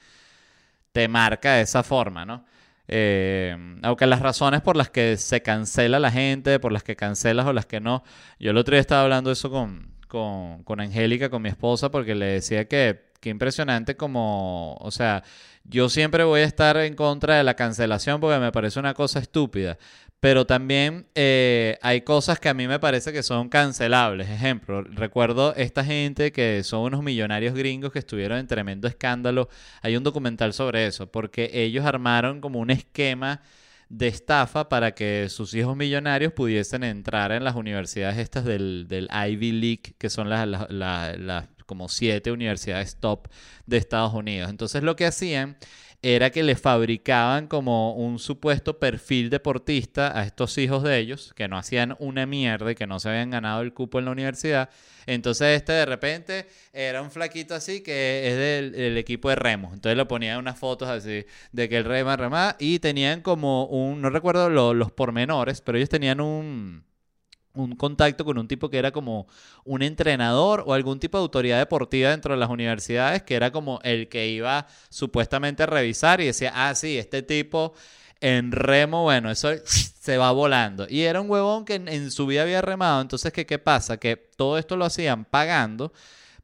te 0.93 1.07
marca 1.07 1.57
de 1.57 1.63
esa 1.63 1.83
forma, 1.83 2.25
¿no? 2.25 2.47
Eh, 2.89 3.55
aunque 3.83 4.07
las 4.07 4.21
razones 4.21 4.63
por 4.63 4.77
las 4.77 4.89
que 4.89 5.19
se 5.19 5.43
cancela 5.43 5.99
la 5.99 6.11
gente, 6.11 6.59
por 6.59 6.73
las 6.73 6.83
que 6.83 6.97
cancelas 6.97 7.47
o 7.47 7.53
las 7.53 7.67
que 7.67 7.81
no. 7.81 8.03
Yo 8.39 8.51
el 8.51 8.57
otro 8.57 8.75
día 8.75 8.81
estaba 8.81 9.03
hablando 9.03 9.31
eso 9.31 9.51
con, 9.51 9.93
con, 10.09 10.65
con 10.65 10.81
Angélica, 10.81 11.29
con 11.29 11.43
mi 11.43 11.51
esposa, 11.51 11.91
porque 11.91 12.15
le 12.15 12.27
decía 12.27 12.67
que, 12.67 13.13
que 13.21 13.29
impresionante 13.29 13.97
como, 13.97 14.75
o 14.81 14.91
sea, 14.91 15.23
yo 15.65 15.91
siempre 15.91 16.25
voy 16.25 16.41
a 16.41 16.45
estar 16.45 16.79
en 16.79 16.95
contra 16.95 17.37
de 17.37 17.45
la 17.45 17.55
cancelación 17.55 18.21
porque 18.21 18.39
me 18.39 18.53
parece 18.53 18.81
una 18.81 18.95
cosa 18.95 19.19
estúpida. 19.19 19.77
Pero 20.21 20.47
también 20.47 21.07
eh, 21.15 21.79
hay 21.81 22.01
cosas 22.01 22.41
que 22.41 22.49
a 22.49 22.55
mí 22.55 22.67
me 22.67 22.81
parece 22.81 23.13
que 23.13 23.23
son 23.23 23.49
cancelables. 23.49 24.29
Ejemplo, 24.29 24.83
recuerdo 24.83 25.55
esta 25.55 25.85
gente 25.85 26.33
que 26.33 26.65
son 26.65 26.81
unos 26.83 27.05
millonarios 27.05 27.55
gringos 27.55 27.93
que 27.93 28.01
estuvieron 28.01 28.39
en 28.39 28.49
tremendo 28.49 28.89
escándalo. 28.89 29.49
Hay 29.81 29.97
un 29.97 30.03
documental 30.03 30.53
sobre 30.53 30.87
eso, 30.87 31.11
porque 31.11 31.51
ellos 31.53 31.87
armaron 31.87 32.41
como 32.41 32.59
un 32.59 32.71
esquema 32.71 33.43
de 33.89 34.09
estafa 34.09 34.69
para 34.69 34.93
que 34.95 35.29
sus 35.29 35.55
hijos 35.55 35.77
millonarios 35.77 36.33
pudiesen 36.33 36.83
entrar 36.83 37.31
en 37.33 37.45
las 37.45 37.55
universidades 37.55 38.19
estas 38.19 38.45
del, 38.45 38.87
del 38.89 39.09
Ivy 39.13 39.53
League, 39.53 39.95
que 39.99 40.11
son 40.11 40.29
las, 40.29 40.49
las 40.69 41.49
como 41.65 41.89
siete 41.89 42.33
universidades 42.33 42.97
top 42.97 43.29
de 43.67 43.77
Estados 43.77 44.15
Unidos. 44.15 44.51
Entonces 44.51 44.83
lo 44.83 44.97
que 44.97 45.07
hacían 45.07 45.59
era 46.03 46.31
que 46.31 46.43
le 46.43 46.55
fabricaban 46.55 47.49
como 47.49 47.95
un 47.95 48.19
supuesto 48.19 48.79
perfil 48.79 49.31
deportista 49.31 50.17
a 50.19 50.25
estos 50.25 50.57
hijos 50.59 50.83
de 50.85 50.99
ellos, 50.99 51.33
que 51.35 51.49
no 51.49 51.59
hacían 51.59 51.97
una 51.99 52.25
mierda 52.25 52.71
y 52.71 52.75
que 52.77 52.87
no 52.87 53.01
se 53.01 53.09
habían 53.09 53.31
ganado 53.31 53.63
el 53.63 53.75
cupo 53.75 53.99
en 53.99 54.05
la 54.05 54.13
universidad. 54.13 54.71
Entonces 55.07 55.57
este 55.57 55.73
de 55.73 55.87
repente 55.87 56.47
era 56.73 57.03
un 57.03 57.11
flaquito 57.11 57.55
así 57.55 57.83
que 57.83 58.29
es 58.29 58.73
del, 58.75 58.97
equipo 58.97 59.29
de 59.29 59.37
remo. 59.37 59.71
Entonces 59.75 59.97
le 59.97 60.07
ponían 60.07 60.39
unas 60.39 60.59
fotos 60.59 60.89
así 60.89 61.25
de 61.53 61.69
que 61.69 61.79
el 61.79 61.85
rema 61.85 62.17
rema 62.17 62.57
y 62.59 62.79
tenían 62.79 63.23
como 63.23 63.65
un, 63.67 64.01
no 64.01 64.11
recuerdo 64.11 64.51
los 64.51 64.93
pormenores, 64.93 65.61
pero 65.63 65.79
ellos 65.79 65.89
tenían 65.89 66.21
un 66.21 66.88
un 67.63 67.77
contacto 67.77 68.25
con 68.25 68.39
un 68.39 68.49
tipo 68.49 68.71
que 68.71 68.79
era 68.79 68.91
como 68.91 69.27
un 69.65 69.83
entrenador 69.83 70.65
o 70.67 70.75
algún 70.75 71.01
tipo 71.01 71.19
de 71.19 71.23
autoridad 71.23 71.59
deportiva 71.59 72.11
dentro 72.11 72.35
de 72.35 72.41
las 72.41 72.51
universidades, 72.51 73.23
que 73.23 73.35
era 73.35 73.51
como 73.51 73.81
el 73.83 74.09
que 74.09 74.29
iba 74.29 74.67
supuestamente 74.89 75.63
a 75.63 75.67
revisar 75.67 76.21
y 76.21 76.27
decía, 76.27 76.53
ah, 76.55 76.75
sí, 76.75 76.99
este 76.99 77.23
tipo 77.23 77.75
en 78.21 78.53
remo, 78.53 79.03
bueno, 79.03 79.31
eso 79.31 79.51
se 79.65 80.19
va 80.19 80.33
volando. 80.33 80.87
Y 80.89 81.03
era 81.03 81.21
un 81.21 81.31
huevón 81.31 81.65
que 81.65 81.75
en, 81.75 82.11
su 82.11 82.27
vida 82.27 82.43
había 82.43 82.63
remado. 82.63 83.01
Entonces, 83.01 83.33
¿qué, 83.33 83.47
¿qué 83.47 83.59
pasa? 83.59 83.97
Que 83.99 84.17
todo 84.17 84.59
esto 84.59 84.77
lo 84.77 84.85
hacían 84.85 85.25
pagando 85.25 85.93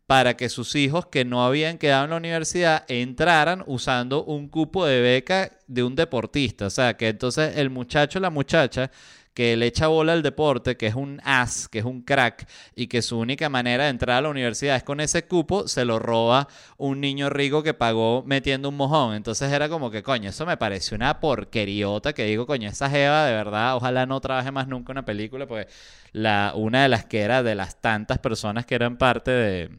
para 0.06 0.36
que 0.36 0.48
sus 0.48 0.74
hijos 0.74 1.06
que 1.06 1.24
no 1.24 1.44
habían 1.44 1.78
quedado 1.78 2.04
en 2.04 2.10
la 2.10 2.16
universidad 2.16 2.84
entraran 2.88 3.64
usando 3.66 4.22
un 4.24 4.48
cupo 4.48 4.84
de 4.84 5.00
beca 5.00 5.52
de 5.66 5.82
un 5.82 5.94
deportista. 5.94 6.66
O 6.66 6.70
sea, 6.70 6.96
que 6.96 7.08
entonces 7.08 7.56
el 7.56 7.70
muchacho, 7.70 8.20
la 8.20 8.30
muchacha 8.30 8.90
que 9.34 9.56
le 9.56 9.66
echa 9.66 9.88
bola 9.88 10.12
al 10.12 10.22
deporte, 10.22 10.76
que 10.76 10.86
es 10.86 10.94
un 10.94 11.20
as, 11.24 11.68
que 11.68 11.80
es 11.80 11.84
un 11.84 12.02
crack, 12.02 12.48
y 12.76 12.86
que 12.86 13.02
su 13.02 13.18
única 13.18 13.48
manera 13.48 13.84
de 13.84 13.90
entrar 13.90 14.18
a 14.18 14.20
la 14.22 14.28
universidad 14.30 14.76
es 14.76 14.84
con 14.84 15.00
ese 15.00 15.26
cupo, 15.26 15.66
se 15.68 15.84
lo 15.84 15.98
roba 15.98 16.48
un 16.76 17.00
niño 17.00 17.28
rico 17.30 17.62
que 17.62 17.74
pagó 17.74 18.22
metiendo 18.24 18.68
un 18.68 18.76
mojón. 18.76 19.14
Entonces 19.14 19.52
era 19.52 19.68
como 19.68 19.90
que, 19.90 20.02
coño, 20.02 20.30
eso 20.30 20.46
me 20.46 20.56
parece 20.56 20.94
una 20.94 21.20
porqueriota 21.20 22.12
que 22.12 22.24
digo, 22.24 22.46
coño, 22.46 22.68
esa 22.68 22.88
Jeva 22.88 23.26
de 23.26 23.34
verdad, 23.34 23.76
ojalá 23.76 24.06
no 24.06 24.20
trabaje 24.20 24.52
más 24.52 24.68
nunca 24.68 24.92
una 24.92 25.04
película, 25.04 25.46
porque 25.46 25.68
la, 26.12 26.52
una 26.54 26.84
de 26.84 26.88
las 26.88 27.04
que 27.04 27.22
era 27.22 27.42
de 27.42 27.56
las 27.56 27.80
tantas 27.80 28.18
personas 28.18 28.66
que 28.66 28.76
eran 28.76 28.98
parte 28.98 29.30
de, 29.32 29.78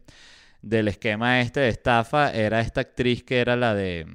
del 0.62 0.88
esquema 0.90 1.42
este 1.42 1.62
de 1.62 1.70
estafa 1.70 2.32
era 2.34 2.60
esta 2.60 2.82
actriz 2.82 3.24
que 3.24 3.40
era 3.40 3.56
la 3.56 3.74
de 3.74 4.08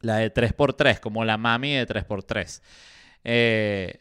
la 0.00 0.16
de 0.16 0.32
3x3, 0.32 0.98
como 1.00 1.24
la 1.24 1.36
mami 1.36 1.74
de 1.74 1.86
3x3. 1.86 2.62
Eh, 3.24 3.98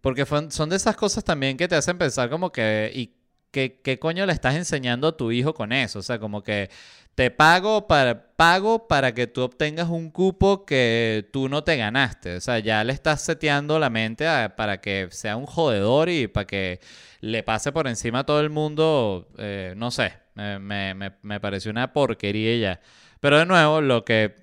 porque 0.00 0.24
son 0.50 0.68
de 0.68 0.76
esas 0.76 0.96
cosas 0.96 1.24
también 1.24 1.56
que 1.56 1.68
te 1.68 1.74
hacen 1.74 1.98
pensar 1.98 2.30
como 2.30 2.50
que, 2.52 2.90
¿y 2.94 3.14
qué, 3.50 3.98
coño 4.00 4.26
le 4.26 4.32
estás 4.32 4.54
enseñando 4.54 5.08
a 5.08 5.16
tu 5.16 5.32
hijo 5.32 5.54
con 5.54 5.72
eso? 5.72 5.98
O 5.98 6.02
sea, 6.02 6.18
como 6.18 6.42
que 6.42 6.70
te 7.14 7.30
pago 7.30 7.86
para, 7.88 8.34
pago 8.36 8.86
para 8.86 9.12
que 9.12 9.26
tú 9.26 9.42
obtengas 9.42 9.88
un 9.88 10.10
cupo 10.10 10.64
que 10.64 11.28
tú 11.32 11.48
no 11.48 11.64
te 11.64 11.76
ganaste. 11.76 12.36
O 12.36 12.40
sea, 12.40 12.58
ya 12.60 12.84
le 12.84 12.92
estás 12.92 13.22
seteando 13.22 13.78
la 13.78 13.90
mente 13.90 14.26
para 14.56 14.80
que 14.80 15.08
sea 15.10 15.36
un 15.36 15.46
jodedor 15.46 16.08
y 16.08 16.28
para 16.28 16.46
que 16.46 16.80
le 17.20 17.42
pase 17.42 17.72
por 17.72 17.88
encima 17.88 18.20
a 18.20 18.26
todo 18.26 18.40
el 18.40 18.50
mundo. 18.50 19.28
Eh, 19.38 19.74
no 19.76 19.90
sé, 19.90 20.12
me, 20.34 20.94
me, 20.94 21.12
me 21.22 21.40
pareció 21.40 21.70
una 21.70 21.92
porquería 21.92 22.56
ya. 22.56 22.80
Pero 23.20 23.38
de 23.38 23.46
nuevo, 23.46 23.80
lo 23.80 24.04
que... 24.04 24.36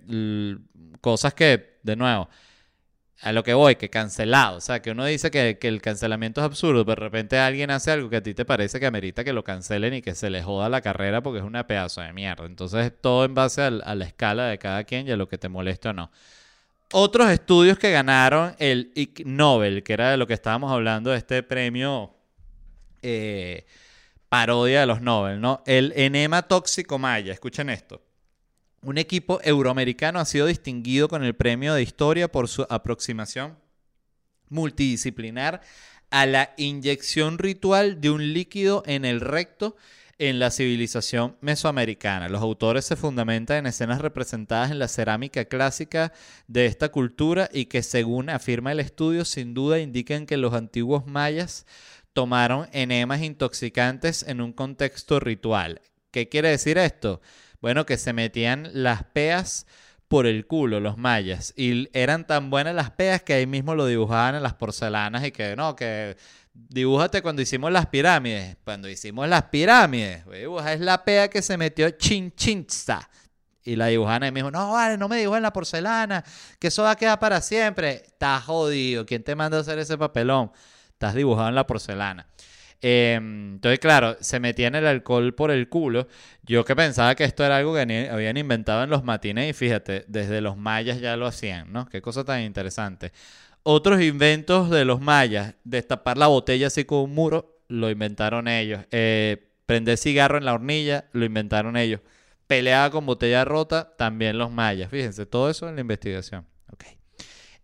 Cosas 1.02 1.34
que, 1.36 1.78
de 1.84 1.96
nuevo 1.96 2.30
a 3.22 3.32
lo 3.32 3.44
que 3.44 3.54
voy, 3.54 3.76
que 3.76 3.90
cancelado. 3.90 4.58
O 4.58 4.62
sea, 4.62 4.82
que 4.82 4.92
uno 4.92 5.06
dice 5.06 5.32
que, 5.32 5.58
el 5.62 5.82
cancelamiento 5.82 6.42
es 6.42 6.46
absurdo, 6.46 6.86
pero 6.86 7.02
de 7.02 7.06
repente 7.06 7.38
alguien 7.38 7.72
hace 7.72 7.92
algo 7.92 8.10
que 8.10 8.18
a 8.18 8.24
ti 8.24 8.34
te 8.34 8.46
parece 8.46 8.80
que 8.80 8.86
amerita 8.86 9.24
que 9.24 9.34
lo 9.34 9.44
cancelen 9.44 9.94
y 9.94 10.02
que 10.02 10.16
se 10.16 10.30
le 10.30 10.44
joda 10.44 10.70
la 10.70 10.82
carrera 10.82 11.22
porque 11.22 11.40
es 11.40 11.46
una 11.46 11.68
pedazo 11.68 12.02
de 12.02 12.14
mierda. 12.14 12.46
Entonces, 12.46 12.92
todo 13.02 13.26
en 13.26 13.34
base 13.34 13.62
a, 13.62 13.72
la 13.72 14.06
escala 14.06 14.48
de 14.48 14.58
cada 14.58 14.84
quien 14.84 15.08
y 15.08 15.12
a 15.12 15.18
lo 15.18 15.28
que 15.28 15.38
te 15.38 15.50
moleste 15.50 15.90
o 15.90 15.94
no. 15.94 16.12
Otros 16.94 17.30
estudios 17.30 17.80
que 17.80 17.92
ganaron 17.92 18.56
el 18.60 18.92
Ig 18.96 19.26
Nobel, 19.26 19.84
que 19.84 19.94
era 19.94 20.12
de 20.12 20.18
lo 20.18 20.28
que 20.28 20.34
estábamos 20.34 20.72
hablando 20.72 21.12
de 21.12 21.18
este 21.18 21.42
premio 21.42 22.14
eh, 23.02 23.66
parodia 24.30 24.82
de 24.82 24.86
los 24.86 25.02
Nobel, 25.02 25.42
¿no? 25.42 25.64
El 25.66 25.94
enema 25.96 26.44
tóxico 26.44 27.00
maya. 27.00 27.34
Escuchen 27.34 27.70
esto. 27.70 28.05
Un 28.86 29.00
equipo 29.00 29.40
euroamericano 29.44 30.20
ha 30.20 30.26
sido 30.26 30.46
distinguido 30.46 31.08
con 31.08 31.24
el 31.24 31.34
premio 31.34 31.74
de 31.74 31.82
historia 31.82 32.32
por 32.32 32.48
su 32.48 32.68
aproximación 32.70 33.58
multidisciplinar 34.50 35.62
a 36.12 36.28
la 36.28 36.54
inyección 36.56 37.40
ritual 37.40 38.00
de 38.00 38.12
un 38.12 38.32
líquido 38.32 38.84
en 38.86 39.04
el 39.04 39.22
recto 39.22 39.76
en 40.20 40.38
la 40.38 40.52
civilización 40.52 41.36
mesoamericana. 41.42 42.30
Los 42.30 42.44
autores 42.44 42.86
se 42.86 42.96
fundamentan 42.96 43.58
en 43.58 43.66
escenas 43.66 44.02
representadas 44.02 44.70
en 44.70 44.78
la 44.78 44.88
cerámica 44.88 45.46
clásica 45.46 46.14
de 46.48 46.68
esta 46.68 46.90
cultura 46.90 47.50
y 47.52 47.66
que 47.66 47.82
según 47.82 48.30
afirma 48.30 48.72
el 48.72 48.80
estudio 48.80 49.26
sin 49.26 49.56
duda 49.56 49.80
indican 49.80 50.28
que 50.28 50.38
los 50.38 50.54
antiguos 50.54 51.08
mayas 51.08 51.66
tomaron 52.14 52.70
enemas 52.72 53.24
intoxicantes 53.24 54.22
en 54.28 54.42
un 54.42 54.54
contexto 54.54 55.20
ritual. 55.20 55.82
¿Qué 56.12 56.30
quiere 56.30 56.50
decir 56.50 56.78
esto? 56.78 57.20
Bueno, 57.62 57.86
que 57.86 57.98
se 57.98 58.14
metían 58.14 58.70
las 58.74 59.04
peas 59.04 59.66
por 60.08 60.28
el 60.28 60.46
culo 60.46 60.80
los 60.80 60.98
mayas. 60.98 61.54
Y 61.56 61.90
eran 61.98 62.28
tan 62.28 62.50
buenas 62.50 62.76
las 62.76 62.92
peas 62.92 63.24
que 63.24 63.34
ahí 63.34 63.48
mismo 63.48 63.76
lo 63.76 63.86
dibujaban 63.86 64.36
en 64.36 64.44
las 64.44 64.54
porcelanas 64.54 65.26
y 65.26 65.32
que 65.32 65.56
no, 65.56 65.76
que 65.76 66.16
dibújate 66.54 67.22
cuando 67.22 67.42
hicimos 67.42 67.72
las 67.72 67.88
pirámides. 67.88 68.58
Cuando 68.64 68.90
hicimos 68.90 69.28
las 69.28 69.44
pirámides, 69.44 70.24
es 70.32 70.80
la 70.80 71.04
pea 71.04 71.30
que 71.30 71.42
se 71.42 71.58
metió 71.58 71.90
chinchinza. 71.92 73.10
Y 73.64 73.76
la 73.76 73.88
dibujana 73.88 74.30
me 74.32 74.42
dijo, 74.42 74.52
no, 74.52 74.74
vale, 74.74 74.96
no 74.96 75.10
me 75.10 75.18
dibujen 75.18 75.42
la 75.42 75.52
porcelana, 75.52 76.24
que 76.60 76.68
eso 76.68 76.84
va 76.84 76.92
a 76.92 76.96
quedar 76.96 77.20
para 77.20 77.42
siempre. 77.42 78.04
Estás 78.06 78.44
jodido, 78.44 79.08
¿quién 79.08 79.24
te 79.24 79.36
manda 79.36 79.58
a 79.58 79.62
hacer 79.62 79.80
ese 79.80 79.98
papelón? 79.98 80.52
Estás 80.92 81.16
dibujado 81.16 81.50
en 81.50 81.56
la 81.56 81.66
porcelana. 81.66 82.28
Em, 82.88 83.54
entonces, 83.56 83.80
claro, 83.80 84.16
se 84.20 84.40
metían 84.40 84.76
el 84.76 84.86
alcohol 84.86 85.34
por 85.34 85.50
el 85.50 85.70
culo. 85.70 86.08
Yo 86.44 86.64
que 86.66 86.76
pensaba 86.76 87.16
que 87.16 87.24
esto 87.24 87.44
era 87.44 87.58
algo 87.58 87.74
que 87.74 88.10
habían 88.12 88.38
inventado 88.38 88.84
en 88.84 88.92
los 88.92 89.04
matines 89.04 89.50
y 89.50 89.54
fíjate, 89.54 90.06
desde 90.08 90.40
los 90.40 90.56
mayas 90.56 91.02
ya 91.02 91.18
lo 91.18 91.26
hacían, 91.26 91.74
¿no? 91.74 91.88
Qué 91.90 92.00
cosa 92.04 92.24
tan 92.24 92.42
interesante. 92.44 93.12
Otros 93.64 94.04
inventos 94.04 94.70
de 94.70 94.86
los 94.86 95.02
mayas, 95.02 95.56
destapar 95.64 96.20
la 96.20 96.28
botella 96.28 96.68
así 96.68 96.86
con 96.86 97.00
un 97.00 97.16
muro, 97.16 97.58
lo 97.70 97.90
inventaron 97.90 98.48
ellos. 98.48 98.82
Eh, 98.92 99.50
prender 99.66 99.98
cigarro 99.98 100.38
en 100.38 100.46
la 100.46 100.54
hornilla, 100.54 101.06
lo 101.12 101.26
inventaron 101.26 101.78
ellos. 101.78 102.02
Peleaba 102.46 102.92
con 102.92 103.08
botella 103.08 103.46
rota, 103.46 103.96
también 103.98 104.38
los 104.38 104.52
mayas. 104.52 104.92
Fíjense, 104.92 105.26
todo 105.26 105.50
eso 105.50 105.68
en 105.68 105.74
la 105.74 105.82
investigación. 105.82 106.46
Ok. 106.72 106.84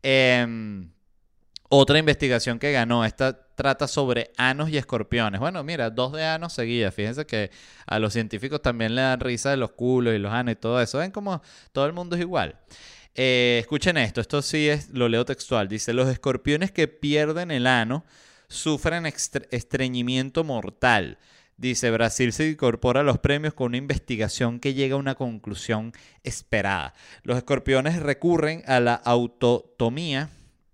Em, 0.01 0.89
Otra 1.73 1.97
investigación 1.97 2.59
que 2.59 2.73
ganó, 2.73 3.05
esta 3.05 3.47
trata 3.55 3.87
sobre 3.87 4.31
anos 4.35 4.69
y 4.69 4.77
escorpiones. 4.77 5.39
Bueno, 5.39 5.63
mira, 5.63 5.89
dos 5.89 6.11
de 6.11 6.25
anos 6.25 6.51
seguidas. 6.51 6.93
Fíjense 6.93 7.25
que 7.25 7.49
a 7.85 7.97
los 7.97 8.11
científicos 8.11 8.61
también 8.61 8.93
le 8.93 9.01
dan 9.01 9.21
risa 9.21 9.51
de 9.51 9.55
los 9.55 9.71
culos 9.71 10.13
y 10.13 10.17
los 10.17 10.33
anos 10.33 10.51
y 10.51 10.55
todo 10.57 10.81
eso. 10.81 10.97
Ven 10.97 11.11
como 11.11 11.41
todo 11.71 11.85
el 11.85 11.93
mundo 11.93 12.17
es 12.17 12.21
igual. 12.23 12.57
Eh, 13.15 13.59
escuchen 13.61 13.95
esto, 13.95 14.19
esto 14.19 14.41
sí 14.41 14.67
es, 14.67 14.89
lo 14.89 15.07
leo 15.07 15.23
textual. 15.23 15.69
Dice, 15.69 15.93
los 15.93 16.09
escorpiones 16.09 16.71
que 16.71 16.89
pierden 16.89 17.51
el 17.51 17.65
ano 17.65 18.03
sufren 18.49 19.05
estreñimiento 19.05 20.43
mortal. 20.43 21.19
Dice, 21.55 21.89
Brasil 21.89 22.33
se 22.33 22.49
incorpora 22.49 22.99
a 22.99 23.03
los 23.03 23.19
premios 23.19 23.53
con 23.53 23.67
una 23.67 23.77
investigación 23.77 24.59
que 24.59 24.73
llega 24.73 24.95
a 24.95 24.99
una 24.99 25.15
conclusión 25.15 25.93
esperada. 26.23 26.95
Los 27.23 27.37
escorpiones 27.37 28.01
recurren 28.01 28.61
a 28.67 28.81
la 28.81 28.95
autotomía 28.95 30.31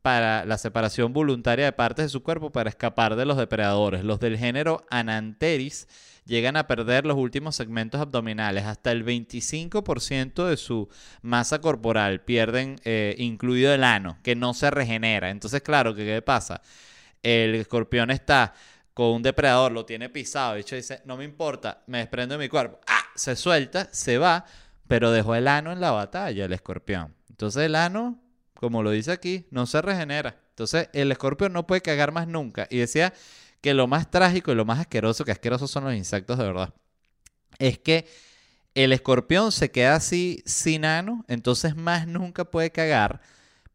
para 0.08 0.46
la 0.46 0.58
separación 0.58 1.12
voluntaria 1.12 1.66
de 1.66 1.74
partes 1.74 2.06
de 2.06 2.10
su 2.10 2.24
cuerpo 2.24 2.50
para 2.50 2.70
escapar 2.70 3.18
de 3.18 3.26
los 3.26 3.36
depredadores. 3.36 4.06
Los 4.06 4.22
del 4.22 4.38
género 4.38 4.86
Ananteris 4.90 5.86
llegan 6.24 6.56
a 6.56 6.66
perder 6.66 7.06
los 7.06 7.18
últimos 7.18 7.58
segmentos 7.58 8.00
abdominales, 8.00 8.64
hasta 8.64 8.94
el 8.94 9.04
25% 9.04 10.48
de 10.48 10.56
su 10.56 10.88
masa 11.22 11.60
corporal 11.60 12.22
pierden, 12.22 12.80
eh, 12.86 13.16
incluido 13.18 13.74
el 13.74 13.84
ano, 13.84 14.18
que 14.24 14.34
no 14.34 14.54
se 14.54 14.72
regenera. 14.72 15.30
Entonces, 15.30 15.62
claro, 15.62 15.94
¿qué, 15.94 16.22
pasa? 16.22 16.62
El 17.22 17.56
escorpión 17.56 18.10
está 18.10 18.54
con 18.94 19.08
un 19.08 19.24
depredador, 19.24 19.74
lo 19.74 19.86
tiene 19.86 20.08
pisado, 20.08 20.58
y 20.58 20.64
dice, 20.64 21.02
no 21.04 21.18
me 21.18 21.26
importa, 21.26 21.84
me 21.88 21.98
desprendo 21.98 22.38
de 22.38 22.46
mi 22.46 22.48
cuerpo. 22.48 22.80
¡Ah! 22.88 23.04
Se 23.14 23.36
suelta, 23.36 23.90
se 23.92 24.18
va, 24.18 24.46
pero 24.88 25.12
dejó 25.12 25.36
el 25.36 25.50
ano 25.50 25.74
en 25.74 25.82
la 25.82 25.92
batalla, 25.92 26.46
el 26.46 26.54
escorpión. 26.54 27.14
Entonces 27.30 27.64
el 27.64 27.76
ano 27.76 28.22
como 28.60 28.84
lo 28.84 28.92
dice 28.92 29.12
aquí, 29.12 29.46
no 29.52 29.66
se 29.66 29.82
regenera. 29.82 30.42
Entonces 30.50 30.90
el 30.94 31.12
escorpión 31.12 31.54
no 31.54 31.68
puede 31.68 31.82
cagar 31.82 32.12
más 32.12 32.28
nunca. 32.28 32.68
Y 32.70 32.78
decía 32.78 33.14
que 33.62 33.74
lo 33.74 33.88
más 33.88 34.10
trágico 34.10 34.52
y 34.52 34.56
lo 34.56 34.66
más 34.66 34.80
asqueroso, 34.80 35.26
que 35.26 35.32
asquerosos 35.32 35.70
son 35.70 35.84
los 35.84 35.94
insectos 35.94 36.38
de 36.38 36.46
verdad, 36.46 36.74
es 37.60 37.80
que 37.80 38.08
el 38.76 38.94
escorpión 38.94 39.52
se 39.52 39.72
queda 39.72 39.96
así 39.96 40.44
sin 40.46 40.86
ano, 40.86 41.26
entonces 41.28 41.76
más 41.76 42.08
nunca 42.08 42.46
puede 42.46 42.72
cagar, 42.72 43.22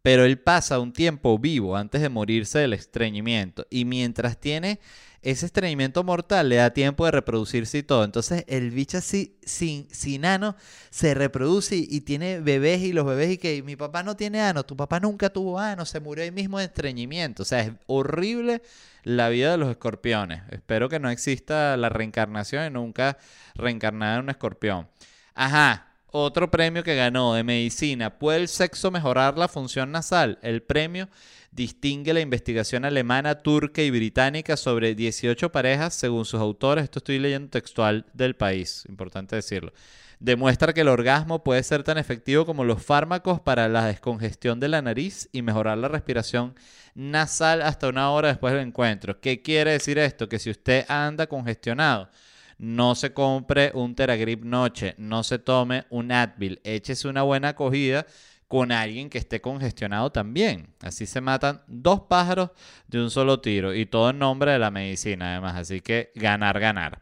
pero 0.01 0.25
él 0.25 0.39
pasa 0.39 0.79
un 0.79 0.93
tiempo 0.93 1.39
vivo 1.39 1.77
antes 1.77 2.01
de 2.01 2.09
morirse 2.09 2.59
del 2.59 2.73
estreñimiento. 2.73 3.67
Y 3.71 3.85
mientras 3.85 4.39
tiene 4.39 4.81
ese 5.23 5.47
estreñimiento 5.47 6.03
mortal 6.03 6.49
le 6.49 6.57
da 6.57 6.71
tiempo 6.71 7.05
de 7.05 7.13
reproducirse 7.13 7.79
y 7.79 7.83
todo. 7.85 8.05
Entonces 8.05 8.45
el 8.49 8.71
bicho 8.71 8.99
así, 8.99 9.39
sin, 9.45 9.89
sin 9.91 10.25
ano, 10.25 10.57
se 10.91 11.15
reproduce 11.15 11.77
y, 11.77 12.01
tiene 12.01 12.41
bebés 12.41 12.81
y 12.81 12.93
los 12.93 13.07
bebés 13.07 13.31
y 13.31 13.39
que 13.39 13.63
mi 13.63 13.77
papá 13.77 14.03
no 14.03 14.17
tiene 14.17 14.41
ano, 14.41 14.65
tu 14.65 14.77
papá 14.77 14.99
nunca 14.99 15.31
tuvo 15.31 15.61
ano, 15.61 15.85
se 15.87 16.01
murió 16.01 16.25
ahí 16.25 16.33
mismo 16.33 16.59
de 16.59 16.65
estreñimiento. 16.65 17.45
O 17.45 17.47
sea, 17.47 17.61
es 17.61 17.73
horrible 17.87 18.63
la 19.05 19.29
vida 19.29 19.53
de 19.53 19.59
los 19.59 19.71
escorpiones. 19.71 20.43
Espero 20.51 20.89
que 20.89 20.99
no 20.99 21.09
exista 21.09 21.77
la 21.77 21.89
reencarnación 21.89 22.67
y 22.67 22.71
nunca 22.71 23.17
reencarnar 23.55 24.19
en 24.19 24.25
un 24.25 24.31
escorpión. 24.31 24.89
Ajá, 25.35 25.93
otro 26.15 26.51
premio 26.51 26.83
que 26.83 26.95
ganó 26.95 27.35
de 27.35 27.45
medicina. 27.45 28.19
¿Puede 28.19 28.41
el 28.41 28.49
sexo 28.49 28.91
mejorar 28.91 29.39
la 29.39 29.49
función 29.49 29.93
nasal? 29.93 30.39
El 30.43 30.63
premio 30.63 31.09
distingue 31.53 32.15
la 32.15 32.21
investigación 32.21 32.85
alemana, 32.85 33.37
turca 33.37 33.83
y 33.83 33.91
británica 33.91 34.57
sobre 34.57 34.95
18 34.95 35.53
parejas, 35.53 35.95
según 35.95 36.25
sus 36.25 36.41
autores. 36.41 36.85
Esto 36.85 36.99
estoy 36.99 37.19
leyendo 37.19 37.51
textual 37.51 38.07
del 38.15 38.35
país, 38.35 38.85
importante 38.89 39.37
decirlo. 39.37 39.73
Demuestra 40.19 40.73
que 40.73 40.81
el 40.81 40.89
orgasmo 40.89 41.43
puede 41.43 41.63
ser 41.63 41.83
tan 41.83 41.99
efectivo 41.99 42.47
como 42.47 42.65
los 42.65 42.83
fármacos 42.83 43.41
para 43.41 43.69
la 43.69 43.87
descongestión 43.87 44.61
de 44.61 44.69
la 44.69 44.81
nariz 44.81 45.29
y 45.33 45.43
mejorar 45.43 45.79
la 45.79 45.89
respiración 45.89 46.55
nasal 46.95 47.61
hasta 47.61 47.89
una 47.89 48.11
hora 48.11 48.29
después 48.29 48.55
del 48.55 48.63
encuentro. 48.63 49.21
¿Qué 49.21 49.43
quiere 49.43 49.73
decir 49.73 49.99
esto? 49.99 50.29
Que 50.29 50.39
si 50.39 50.51
usted 50.51 50.87
anda 50.89 51.27
congestionado, 51.27 52.09
no 52.57 52.95
se 52.95 53.13
compre 53.13 53.73
un 53.75 53.97
Teragrip 53.97 54.45
noche, 54.45 54.95
no 54.97 55.25
se 55.25 55.41
tome 55.41 55.85
un 55.91 56.13
Advil, 56.13 56.61
échese 56.63 57.09
una 57.09 57.23
buena 57.23 57.49
acogida 57.49 58.07
con 58.53 58.71
alguien 58.71 59.09
que 59.09 59.17
esté 59.17 59.41
congestionado 59.41 60.13
también. 60.13 60.75
Así 60.83 61.07
se 61.07 61.23
matan 61.23 61.63
dos 61.69 62.03
pájaros 62.03 62.51
de 62.87 63.01
un 63.01 63.11
solo 63.11 63.41
tiro 63.41 63.73
y 63.75 63.87
todo 63.87 64.11
en 64.11 64.19
nombre 64.19 64.53
de 64.53 64.59
la 64.59 64.71
medicina 64.71 65.31
además. 65.31 65.57
Así 65.57 65.81
que 65.81 66.13
ganar, 66.15 66.61
ganar. 66.61 67.01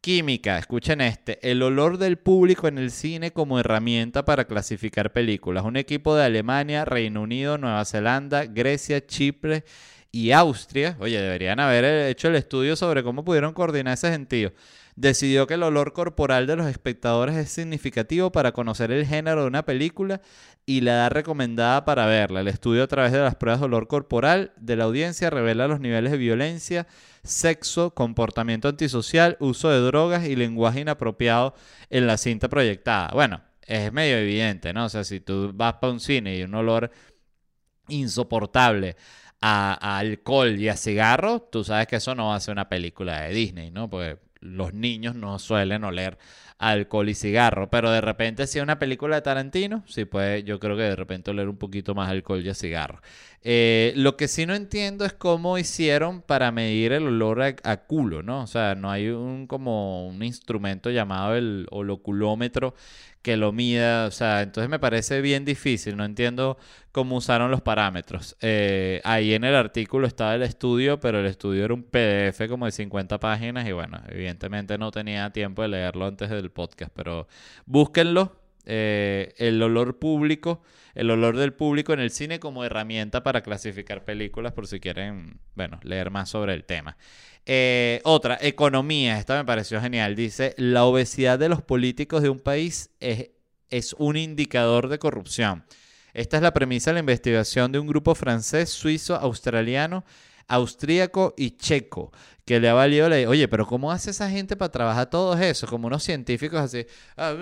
Química, 0.00 0.56
escuchen 0.56 1.00
este, 1.00 1.50
el 1.50 1.62
olor 1.64 1.98
del 1.98 2.16
público 2.16 2.68
en 2.68 2.78
el 2.78 2.92
cine 2.92 3.32
como 3.32 3.58
herramienta 3.58 4.24
para 4.24 4.44
clasificar 4.44 5.12
películas. 5.12 5.64
Un 5.64 5.76
equipo 5.76 6.14
de 6.14 6.26
Alemania, 6.26 6.84
Reino 6.84 7.22
Unido, 7.22 7.58
Nueva 7.58 7.84
Zelanda, 7.84 8.44
Grecia, 8.44 9.04
Chipre 9.04 9.64
y 10.12 10.30
Austria, 10.30 10.96
oye, 11.00 11.20
deberían 11.20 11.58
haber 11.58 12.08
hecho 12.08 12.28
el 12.28 12.36
estudio 12.36 12.76
sobre 12.76 13.02
cómo 13.02 13.24
pudieron 13.24 13.52
coordinar 13.52 13.94
ese 13.94 14.12
sentido 14.12 14.52
decidió 14.96 15.46
que 15.46 15.54
el 15.54 15.62
olor 15.62 15.92
corporal 15.92 16.46
de 16.46 16.56
los 16.56 16.66
espectadores 16.66 17.36
es 17.36 17.50
significativo 17.50 18.30
para 18.32 18.52
conocer 18.52 18.92
el 18.92 19.06
género 19.06 19.42
de 19.42 19.48
una 19.48 19.64
película 19.64 20.20
y 20.66 20.80
la 20.80 20.92
edad 20.92 21.10
recomendada 21.10 21.84
para 21.84 22.06
verla. 22.06 22.40
El 22.40 22.48
estudio 22.48 22.84
a 22.84 22.86
través 22.86 23.12
de 23.12 23.18
las 23.18 23.34
pruebas 23.34 23.60
de 23.60 23.66
olor 23.66 23.86
corporal 23.88 24.52
de 24.56 24.76
la 24.76 24.84
audiencia 24.84 25.30
revela 25.30 25.68
los 25.68 25.80
niveles 25.80 26.12
de 26.12 26.18
violencia, 26.18 26.86
sexo, 27.22 27.90
comportamiento 27.94 28.68
antisocial, 28.68 29.36
uso 29.40 29.68
de 29.70 29.80
drogas 29.80 30.24
y 30.24 30.36
lenguaje 30.36 30.80
inapropiado 30.80 31.54
en 31.90 32.06
la 32.06 32.16
cinta 32.16 32.48
proyectada. 32.48 33.10
Bueno, 33.12 33.42
es 33.66 33.92
medio 33.92 34.16
evidente, 34.16 34.72
¿no? 34.72 34.86
O 34.86 34.88
sea, 34.88 35.04
si 35.04 35.20
tú 35.20 35.50
vas 35.54 35.74
para 35.74 35.92
un 35.92 36.00
cine 36.00 36.36
y 36.36 36.42
un 36.42 36.54
olor 36.54 36.90
insoportable 37.88 38.96
a, 39.40 39.98
alcohol 39.98 40.58
y 40.58 40.68
a 40.68 40.76
cigarro, 40.76 41.40
tú 41.40 41.64
sabes 41.64 41.86
que 41.86 41.96
eso 41.96 42.14
no 42.14 42.28
va 42.28 42.36
a 42.36 42.40
ser 42.40 42.52
una 42.52 42.68
película 42.68 43.22
de 43.22 43.34
Disney, 43.34 43.70
¿no? 43.70 43.90
Porque 43.90 44.18
los 44.44 44.74
niños 44.74 45.14
no 45.16 45.38
suelen 45.38 45.84
oler 45.84 46.18
alcohol 46.58 47.08
y 47.08 47.14
cigarro, 47.14 47.68
pero 47.70 47.90
de 47.90 48.00
repente 48.00 48.46
si 48.46 48.58
es 48.58 48.62
una 48.62 48.78
película 48.78 49.16
de 49.16 49.22
Tarantino, 49.22 49.82
sí 49.86 50.04
puede, 50.04 50.44
yo 50.44 50.60
creo 50.60 50.76
que 50.76 50.82
de 50.84 50.96
repente 50.96 51.30
oler 51.30 51.48
un 51.48 51.56
poquito 51.56 51.94
más 51.94 52.08
alcohol 52.10 52.46
y 52.46 52.54
cigarro. 52.54 53.00
Eh, 53.46 53.92
lo 53.96 54.16
que 54.16 54.26
sí 54.26 54.46
no 54.46 54.54
entiendo 54.54 55.04
es 55.04 55.12
cómo 55.12 55.58
hicieron 55.58 56.22
para 56.22 56.50
medir 56.50 56.92
el 56.92 57.06
olor 57.06 57.42
a, 57.42 57.76
culo, 57.86 58.22
¿no? 58.22 58.42
O 58.42 58.46
sea, 58.46 58.74
no 58.74 58.90
hay 58.90 59.08
un 59.08 59.46
como 59.46 60.08
un 60.08 60.22
instrumento 60.22 60.90
llamado 60.90 61.34
el 61.34 61.66
holoculómetro 61.70 62.74
que 63.20 63.36
lo 63.36 63.52
mida, 63.52 64.06
o 64.06 64.10
sea, 64.10 64.42
entonces 64.42 64.70
me 64.70 64.78
parece 64.78 65.20
bien 65.20 65.44
difícil, 65.44 65.96
no 65.96 66.04
entiendo 66.04 66.58
cómo 66.92 67.16
usaron 67.16 67.50
los 67.50 67.60
parámetros. 67.62 68.36
Eh, 68.40 69.00
ahí 69.04 69.34
en 69.34 69.44
el 69.44 69.54
artículo 69.54 70.06
estaba 70.06 70.34
el 70.34 70.42
estudio, 70.42 71.00
pero 71.00 71.20
el 71.20 71.26
estudio 71.26 71.64
era 71.64 71.74
un 71.74 71.84
PDF 71.84 72.48
como 72.48 72.66
de 72.66 72.72
50 72.72 73.20
páginas 73.20 73.66
y 73.66 73.72
bueno, 73.72 74.00
evidentemente 74.08 74.78
no 74.78 74.90
tenía 74.90 75.30
tiempo 75.30 75.62
de 75.62 75.68
leerlo 75.68 76.06
antes 76.06 76.30
del 76.30 76.50
podcast, 76.50 76.92
pero 76.94 77.26
búsquenlo, 77.66 78.43
eh, 78.66 79.34
el 79.38 79.62
olor 79.62 79.98
público, 79.98 80.62
el 80.94 81.10
olor 81.10 81.36
del 81.36 81.52
público 81.52 81.92
en 81.92 82.00
el 82.00 82.10
cine 82.10 82.40
como 82.40 82.64
herramienta 82.64 83.22
para 83.22 83.42
clasificar 83.42 84.04
películas 84.04 84.52
por 84.52 84.66
si 84.66 84.80
quieren, 84.80 85.40
bueno, 85.54 85.80
leer 85.82 86.10
más 86.10 86.30
sobre 86.30 86.54
el 86.54 86.64
tema. 86.64 86.96
Eh, 87.46 88.00
otra, 88.04 88.38
economía. 88.40 89.18
Esta 89.18 89.36
me 89.36 89.44
pareció 89.44 89.80
genial. 89.80 90.14
Dice, 90.16 90.54
la 90.56 90.84
obesidad 90.84 91.38
de 91.38 91.48
los 91.48 91.62
políticos 91.62 92.22
de 92.22 92.28
un 92.28 92.40
país 92.40 92.90
es, 93.00 93.30
es 93.70 93.94
un 93.98 94.16
indicador 94.16 94.88
de 94.88 94.98
corrupción. 94.98 95.64
Esta 96.14 96.36
es 96.36 96.42
la 96.42 96.54
premisa 96.54 96.90
de 96.90 96.94
la 96.94 97.00
investigación 97.00 97.72
de 97.72 97.80
un 97.80 97.88
grupo 97.88 98.14
francés, 98.14 98.70
suizo, 98.70 99.16
australiano, 99.16 100.04
austríaco 100.48 101.34
y 101.36 101.56
checo, 101.56 102.12
que 102.44 102.60
le 102.60 102.68
ha 102.68 102.74
valido 102.74 103.08
la... 103.08 103.16
Oye, 103.28 103.48
pero 103.48 103.66
¿cómo 103.66 103.90
hace 103.90 104.10
esa 104.10 104.30
gente 104.30 104.56
para 104.56 104.72
trabajar 104.72 105.10
todo 105.10 105.36
eso? 105.38 105.66
Como 105.66 105.86
unos 105.86 106.02
científicos 106.02 106.60
así, 106.60 106.86
ah, 107.16 107.34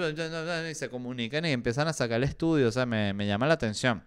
y 0.70 0.74
se 0.74 0.88
comunican 0.88 1.44
y 1.44 1.50
empiezan 1.50 1.88
a 1.88 1.92
sacar 1.92 2.18
el 2.18 2.24
estudio, 2.24 2.68
o 2.68 2.72
sea, 2.72 2.86
me, 2.86 3.12
me 3.12 3.26
llama 3.26 3.46
la 3.46 3.54
atención. 3.54 4.02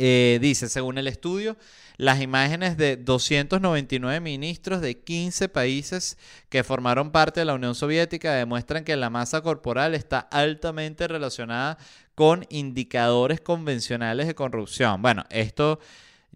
Eh, 0.00 0.38
dice, 0.40 0.68
según 0.68 0.96
el 0.96 1.08
estudio, 1.08 1.56
las 1.96 2.20
imágenes 2.20 2.76
de 2.76 2.96
299 2.96 4.20
ministros 4.20 4.80
de 4.80 5.00
15 5.00 5.48
países 5.48 6.16
que 6.48 6.62
formaron 6.62 7.10
parte 7.10 7.40
de 7.40 7.46
la 7.46 7.54
Unión 7.54 7.74
Soviética 7.74 8.32
demuestran 8.32 8.84
que 8.84 8.96
la 8.96 9.10
masa 9.10 9.40
corporal 9.40 9.96
está 9.96 10.20
altamente 10.20 11.08
relacionada 11.08 11.78
con 12.14 12.46
indicadores 12.48 13.40
convencionales 13.40 14.28
de 14.28 14.36
corrupción. 14.36 15.02
Bueno, 15.02 15.24
esto 15.30 15.80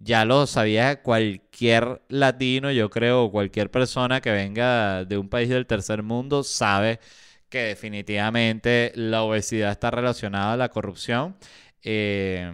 ya 0.03 0.25
lo 0.25 0.47
sabía 0.47 1.03
cualquier 1.03 2.03
latino, 2.09 2.71
yo 2.73 2.91
creo, 2.91 3.31
cualquier 3.31 3.71
persona 3.71 4.21
que 4.21 4.31
venga 4.33 5.05
de 5.05 5.19
un 5.19 5.29
país 5.29 5.49
del 5.49 5.67
tercer 5.67 6.03
mundo 6.03 6.43
sabe 6.45 7.01
que 7.49 7.61
definitivamente 7.65 8.93
la 8.97 9.23
obesidad 9.23 9.71
está 9.73 9.91
relacionada 9.91 10.55
a 10.55 10.57
la 10.57 10.71
corrupción. 10.71 11.37
Eh, 11.83 12.51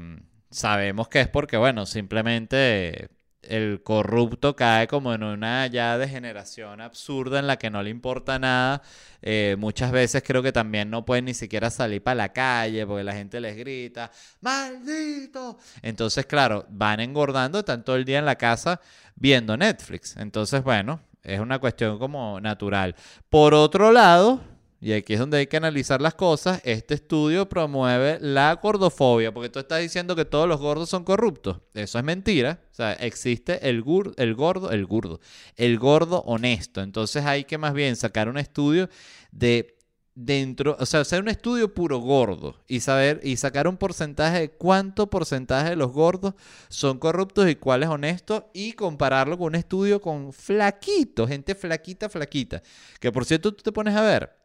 sabemos 0.51 1.09
que 1.09 1.21
es 1.21 1.29
porque, 1.29 1.57
bueno, 1.57 1.87
simplemente 1.87 3.09
el 3.49 3.83
corrupto 3.83 4.55
cae 4.55 4.87
como 4.87 5.15
en 5.15 5.23
una 5.23 5.67
ya 5.67 5.97
degeneración 5.97 6.83
absurda 6.83 7.39
en 7.39 7.47
la 7.47 7.57
que 7.57 7.71
no 7.71 7.83
le 7.83 7.91
importa 7.91 8.39
nada. 8.39 8.83
Eh, 9.23 9.57
muchas 9.59 9.91
veces 9.91 10.23
creo 10.25 10.43
que 10.43 10.53
también 10.53 10.91
no 10.91 11.05
pueden 11.05 11.25
ni 11.25 11.35
siquiera 11.35 11.71
salir 11.71 12.03
para 12.03 12.15
la 12.15 12.33
calle 12.33 12.87
porque 12.87 13.05
la 13.05 13.15
gente 13.15 13.41
les 13.41 13.57
grita, 13.57 14.11
¡maldito! 14.43 15.59
Entonces, 15.83 16.27
claro, 16.27 16.67
van 16.69 17.01
engordando, 17.01 17.61
están 17.61 17.85
todo 17.85 17.97
el 17.97 18.05
día 18.05 18.19
en 18.19 18.27
la 18.27 18.37
casa 18.37 18.81
viendo 19.17 19.57
Netflix. 19.57 20.17
Entonces, 20.19 20.63
bueno, 20.63 21.01
es 21.23 21.41
una 21.41 21.59
cuestión 21.59 21.99
como 21.99 22.41
natural. 22.41 22.95
Por 23.31 23.55
otro 23.55 23.93
lado, 23.93 24.41
y 24.81 24.93
aquí 24.93 25.15
es 25.15 25.19
donde 25.19 25.39
hay 25.39 25.49
que 25.49 25.57
analizar 25.57 26.01
las 26.01 26.15
cosas, 26.15 26.61
este 26.63 26.95
estudio 26.95 27.49
promueve 27.49 28.19
la 28.21 28.55
gordofobia, 28.55 29.35
porque 29.35 29.49
tú 29.49 29.59
estás 29.59 29.81
diciendo 29.81 30.15
que 30.15 30.25
todos 30.25 30.49
los 30.49 30.61
gordos 30.61 30.89
son 30.89 31.03
corruptos. 31.03 31.59
Eso 31.75 31.99
es 31.99 32.05
mentira. 32.05 32.61
O 32.71 32.75
sea, 32.75 32.93
existe 32.93 33.69
el, 33.69 33.83
el 34.17 34.35
gordo, 34.35 34.71
el 34.71 34.87
gordo, 34.87 35.21
el 35.57 35.79
gordo 35.79 36.23
honesto. 36.27 36.81
Entonces 36.81 37.25
hay 37.25 37.43
que 37.43 37.59
más 37.59 37.75
bien 37.75 37.97
sacar 37.97 38.29
un 38.29 38.39
estudio 38.39 38.89
de 39.33 39.79
dentro, 40.15 40.77
o 40.79 40.87
sea, 40.87 41.01
hacer 41.01 41.23
un 41.23 41.29
estudio 41.29 41.75
puro 41.75 41.99
gordo 41.99 42.57
y 42.69 42.81
saber 42.81 43.21
y 43.23 43.37
sacar 43.37 43.67
un 43.67 43.77
porcentaje 43.77 44.41
de 44.41 44.51
cuánto 44.51 45.09
porcentaje 45.11 45.71
de 45.71 45.77
los 45.77 45.93
gordos 45.93 46.35
son 46.69 46.99
corruptos 46.99 47.49
y 47.49 47.55
cuál 47.57 47.85
es 47.85 47.89
honesto 47.89 48.51
y 48.53 48.73
compararlo 48.73 49.39
con 49.39 49.49
un 49.49 49.55
estudio 49.57 50.01
con 50.01 50.33
flaquito, 50.33 51.27
gente 51.27 51.55
flaquita, 51.57 52.09
flaquita. 52.09 52.63
Que 53.01 53.11
por 53.11 53.25
cierto 53.25 53.55
tú 53.55 53.63
te 53.63 53.73
pones 53.73 53.95
a 53.95 54.03
ver 54.03 54.38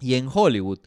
y 0.00 0.14
en 0.14 0.28
Hollywood 0.32 0.80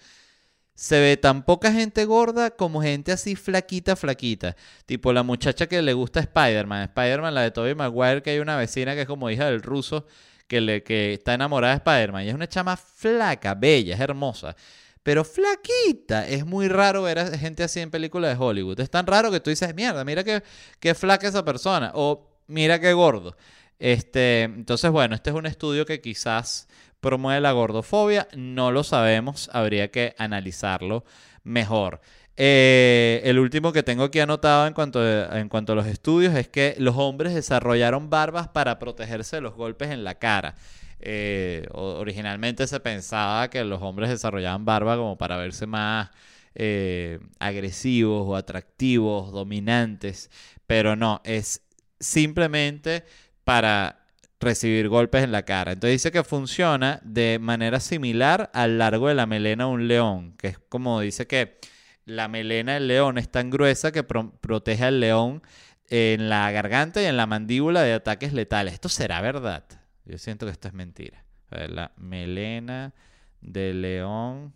se 0.79 0.97
ve 1.01 1.17
tan 1.17 1.43
poca 1.43 1.73
gente 1.73 2.05
gorda 2.05 2.51
como 2.51 2.81
gente 2.81 3.11
así 3.11 3.35
flaquita, 3.35 3.97
flaquita. 3.97 4.55
Tipo 4.85 5.11
la 5.11 5.23
muchacha 5.23 5.67
que 5.67 5.81
le 5.81 5.91
gusta 5.91 6.21
Spider-Man. 6.21 6.83
Spider-Man, 6.83 7.35
la 7.35 7.41
de 7.41 7.51
Tobey 7.51 7.75
Maguire, 7.75 8.21
que 8.21 8.29
hay 8.29 8.39
una 8.39 8.55
vecina 8.55 8.95
que 8.95 9.01
es 9.01 9.07
como 9.07 9.29
hija 9.29 9.47
del 9.47 9.61
ruso 9.61 10.05
que, 10.47 10.61
le, 10.61 10.81
que 10.81 11.15
está 11.15 11.33
enamorada 11.33 11.73
de 11.73 11.77
Spider-Man. 11.79 12.23
Y 12.23 12.29
es 12.29 12.33
una 12.33 12.47
chama 12.47 12.77
flaca, 12.77 13.55
bella, 13.55 13.93
es 13.95 13.99
hermosa. 13.99 14.55
Pero 15.03 15.25
flaquita. 15.25 16.25
Es 16.25 16.45
muy 16.45 16.69
raro 16.69 17.03
ver 17.03 17.19
a 17.19 17.37
gente 17.37 17.61
así 17.63 17.81
en 17.81 17.91
películas 17.91 18.37
de 18.37 18.41
Hollywood. 18.41 18.79
Es 18.79 18.89
tan 18.89 19.05
raro 19.05 19.31
que 19.31 19.41
tú 19.41 19.49
dices, 19.49 19.75
mierda, 19.75 20.05
mira 20.05 20.23
qué, 20.23 20.41
qué 20.79 20.95
flaca 20.95 21.27
esa 21.27 21.43
persona. 21.43 21.91
O 21.93 22.25
mira 22.47 22.79
qué 22.79 22.93
gordo. 22.93 23.35
Este, 23.79 24.43
entonces, 24.43 24.91
bueno, 24.91 25.15
este 25.15 25.29
es 25.29 25.35
un 25.35 25.45
estudio 25.45 25.85
que 25.85 26.01
quizás 26.01 26.67
promueve 26.99 27.41
la 27.41 27.51
gordofobia? 27.51 28.27
No 28.35 28.71
lo 28.71 28.83
sabemos, 28.83 29.49
habría 29.53 29.89
que 29.89 30.15
analizarlo 30.17 31.05
mejor. 31.43 32.01
Eh, 32.41 33.21
el 33.25 33.37
último 33.39 33.73
que 33.73 33.83
tengo 33.83 34.03
aquí 34.03 34.19
anotado 34.19 34.65
en 34.65 34.73
cuanto, 34.73 35.03
en 35.03 35.49
cuanto 35.49 35.73
a 35.73 35.75
los 35.75 35.87
estudios 35.87 36.35
es 36.35 36.47
que 36.47 36.75
los 36.77 36.95
hombres 36.95 37.33
desarrollaron 37.33 38.09
barbas 38.09 38.47
para 38.47 38.79
protegerse 38.79 39.37
de 39.37 39.41
los 39.41 39.55
golpes 39.55 39.89
en 39.91 40.03
la 40.03 40.15
cara. 40.15 40.55
Eh, 41.01 41.67
originalmente 41.73 42.67
se 42.67 42.79
pensaba 42.79 43.49
que 43.49 43.63
los 43.63 43.81
hombres 43.81 44.09
desarrollaban 44.09 44.65
barba 44.65 44.97
como 44.97 45.17
para 45.17 45.37
verse 45.37 45.65
más 45.65 46.09
eh, 46.55 47.19
agresivos 47.39 48.25
o 48.27 48.35
atractivos, 48.35 49.31
dominantes, 49.31 50.29
pero 50.67 50.95
no, 50.95 51.21
es 51.23 51.61
simplemente 51.99 53.03
para 53.49 54.05
recibir 54.39 54.89
golpes 54.89 55.23
en 55.23 55.31
la 55.31 55.41
cara. 55.41 55.71
Entonces 55.71 55.95
dice 55.95 56.11
que 56.11 56.23
funciona 56.23 56.99
de 57.03 57.39
manera 57.41 57.79
similar 57.79 58.51
al 58.53 58.77
largo 58.77 59.07
de 59.07 59.15
la 59.15 59.25
melena 59.25 59.63
de 59.63 59.71
un 59.71 59.87
león, 59.87 60.35
que 60.37 60.49
es 60.49 60.59
como 60.59 60.99
dice 61.01 61.25
que 61.25 61.57
la 62.05 62.27
melena 62.27 62.75
del 62.75 62.87
león 62.87 63.17
es 63.17 63.27
tan 63.27 63.49
gruesa 63.49 63.91
que 63.91 64.03
protege 64.03 64.83
al 64.83 64.99
león 64.99 65.41
en 65.87 66.29
la 66.29 66.51
garganta 66.51 67.01
y 67.01 67.05
en 67.05 67.17
la 67.17 67.25
mandíbula 67.25 67.81
de 67.81 67.93
ataques 67.93 68.33
letales. 68.33 68.75
¿Esto 68.75 68.87
será 68.87 69.19
verdad? 69.19 69.63
Yo 70.05 70.19
siento 70.19 70.45
que 70.45 70.51
esto 70.51 70.67
es 70.67 70.75
mentira. 70.75 71.25
la 71.49 71.91
melena 71.97 72.93
del 73.41 73.81
león, 73.81 74.53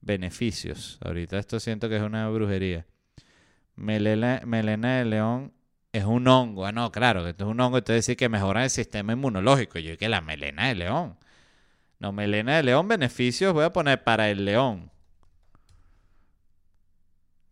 beneficios. 0.00 0.98
Ahorita 1.04 1.38
esto 1.38 1.60
siento 1.60 1.88
que 1.88 1.98
es 1.98 2.02
una 2.02 2.28
brujería. 2.30 2.84
Melena, 3.76 4.40
melena 4.44 4.98
de 4.98 5.04
león 5.04 5.52
es 5.94 6.04
un 6.04 6.26
hongo. 6.26 6.66
Ah, 6.66 6.72
no, 6.72 6.90
claro, 6.90 7.26
esto 7.28 7.44
es 7.44 7.50
un 7.50 7.60
hongo. 7.60 7.78
Entonces 7.78 8.04
decir 8.04 8.16
que 8.16 8.28
mejora 8.28 8.64
el 8.64 8.70
sistema 8.70 9.12
inmunológico. 9.12 9.78
Yo 9.78 9.96
que 9.96 10.08
la 10.08 10.20
melena 10.20 10.66
de 10.66 10.74
león. 10.74 11.16
No, 12.00 12.12
melena 12.12 12.56
de 12.56 12.64
león, 12.64 12.88
beneficios 12.88 13.52
voy 13.54 13.64
a 13.64 13.72
poner 13.72 14.02
para 14.02 14.28
el 14.28 14.44
león. 14.44 14.90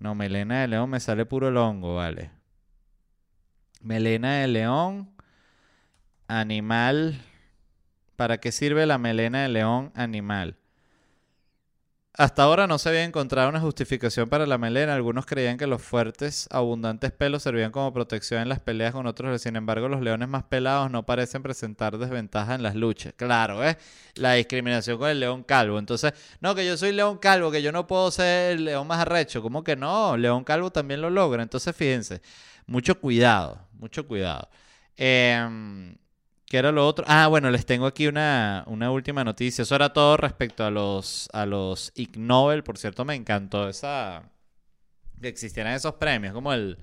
No, 0.01 0.17
melena 0.17 0.63
de 0.63 0.69
león 0.69 0.91
me 0.91 0.99
sale 0.99 1.25
puro 1.25 1.49
el 1.49 1.57
hongo, 1.57 1.95
vale. 1.95 2.33
Melena 3.81 4.41
de 4.41 4.49
león, 4.49 5.15
animal. 6.27 7.21
¿Para 8.17 8.39
qué 8.39 8.51
sirve 8.51 8.87
la 8.87 8.99
melena 8.99 9.43
de 9.43 9.51
león 9.51 9.93
animal? 9.95 10.57
Hasta 12.15 12.43
ahora 12.43 12.67
no 12.67 12.79
se 12.79 12.91
había 12.91 13.05
encontrado 13.05 13.49
una 13.49 13.61
justificación 13.61 14.29
para 14.29 14.45
la 14.47 14.59
melena. 14.59 14.95
Algunos 14.95 15.25
creían 15.25 15.57
que 15.57 15.67
los 15.67 15.81
fuertes, 15.81 16.47
abundantes 16.51 17.11
pelos 17.11 17.43
servían 17.43 17.73
como 17.73 17.91
protección 17.95 18.43
en 18.43 18.51
las 18.51 18.61
peleas 18.61 18.93
con 18.93 19.07
otros. 19.07 19.41
Sin 19.41 19.57
embargo, 19.57 19.89
los 19.89 20.03
leones 20.03 20.29
más 20.29 20.43
pelados 20.45 20.91
no 20.91 21.07
parecen 21.07 21.43
presentar 21.43 21.97
desventaja 21.97 22.55
en 22.55 22.63
las 22.63 22.75
luchas. 22.75 23.15
Claro, 23.17 23.67
¿eh? 23.67 23.79
La 24.17 24.35
discriminación 24.35 24.99
con 24.99 25.09
el 25.09 25.21
león 25.21 25.43
calvo. 25.43 25.79
Entonces, 25.79 26.13
no, 26.41 26.55
que 26.55 26.67
yo 26.67 26.77
soy 26.77 26.93
león 26.93 27.17
calvo, 27.17 27.51
que 27.51 27.63
yo 27.63 27.73
no 27.73 27.87
puedo 27.87 28.11
ser 28.11 28.53
el 28.53 28.67
león 28.67 28.87
más 28.87 28.99
arrecho. 28.99 29.41
¿Cómo 29.41 29.65
que 29.65 29.75
no? 29.75 30.15
León 30.19 30.45
calvo 30.45 30.71
también 30.71 31.01
lo 31.01 31.09
logra. 31.09 31.43
Entonces, 31.43 31.75
fíjense, 31.75 32.21
mucho 32.67 33.01
cuidado, 33.01 33.69
mucho 33.73 34.07
cuidado. 34.07 34.51
Eh, 34.99 35.95
¿Qué 36.53 36.59
era 36.59 36.71
lo 36.71 36.87
otro? 36.87 37.07
Ah, 37.09 37.29
bueno, 37.29 37.51
les 37.51 37.65
tengo 37.65 37.87
aquí 37.87 38.07
una, 38.07 38.67
última 38.69 39.25
noticia. 39.25 39.63
Eso 39.63 39.75
era 39.75 39.95
todo 39.95 40.19
respecto 40.19 40.67
a 40.67 40.71
los, 40.71 41.31
a 41.33 41.47
los 41.47 41.93
Ig 41.95 42.19
Nobel. 42.19 42.63
Por 42.63 42.77
cierto, 42.77 43.07
me 43.07 43.15
encantó 43.15 43.71
esa 43.71 44.31
que 45.19 45.29
existieran 45.29 45.73
esos 45.73 45.95
premios, 45.95 46.35
como 46.35 46.53
el, 46.53 46.77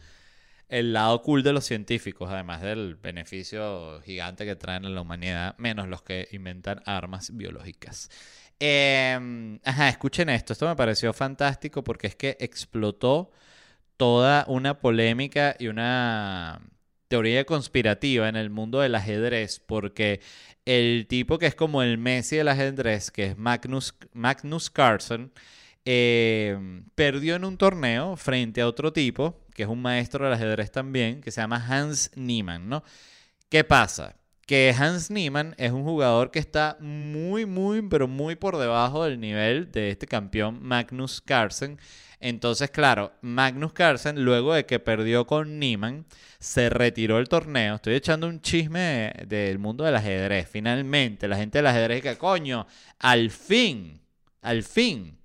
el 0.69 0.91
lado 0.91 1.21
cool 1.21 1.43
de 1.43 1.53
los 1.53 1.65
científicos, 1.65 2.31
además 2.31 2.63
del 2.63 2.95
beneficio 2.95 4.01
gigante 4.01 4.43
que 4.43 4.55
traen 4.55 4.85
a 4.85 4.89
la 4.89 5.01
humanidad, 5.01 5.55
menos 5.59 5.87
los 5.87 6.01
que 6.01 6.27
inventan 6.31 6.81
armas 6.87 7.37
biológicas. 7.37 8.09
Em, 8.59 9.59
ajá, 9.63 9.89
escuchen 9.89 10.29
esto, 10.29 10.53
esto 10.53 10.67
me 10.67 10.75
pareció 10.75 11.13
fantástico 11.13 11.83
porque 11.83 12.07
es 12.07 12.15
que 12.15 12.37
explotó 12.39 13.29
toda 13.97 14.45
una 14.47 14.79
polémica 14.79 15.55
y 15.59 15.67
una 15.67 16.59
teoría 17.09 17.43
conspirativa 17.43 18.29
en 18.29 18.37
el 18.37 18.49
mundo 18.49 18.79
del 18.79 18.95
ajedrez, 18.95 19.59
porque 19.59 20.21
el 20.65 21.07
tipo 21.09 21.37
que 21.39 21.47
es 21.47 21.55
como 21.55 21.81
el 21.81 21.97
Messi 21.97 22.37
del 22.37 22.47
ajedrez, 22.47 23.11
que 23.11 23.25
es 23.25 23.37
Magnus, 23.37 23.95
Magnus 24.13 24.69
Carlsen, 24.69 25.31
eh, 25.85 26.83
perdió 26.95 27.35
en 27.35 27.45
un 27.45 27.57
torneo 27.57 28.15
frente 28.15 28.61
a 28.61 28.67
otro 28.67 28.93
tipo, 28.93 29.41
que 29.55 29.63
es 29.63 29.69
un 29.69 29.81
maestro 29.81 30.23
del 30.23 30.35
ajedrez 30.35 30.71
también, 30.71 31.19
que 31.21 31.31
se 31.31 31.41
llama 31.41 31.65
Hans 31.67 32.11
Niemann, 32.15 32.69
¿no? 32.69 32.83
¿Qué 33.49 33.63
pasa? 33.63 34.15
Que 34.45 34.73
Hans 34.77 35.09
Niemann 35.09 35.55
es 35.57 35.71
un 35.71 35.83
jugador 35.83 36.29
que 36.29 36.39
está 36.39 36.77
muy, 36.79 37.47
muy, 37.47 37.81
pero 37.81 38.07
muy 38.07 38.35
por 38.35 38.57
debajo 38.57 39.03
del 39.03 39.19
nivel 39.19 39.71
de 39.71 39.89
este 39.89 40.05
campeón 40.05 40.59
Magnus 40.61 41.21
Carlsen. 41.21 41.79
Entonces, 42.19 42.69
claro, 42.69 43.13
Magnus 43.21 43.71
Carlsen, 43.71 44.23
luego 44.25 44.53
de 44.53 44.65
que 44.65 44.79
perdió 44.79 45.25
con 45.25 45.57
Niemann, 45.57 46.05
se 46.39 46.69
retiró 46.69 47.15
del 47.15 47.29
torneo. 47.29 47.75
Estoy 47.75 47.95
echando 47.95 48.27
un 48.27 48.41
chisme 48.41 49.13
del 49.25 49.57
mundo 49.59 49.85
del 49.85 49.95
ajedrez. 49.95 50.49
Finalmente, 50.49 51.27
la 51.27 51.37
gente 51.37 51.59
del 51.59 51.67
ajedrez 51.67 52.01
que 52.01 52.17
coño, 52.17 52.67
al 52.99 53.31
fin, 53.31 54.01
al 54.41 54.63
fin. 54.63 55.17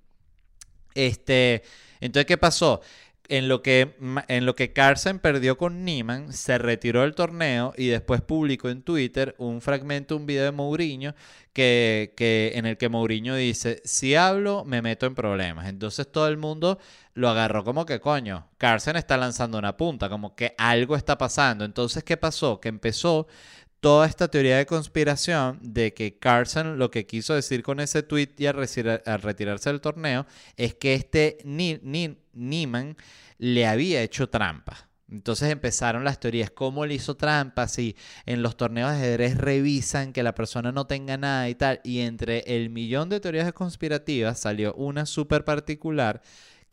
Este, 0.93 1.63
entonces, 1.99 2.25
¿qué 2.25 2.37
pasó? 2.37 2.81
En 3.27 3.47
lo 3.47 3.61
que, 3.61 3.95
en 4.27 4.45
lo 4.45 4.55
que 4.55 4.73
Carson 4.73 5.19
perdió 5.19 5.57
con 5.57 5.83
Niemann, 5.83 6.31
se 6.33 6.57
retiró 6.57 7.01
del 7.01 7.15
torneo 7.15 7.73
y 7.77 7.87
después 7.87 8.21
publicó 8.21 8.69
en 8.69 8.83
Twitter 8.83 9.35
un 9.37 9.61
fragmento, 9.61 10.15
un 10.15 10.25
video 10.25 10.45
de 10.45 10.51
Mourinho, 10.51 11.15
que, 11.53 12.13
que, 12.15 12.51
en 12.55 12.65
el 12.65 12.77
que 12.77 12.89
Mourinho 12.89 13.35
dice, 13.35 13.81
si 13.85 14.15
hablo, 14.15 14.65
me 14.65 14.81
meto 14.81 15.05
en 15.05 15.15
problemas. 15.15 15.67
Entonces 15.67 16.11
todo 16.11 16.27
el 16.27 16.37
mundo 16.37 16.79
lo 17.13 17.29
agarró 17.29 17.63
como 17.63 17.85
que, 17.85 17.99
coño, 17.99 18.47
Carson 18.57 18.97
está 18.97 19.17
lanzando 19.17 19.57
una 19.57 19.77
punta, 19.77 20.09
como 20.09 20.35
que 20.35 20.53
algo 20.57 20.95
está 20.95 21.17
pasando. 21.17 21.65
Entonces, 21.65 22.03
¿qué 22.03 22.17
pasó? 22.17 22.59
Que 22.59 22.69
empezó 22.69 23.27
toda 23.79 24.07
esta 24.07 24.27
teoría 24.29 24.57
de 24.57 24.65
conspiración 24.65 25.59
de 25.61 25.93
que 25.93 26.17
Carson 26.17 26.79
lo 26.79 26.91
que 26.91 27.05
quiso 27.05 27.33
decir 27.33 27.63
con 27.63 27.79
ese 27.79 28.03
tweet 28.03 28.29
y 28.37 28.47
al, 28.47 28.55
retirarse 29.21 29.69
del 29.69 29.81
torneo 29.81 30.25
es 30.57 30.73
que 30.73 30.95
este 30.95 31.37
Niemann 31.43 32.97
le 33.37 33.67
había 33.67 34.01
hecho 34.01 34.29
trampa. 34.29 34.89
Entonces 35.07 35.51
empezaron 35.51 36.03
las 36.03 36.19
teorías, 36.19 36.49
¿cómo 36.49 36.85
le 36.85 36.95
hizo 36.95 37.15
trampa? 37.15 37.67
Si 37.67 37.95
en 38.25 38.41
los 38.41 38.57
torneos 38.57 38.89
de 38.91 38.97
ajedrez 38.97 39.37
revisan 39.37 40.13
que 40.13 40.23
la 40.23 40.33
persona 40.33 40.71
no 40.71 40.87
tenga 40.87 41.15
nada 41.17 41.47
y 41.47 41.55
tal. 41.55 41.79
Y 41.83 41.99
entre 41.99 42.39
el 42.47 42.71
millón 42.71 43.09
de 43.09 43.19
teorías 43.19 43.53
conspirativas 43.53 44.39
salió 44.39 44.73
una 44.73 45.05
súper 45.05 45.45
particular 45.45 46.21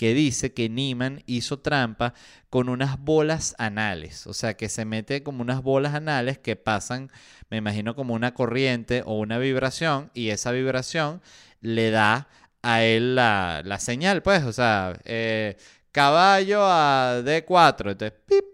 que 0.02 0.14
dice 0.14 0.52
que 0.52 0.68
Niman 0.68 1.22
hizo 1.26 1.60
trampa 1.60 2.12
con 2.50 2.68
unas 2.68 2.98
bolas 2.98 3.54
anales. 3.58 4.26
O 4.26 4.34
sea, 4.34 4.54
que 4.54 4.68
se 4.68 4.84
mete 4.84 5.22
como 5.22 5.42
unas 5.42 5.62
bolas 5.62 5.94
anales 5.94 6.38
que 6.38 6.56
pasan, 6.56 7.08
me 7.50 7.58
imagino, 7.58 7.94
como 7.94 8.12
una 8.12 8.34
corriente 8.34 9.04
o 9.06 9.14
una 9.16 9.38
vibración 9.38 10.10
y 10.12 10.30
esa 10.30 10.50
vibración 10.50 11.22
le 11.60 11.92
da 11.92 12.26
a 12.62 12.82
él 12.82 13.14
la, 13.14 13.62
la 13.64 13.78
señal, 13.78 14.24
pues, 14.24 14.42
o 14.42 14.52
sea, 14.52 14.98
eh, 15.04 15.56
caballo 15.92 16.64
a 16.64 17.20
D4, 17.24 17.92
entonces, 17.92 18.18
pip, 18.26 18.44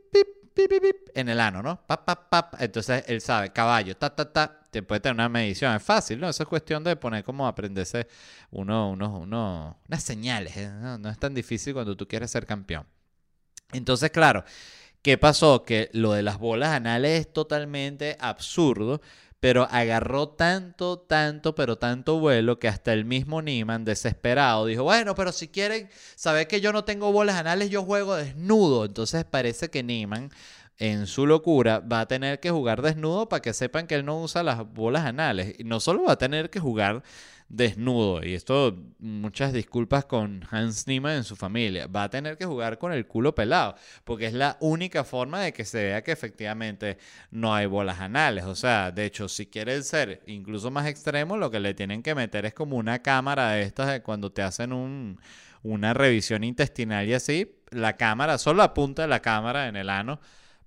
en 1.15 1.29
el 1.29 1.41
ano, 1.41 1.63
¿no? 1.63 1.87
Pap, 1.87 2.05
pap, 2.05 2.29
pap. 2.29 2.55
Entonces 2.61 3.05
él 3.07 3.21
sabe, 3.21 3.53
caballo, 3.53 3.97
ta, 3.97 4.15
ta, 4.15 4.33
ta, 4.33 4.61
te 4.71 4.83
puede 4.83 5.01
tener 5.01 5.15
una 5.15 5.29
medición, 5.29 5.75
es 5.75 5.83
fácil, 5.83 6.21
¿no? 6.21 6.29
Eso 6.29 6.43
es 6.43 6.49
cuestión 6.49 6.85
de 6.85 6.97
poner 6.97 7.25
como 7.25 7.47
aprenderse 7.47 8.07
uno, 8.51 8.91
uno, 8.91 9.19
uno, 9.19 9.79
unas 9.89 10.03
señales, 10.03 10.57
¿eh? 10.57 10.71
¿no? 10.71 10.99
no 10.99 11.11
es 11.11 11.19
tan 11.19 11.35
difícil 11.35 11.75
cuando 11.75 11.97
tú 11.97 12.07
quieres 12.07 12.31
ser 12.31 12.47
campeón. 12.47 12.87
Entonces, 13.73 14.11
claro, 14.11 14.45
¿qué 15.03 15.19
pasó? 15.19 15.65
Que 15.65 15.91
lo 15.93 16.13
de 16.13 16.23
las 16.23 16.39
bolas 16.39 16.71
anales 16.71 17.21
es 17.21 17.33
totalmente 17.33 18.17
absurdo 18.21 19.01
pero 19.41 19.69
agarró 19.71 20.29
tanto, 20.31 20.99
tanto, 20.99 21.55
pero 21.55 21.79
tanto 21.79 22.19
vuelo 22.19 22.59
que 22.59 22.69
hasta 22.69 22.93
el 22.93 23.05
mismo 23.05 23.41
Niman, 23.41 23.85
desesperado, 23.85 24.67
dijo, 24.67 24.83
bueno, 24.83 25.15
pero 25.15 25.33
si 25.33 25.49
quieren 25.49 25.89
saber 26.17 26.49
que 26.49 26.61
yo 26.61 26.73
no 26.73 26.85
tengo 26.85 27.13
bolas 27.13 27.37
anales, 27.37 27.71
yo 27.71 27.85
juego 27.85 28.17
desnudo. 28.17 28.85
Entonces 28.85 29.25
parece 29.25 29.71
que 29.71 29.83
Niman, 29.83 30.31
en 30.79 31.07
su 31.07 31.27
locura, 31.27 31.81
va 31.81 32.01
a 32.01 32.09
tener 32.09 32.41
que 32.41 32.51
jugar 32.51 32.83
desnudo 32.83 33.29
para 33.29 33.43
que 33.43 33.53
sepan 33.53 33.87
que 33.87 33.95
él 33.95 34.05
no 34.05 34.21
usa 34.21 34.43
las 34.43 34.69
bolas 34.73 35.05
anales. 35.05 35.55
Y 35.59 35.65
no 35.65 35.81
solo 35.81 36.05
va 36.05 36.13
a 36.13 36.19
tener 36.19 36.51
que 36.51 36.61
jugar 36.61 37.03
desnudo, 37.49 38.23
y 38.23 38.35
esto 38.35 38.77
muchas 38.99 39.53
disculpas 39.53 40.05
con 40.05 40.47
Hans 40.51 40.87
Niemann 40.87 41.17
en 41.17 41.25
su 41.25 41.35
familia, 41.35 41.87
va 41.87 42.05
a 42.05 42.11
tener 42.11 42.37
que 42.37 42.45
jugar 42.45 42.79
con 42.79 42.93
el 42.93 43.07
culo 43.07 43.35
pelado, 43.35 43.75
porque 44.05 44.27
es 44.27 44.35
la 44.35 44.59
única 44.61 45.03
forma 45.05 45.41
de 45.41 45.53
que 45.53 45.65
se 45.65 45.83
vea 45.85 46.03
que 46.03 46.13
efectivamente 46.13 46.99
no 47.31 47.55
hay 47.55 47.67
bolas 47.67 48.01
anales. 48.01 48.45
O 48.45 48.55
sea, 48.55 48.91
de 48.91 49.07
hecho, 49.07 49.29
si 49.29 49.47
quieren 49.47 49.83
ser 49.83 50.23
incluso 50.27 50.71
más 50.71 50.87
extremos, 50.87 51.39
lo 51.39 51.51
que 51.51 51.61
le 51.61 51.75
tienen 51.75 52.03
que 52.03 52.15
meter 52.15 52.45
es 52.45 52.55
como 52.55 52.77
una 52.77 53.01
cámara 53.01 53.51
de 53.53 53.63
estas 53.63 53.89
de 53.91 54.03
cuando 54.03 54.31
te 54.31 54.43
hacen 54.43 54.73
un, 54.73 55.19
una 55.63 55.95
revisión 55.95 56.45
intestinal 56.45 57.09
y 57.09 57.15
así, 57.15 57.57
la 57.71 57.97
cámara, 57.97 58.39
solo 58.39 58.63
apunta 58.63 59.07
la 59.07 59.21
cámara 59.21 59.69
en 59.69 59.77
el 59.77 59.91
ano 59.91 60.21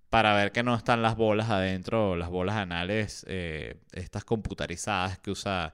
para 0.09 0.35
ver 0.35 0.51
que 0.51 0.61
no 0.61 0.75
están 0.75 1.01
las 1.01 1.15
bolas 1.15 1.49
adentro, 1.49 2.17
las 2.17 2.29
bolas 2.29 2.57
anales, 2.57 3.25
eh, 3.29 3.77
estas 3.93 4.25
computarizadas 4.25 5.19
que 5.19 5.31
usa 5.31 5.73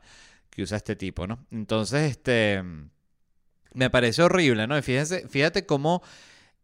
que 0.57 0.63
usa 0.63 0.77
este 0.77 0.95
tipo, 0.95 1.27
¿no? 1.27 1.45
Entonces, 1.51 2.09
este, 2.09 2.63
me 3.75 3.91
parece 3.91 4.23
horrible, 4.23 4.65
¿no? 4.65 4.75
Y 4.75 4.81
fíjense, 4.81 5.27
fíjate 5.29 5.67
cómo 5.67 6.01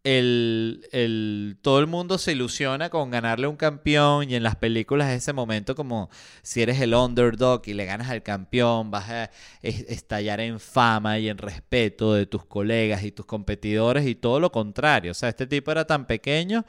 el, 0.03 0.87
el, 0.91 1.59
todo 1.61 1.77
el 1.77 1.85
mundo 1.85 2.17
se 2.17 2.31
ilusiona 2.31 2.89
con 2.89 3.11
ganarle 3.11 3.45
un 3.45 3.55
campeón 3.55 4.31
y 4.31 4.35
en 4.35 4.41
las 4.41 4.55
películas 4.55 5.11
es 5.11 5.17
ese 5.21 5.31
momento 5.31 5.75
como 5.75 6.09
si 6.41 6.63
eres 6.63 6.81
el 6.81 6.95
underdog 6.95 7.61
y 7.67 7.75
le 7.75 7.85
ganas 7.85 8.09
al 8.09 8.23
campeón, 8.23 8.89
vas 8.89 9.07
a 9.11 9.31
estallar 9.61 10.39
en 10.39 10.59
fama 10.59 11.19
y 11.19 11.29
en 11.29 11.37
respeto 11.37 12.15
de 12.15 12.25
tus 12.25 12.45
colegas 12.45 13.03
y 13.03 13.11
tus 13.11 13.27
competidores 13.27 14.07
y 14.07 14.15
todo 14.15 14.39
lo 14.39 14.51
contrario. 14.51 15.11
O 15.11 15.13
sea, 15.13 15.29
este 15.29 15.45
tipo 15.45 15.71
era 15.71 15.85
tan 15.85 16.07
pequeño 16.07 16.65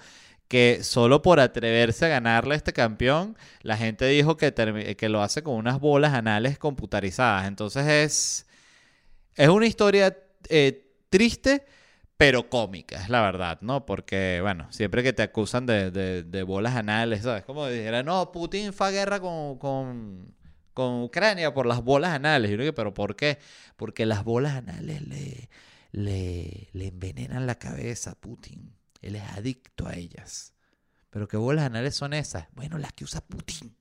que 0.55 0.85
solo 0.85 1.21
por 1.21 1.41
atreverse 1.41 2.05
a 2.05 2.09
ganarle 2.11 2.55
este 2.55 2.73
campeón, 2.73 3.37
la 3.63 3.77
gente 3.77 4.07
dijo 4.07 4.37
que, 4.37 4.55
que 4.97 5.09
lo 5.09 5.21
hace 5.21 5.43
con 5.43 5.57
unas 5.57 5.81
bolas 5.81 6.15
anales 6.15 6.61
computarizadas. 6.61 7.49
Entonces 7.49 7.85
es, 7.89 8.47
es 9.35 9.49
una 9.49 9.67
historia 9.67 10.17
eh, 10.49 10.95
triste, 11.11 11.67
pero 12.17 12.49
cómica, 12.49 13.03
es 13.03 13.09
la 13.09 13.21
verdad, 13.23 13.59
¿no? 13.63 13.85
Porque, 13.85 14.39
bueno, 14.43 14.69
siempre 14.71 15.03
que 15.03 15.13
te 15.13 15.25
acusan 15.25 15.67
de, 15.67 15.91
de, 15.91 16.43
bolas 16.45 16.77
anales, 16.77 17.23
¿sabes? 17.23 17.45
Como 17.45 17.67
dijera, 17.67 18.05
no, 18.05 18.31
Putin 18.31 18.73
fue 18.73 18.87
a 18.87 18.91
guerra 18.93 19.19
con, 19.19 19.59
con, 19.59 20.37
con 20.73 21.03
Ucrania 21.03 21.53
por 21.53 21.67
las 21.67 21.83
bolas 21.83 22.13
anales. 22.13 22.53
Yo 22.53 22.75
¿pero 22.77 22.95
por 22.95 23.17
qué? 23.17 23.41
Porque 23.77 24.07
las 24.07 24.23
bolas 24.23 24.55
anales 24.55 25.03
le, 25.03 25.49
le, 25.91 26.69
le 26.73 26.87
envenenan 26.87 27.45
la 27.45 27.57
cabeza 27.57 28.13
a 28.13 28.15
Putin. 28.15 28.74
Él 29.05 29.17
es 29.17 29.23
adicto 29.37 29.87
a 29.87 29.95
ellas. 29.95 30.55
Pero 31.11 31.29
qué 31.29 31.37
bolas 31.37 31.67
anales 31.67 31.95
son 31.95 32.15
esas. 32.15 32.47
Bueno, 32.53 32.79
las 32.79 32.93
que 32.93 33.05
usa 33.05 33.21
Putin. 33.21 33.77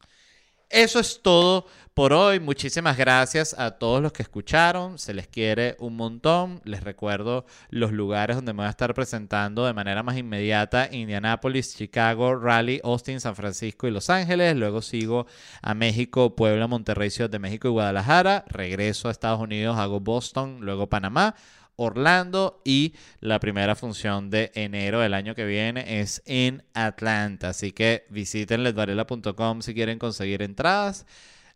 Eso 0.69 0.99
es 0.99 1.21
todo 1.21 1.67
por 1.93 2.13
hoy. 2.13 2.39
Muchísimas 2.39 2.97
gracias 2.97 3.55
a 3.59 3.77
todos 3.77 4.01
los 4.01 4.11
que 4.11 4.23
escucharon. 4.23 4.97
Se 4.97 5.13
les 5.13 5.27
quiere 5.27 5.75
un 5.79 5.95
montón. 5.95 6.61
Les 6.63 6.83
recuerdo 6.83 7.45
los 7.69 7.91
lugares 7.91 8.35
donde 8.35 8.53
me 8.53 8.57
voy 8.57 8.65
a 8.65 8.71
estar 8.71 8.93
presentando 8.95 9.67
de 9.67 9.73
manera 9.73 10.01
más 10.01 10.17
inmediata. 10.17 10.89
Indianápolis, 10.91 11.77
Chicago, 11.77 12.35
Raleigh, 12.35 12.81
Austin, 12.83 13.19
San 13.19 13.35
Francisco 13.35 13.87
y 13.87 13.91
Los 13.91 14.09
Ángeles. 14.09 14.55
Luego 14.55 14.81
sigo 14.81 15.27
a 15.61 15.75
México, 15.75 16.35
Puebla, 16.35 16.65
Monterrey, 16.65 17.11
Ciudad 17.11 17.29
de 17.29 17.37
México 17.39 17.67
y 17.67 17.71
Guadalajara. 17.71 18.43
Regreso 18.47 19.09
a 19.09 19.11
Estados 19.11 19.39
Unidos, 19.39 19.77
hago 19.77 19.99
Boston, 19.99 20.57
luego 20.61 20.89
Panamá. 20.89 21.35
Orlando 21.75 22.61
y 22.63 22.93
la 23.19 23.39
primera 23.39 23.75
función 23.75 24.29
de 24.29 24.51
enero 24.55 24.99
del 24.99 25.13
año 25.13 25.35
que 25.35 25.45
viene 25.45 26.01
es 26.01 26.21
en 26.25 26.63
Atlanta. 26.73 27.49
Así 27.49 27.71
que 27.71 28.05
visiten 28.09 28.63
ledvarela.com 28.63 29.61
si 29.61 29.73
quieren 29.73 29.99
conseguir 29.99 30.41
entradas. 30.41 31.05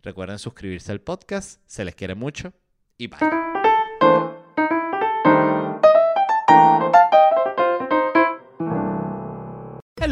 Recuerden 0.04 0.40
suscribirse 0.40 0.92
al 0.92 1.02
podcast. 1.02 1.62
Se 1.66 1.86
les 1.86 1.96
quiere 1.96 2.16
mucho 2.16 2.54
y 2.98 3.08
bye. 3.08 3.57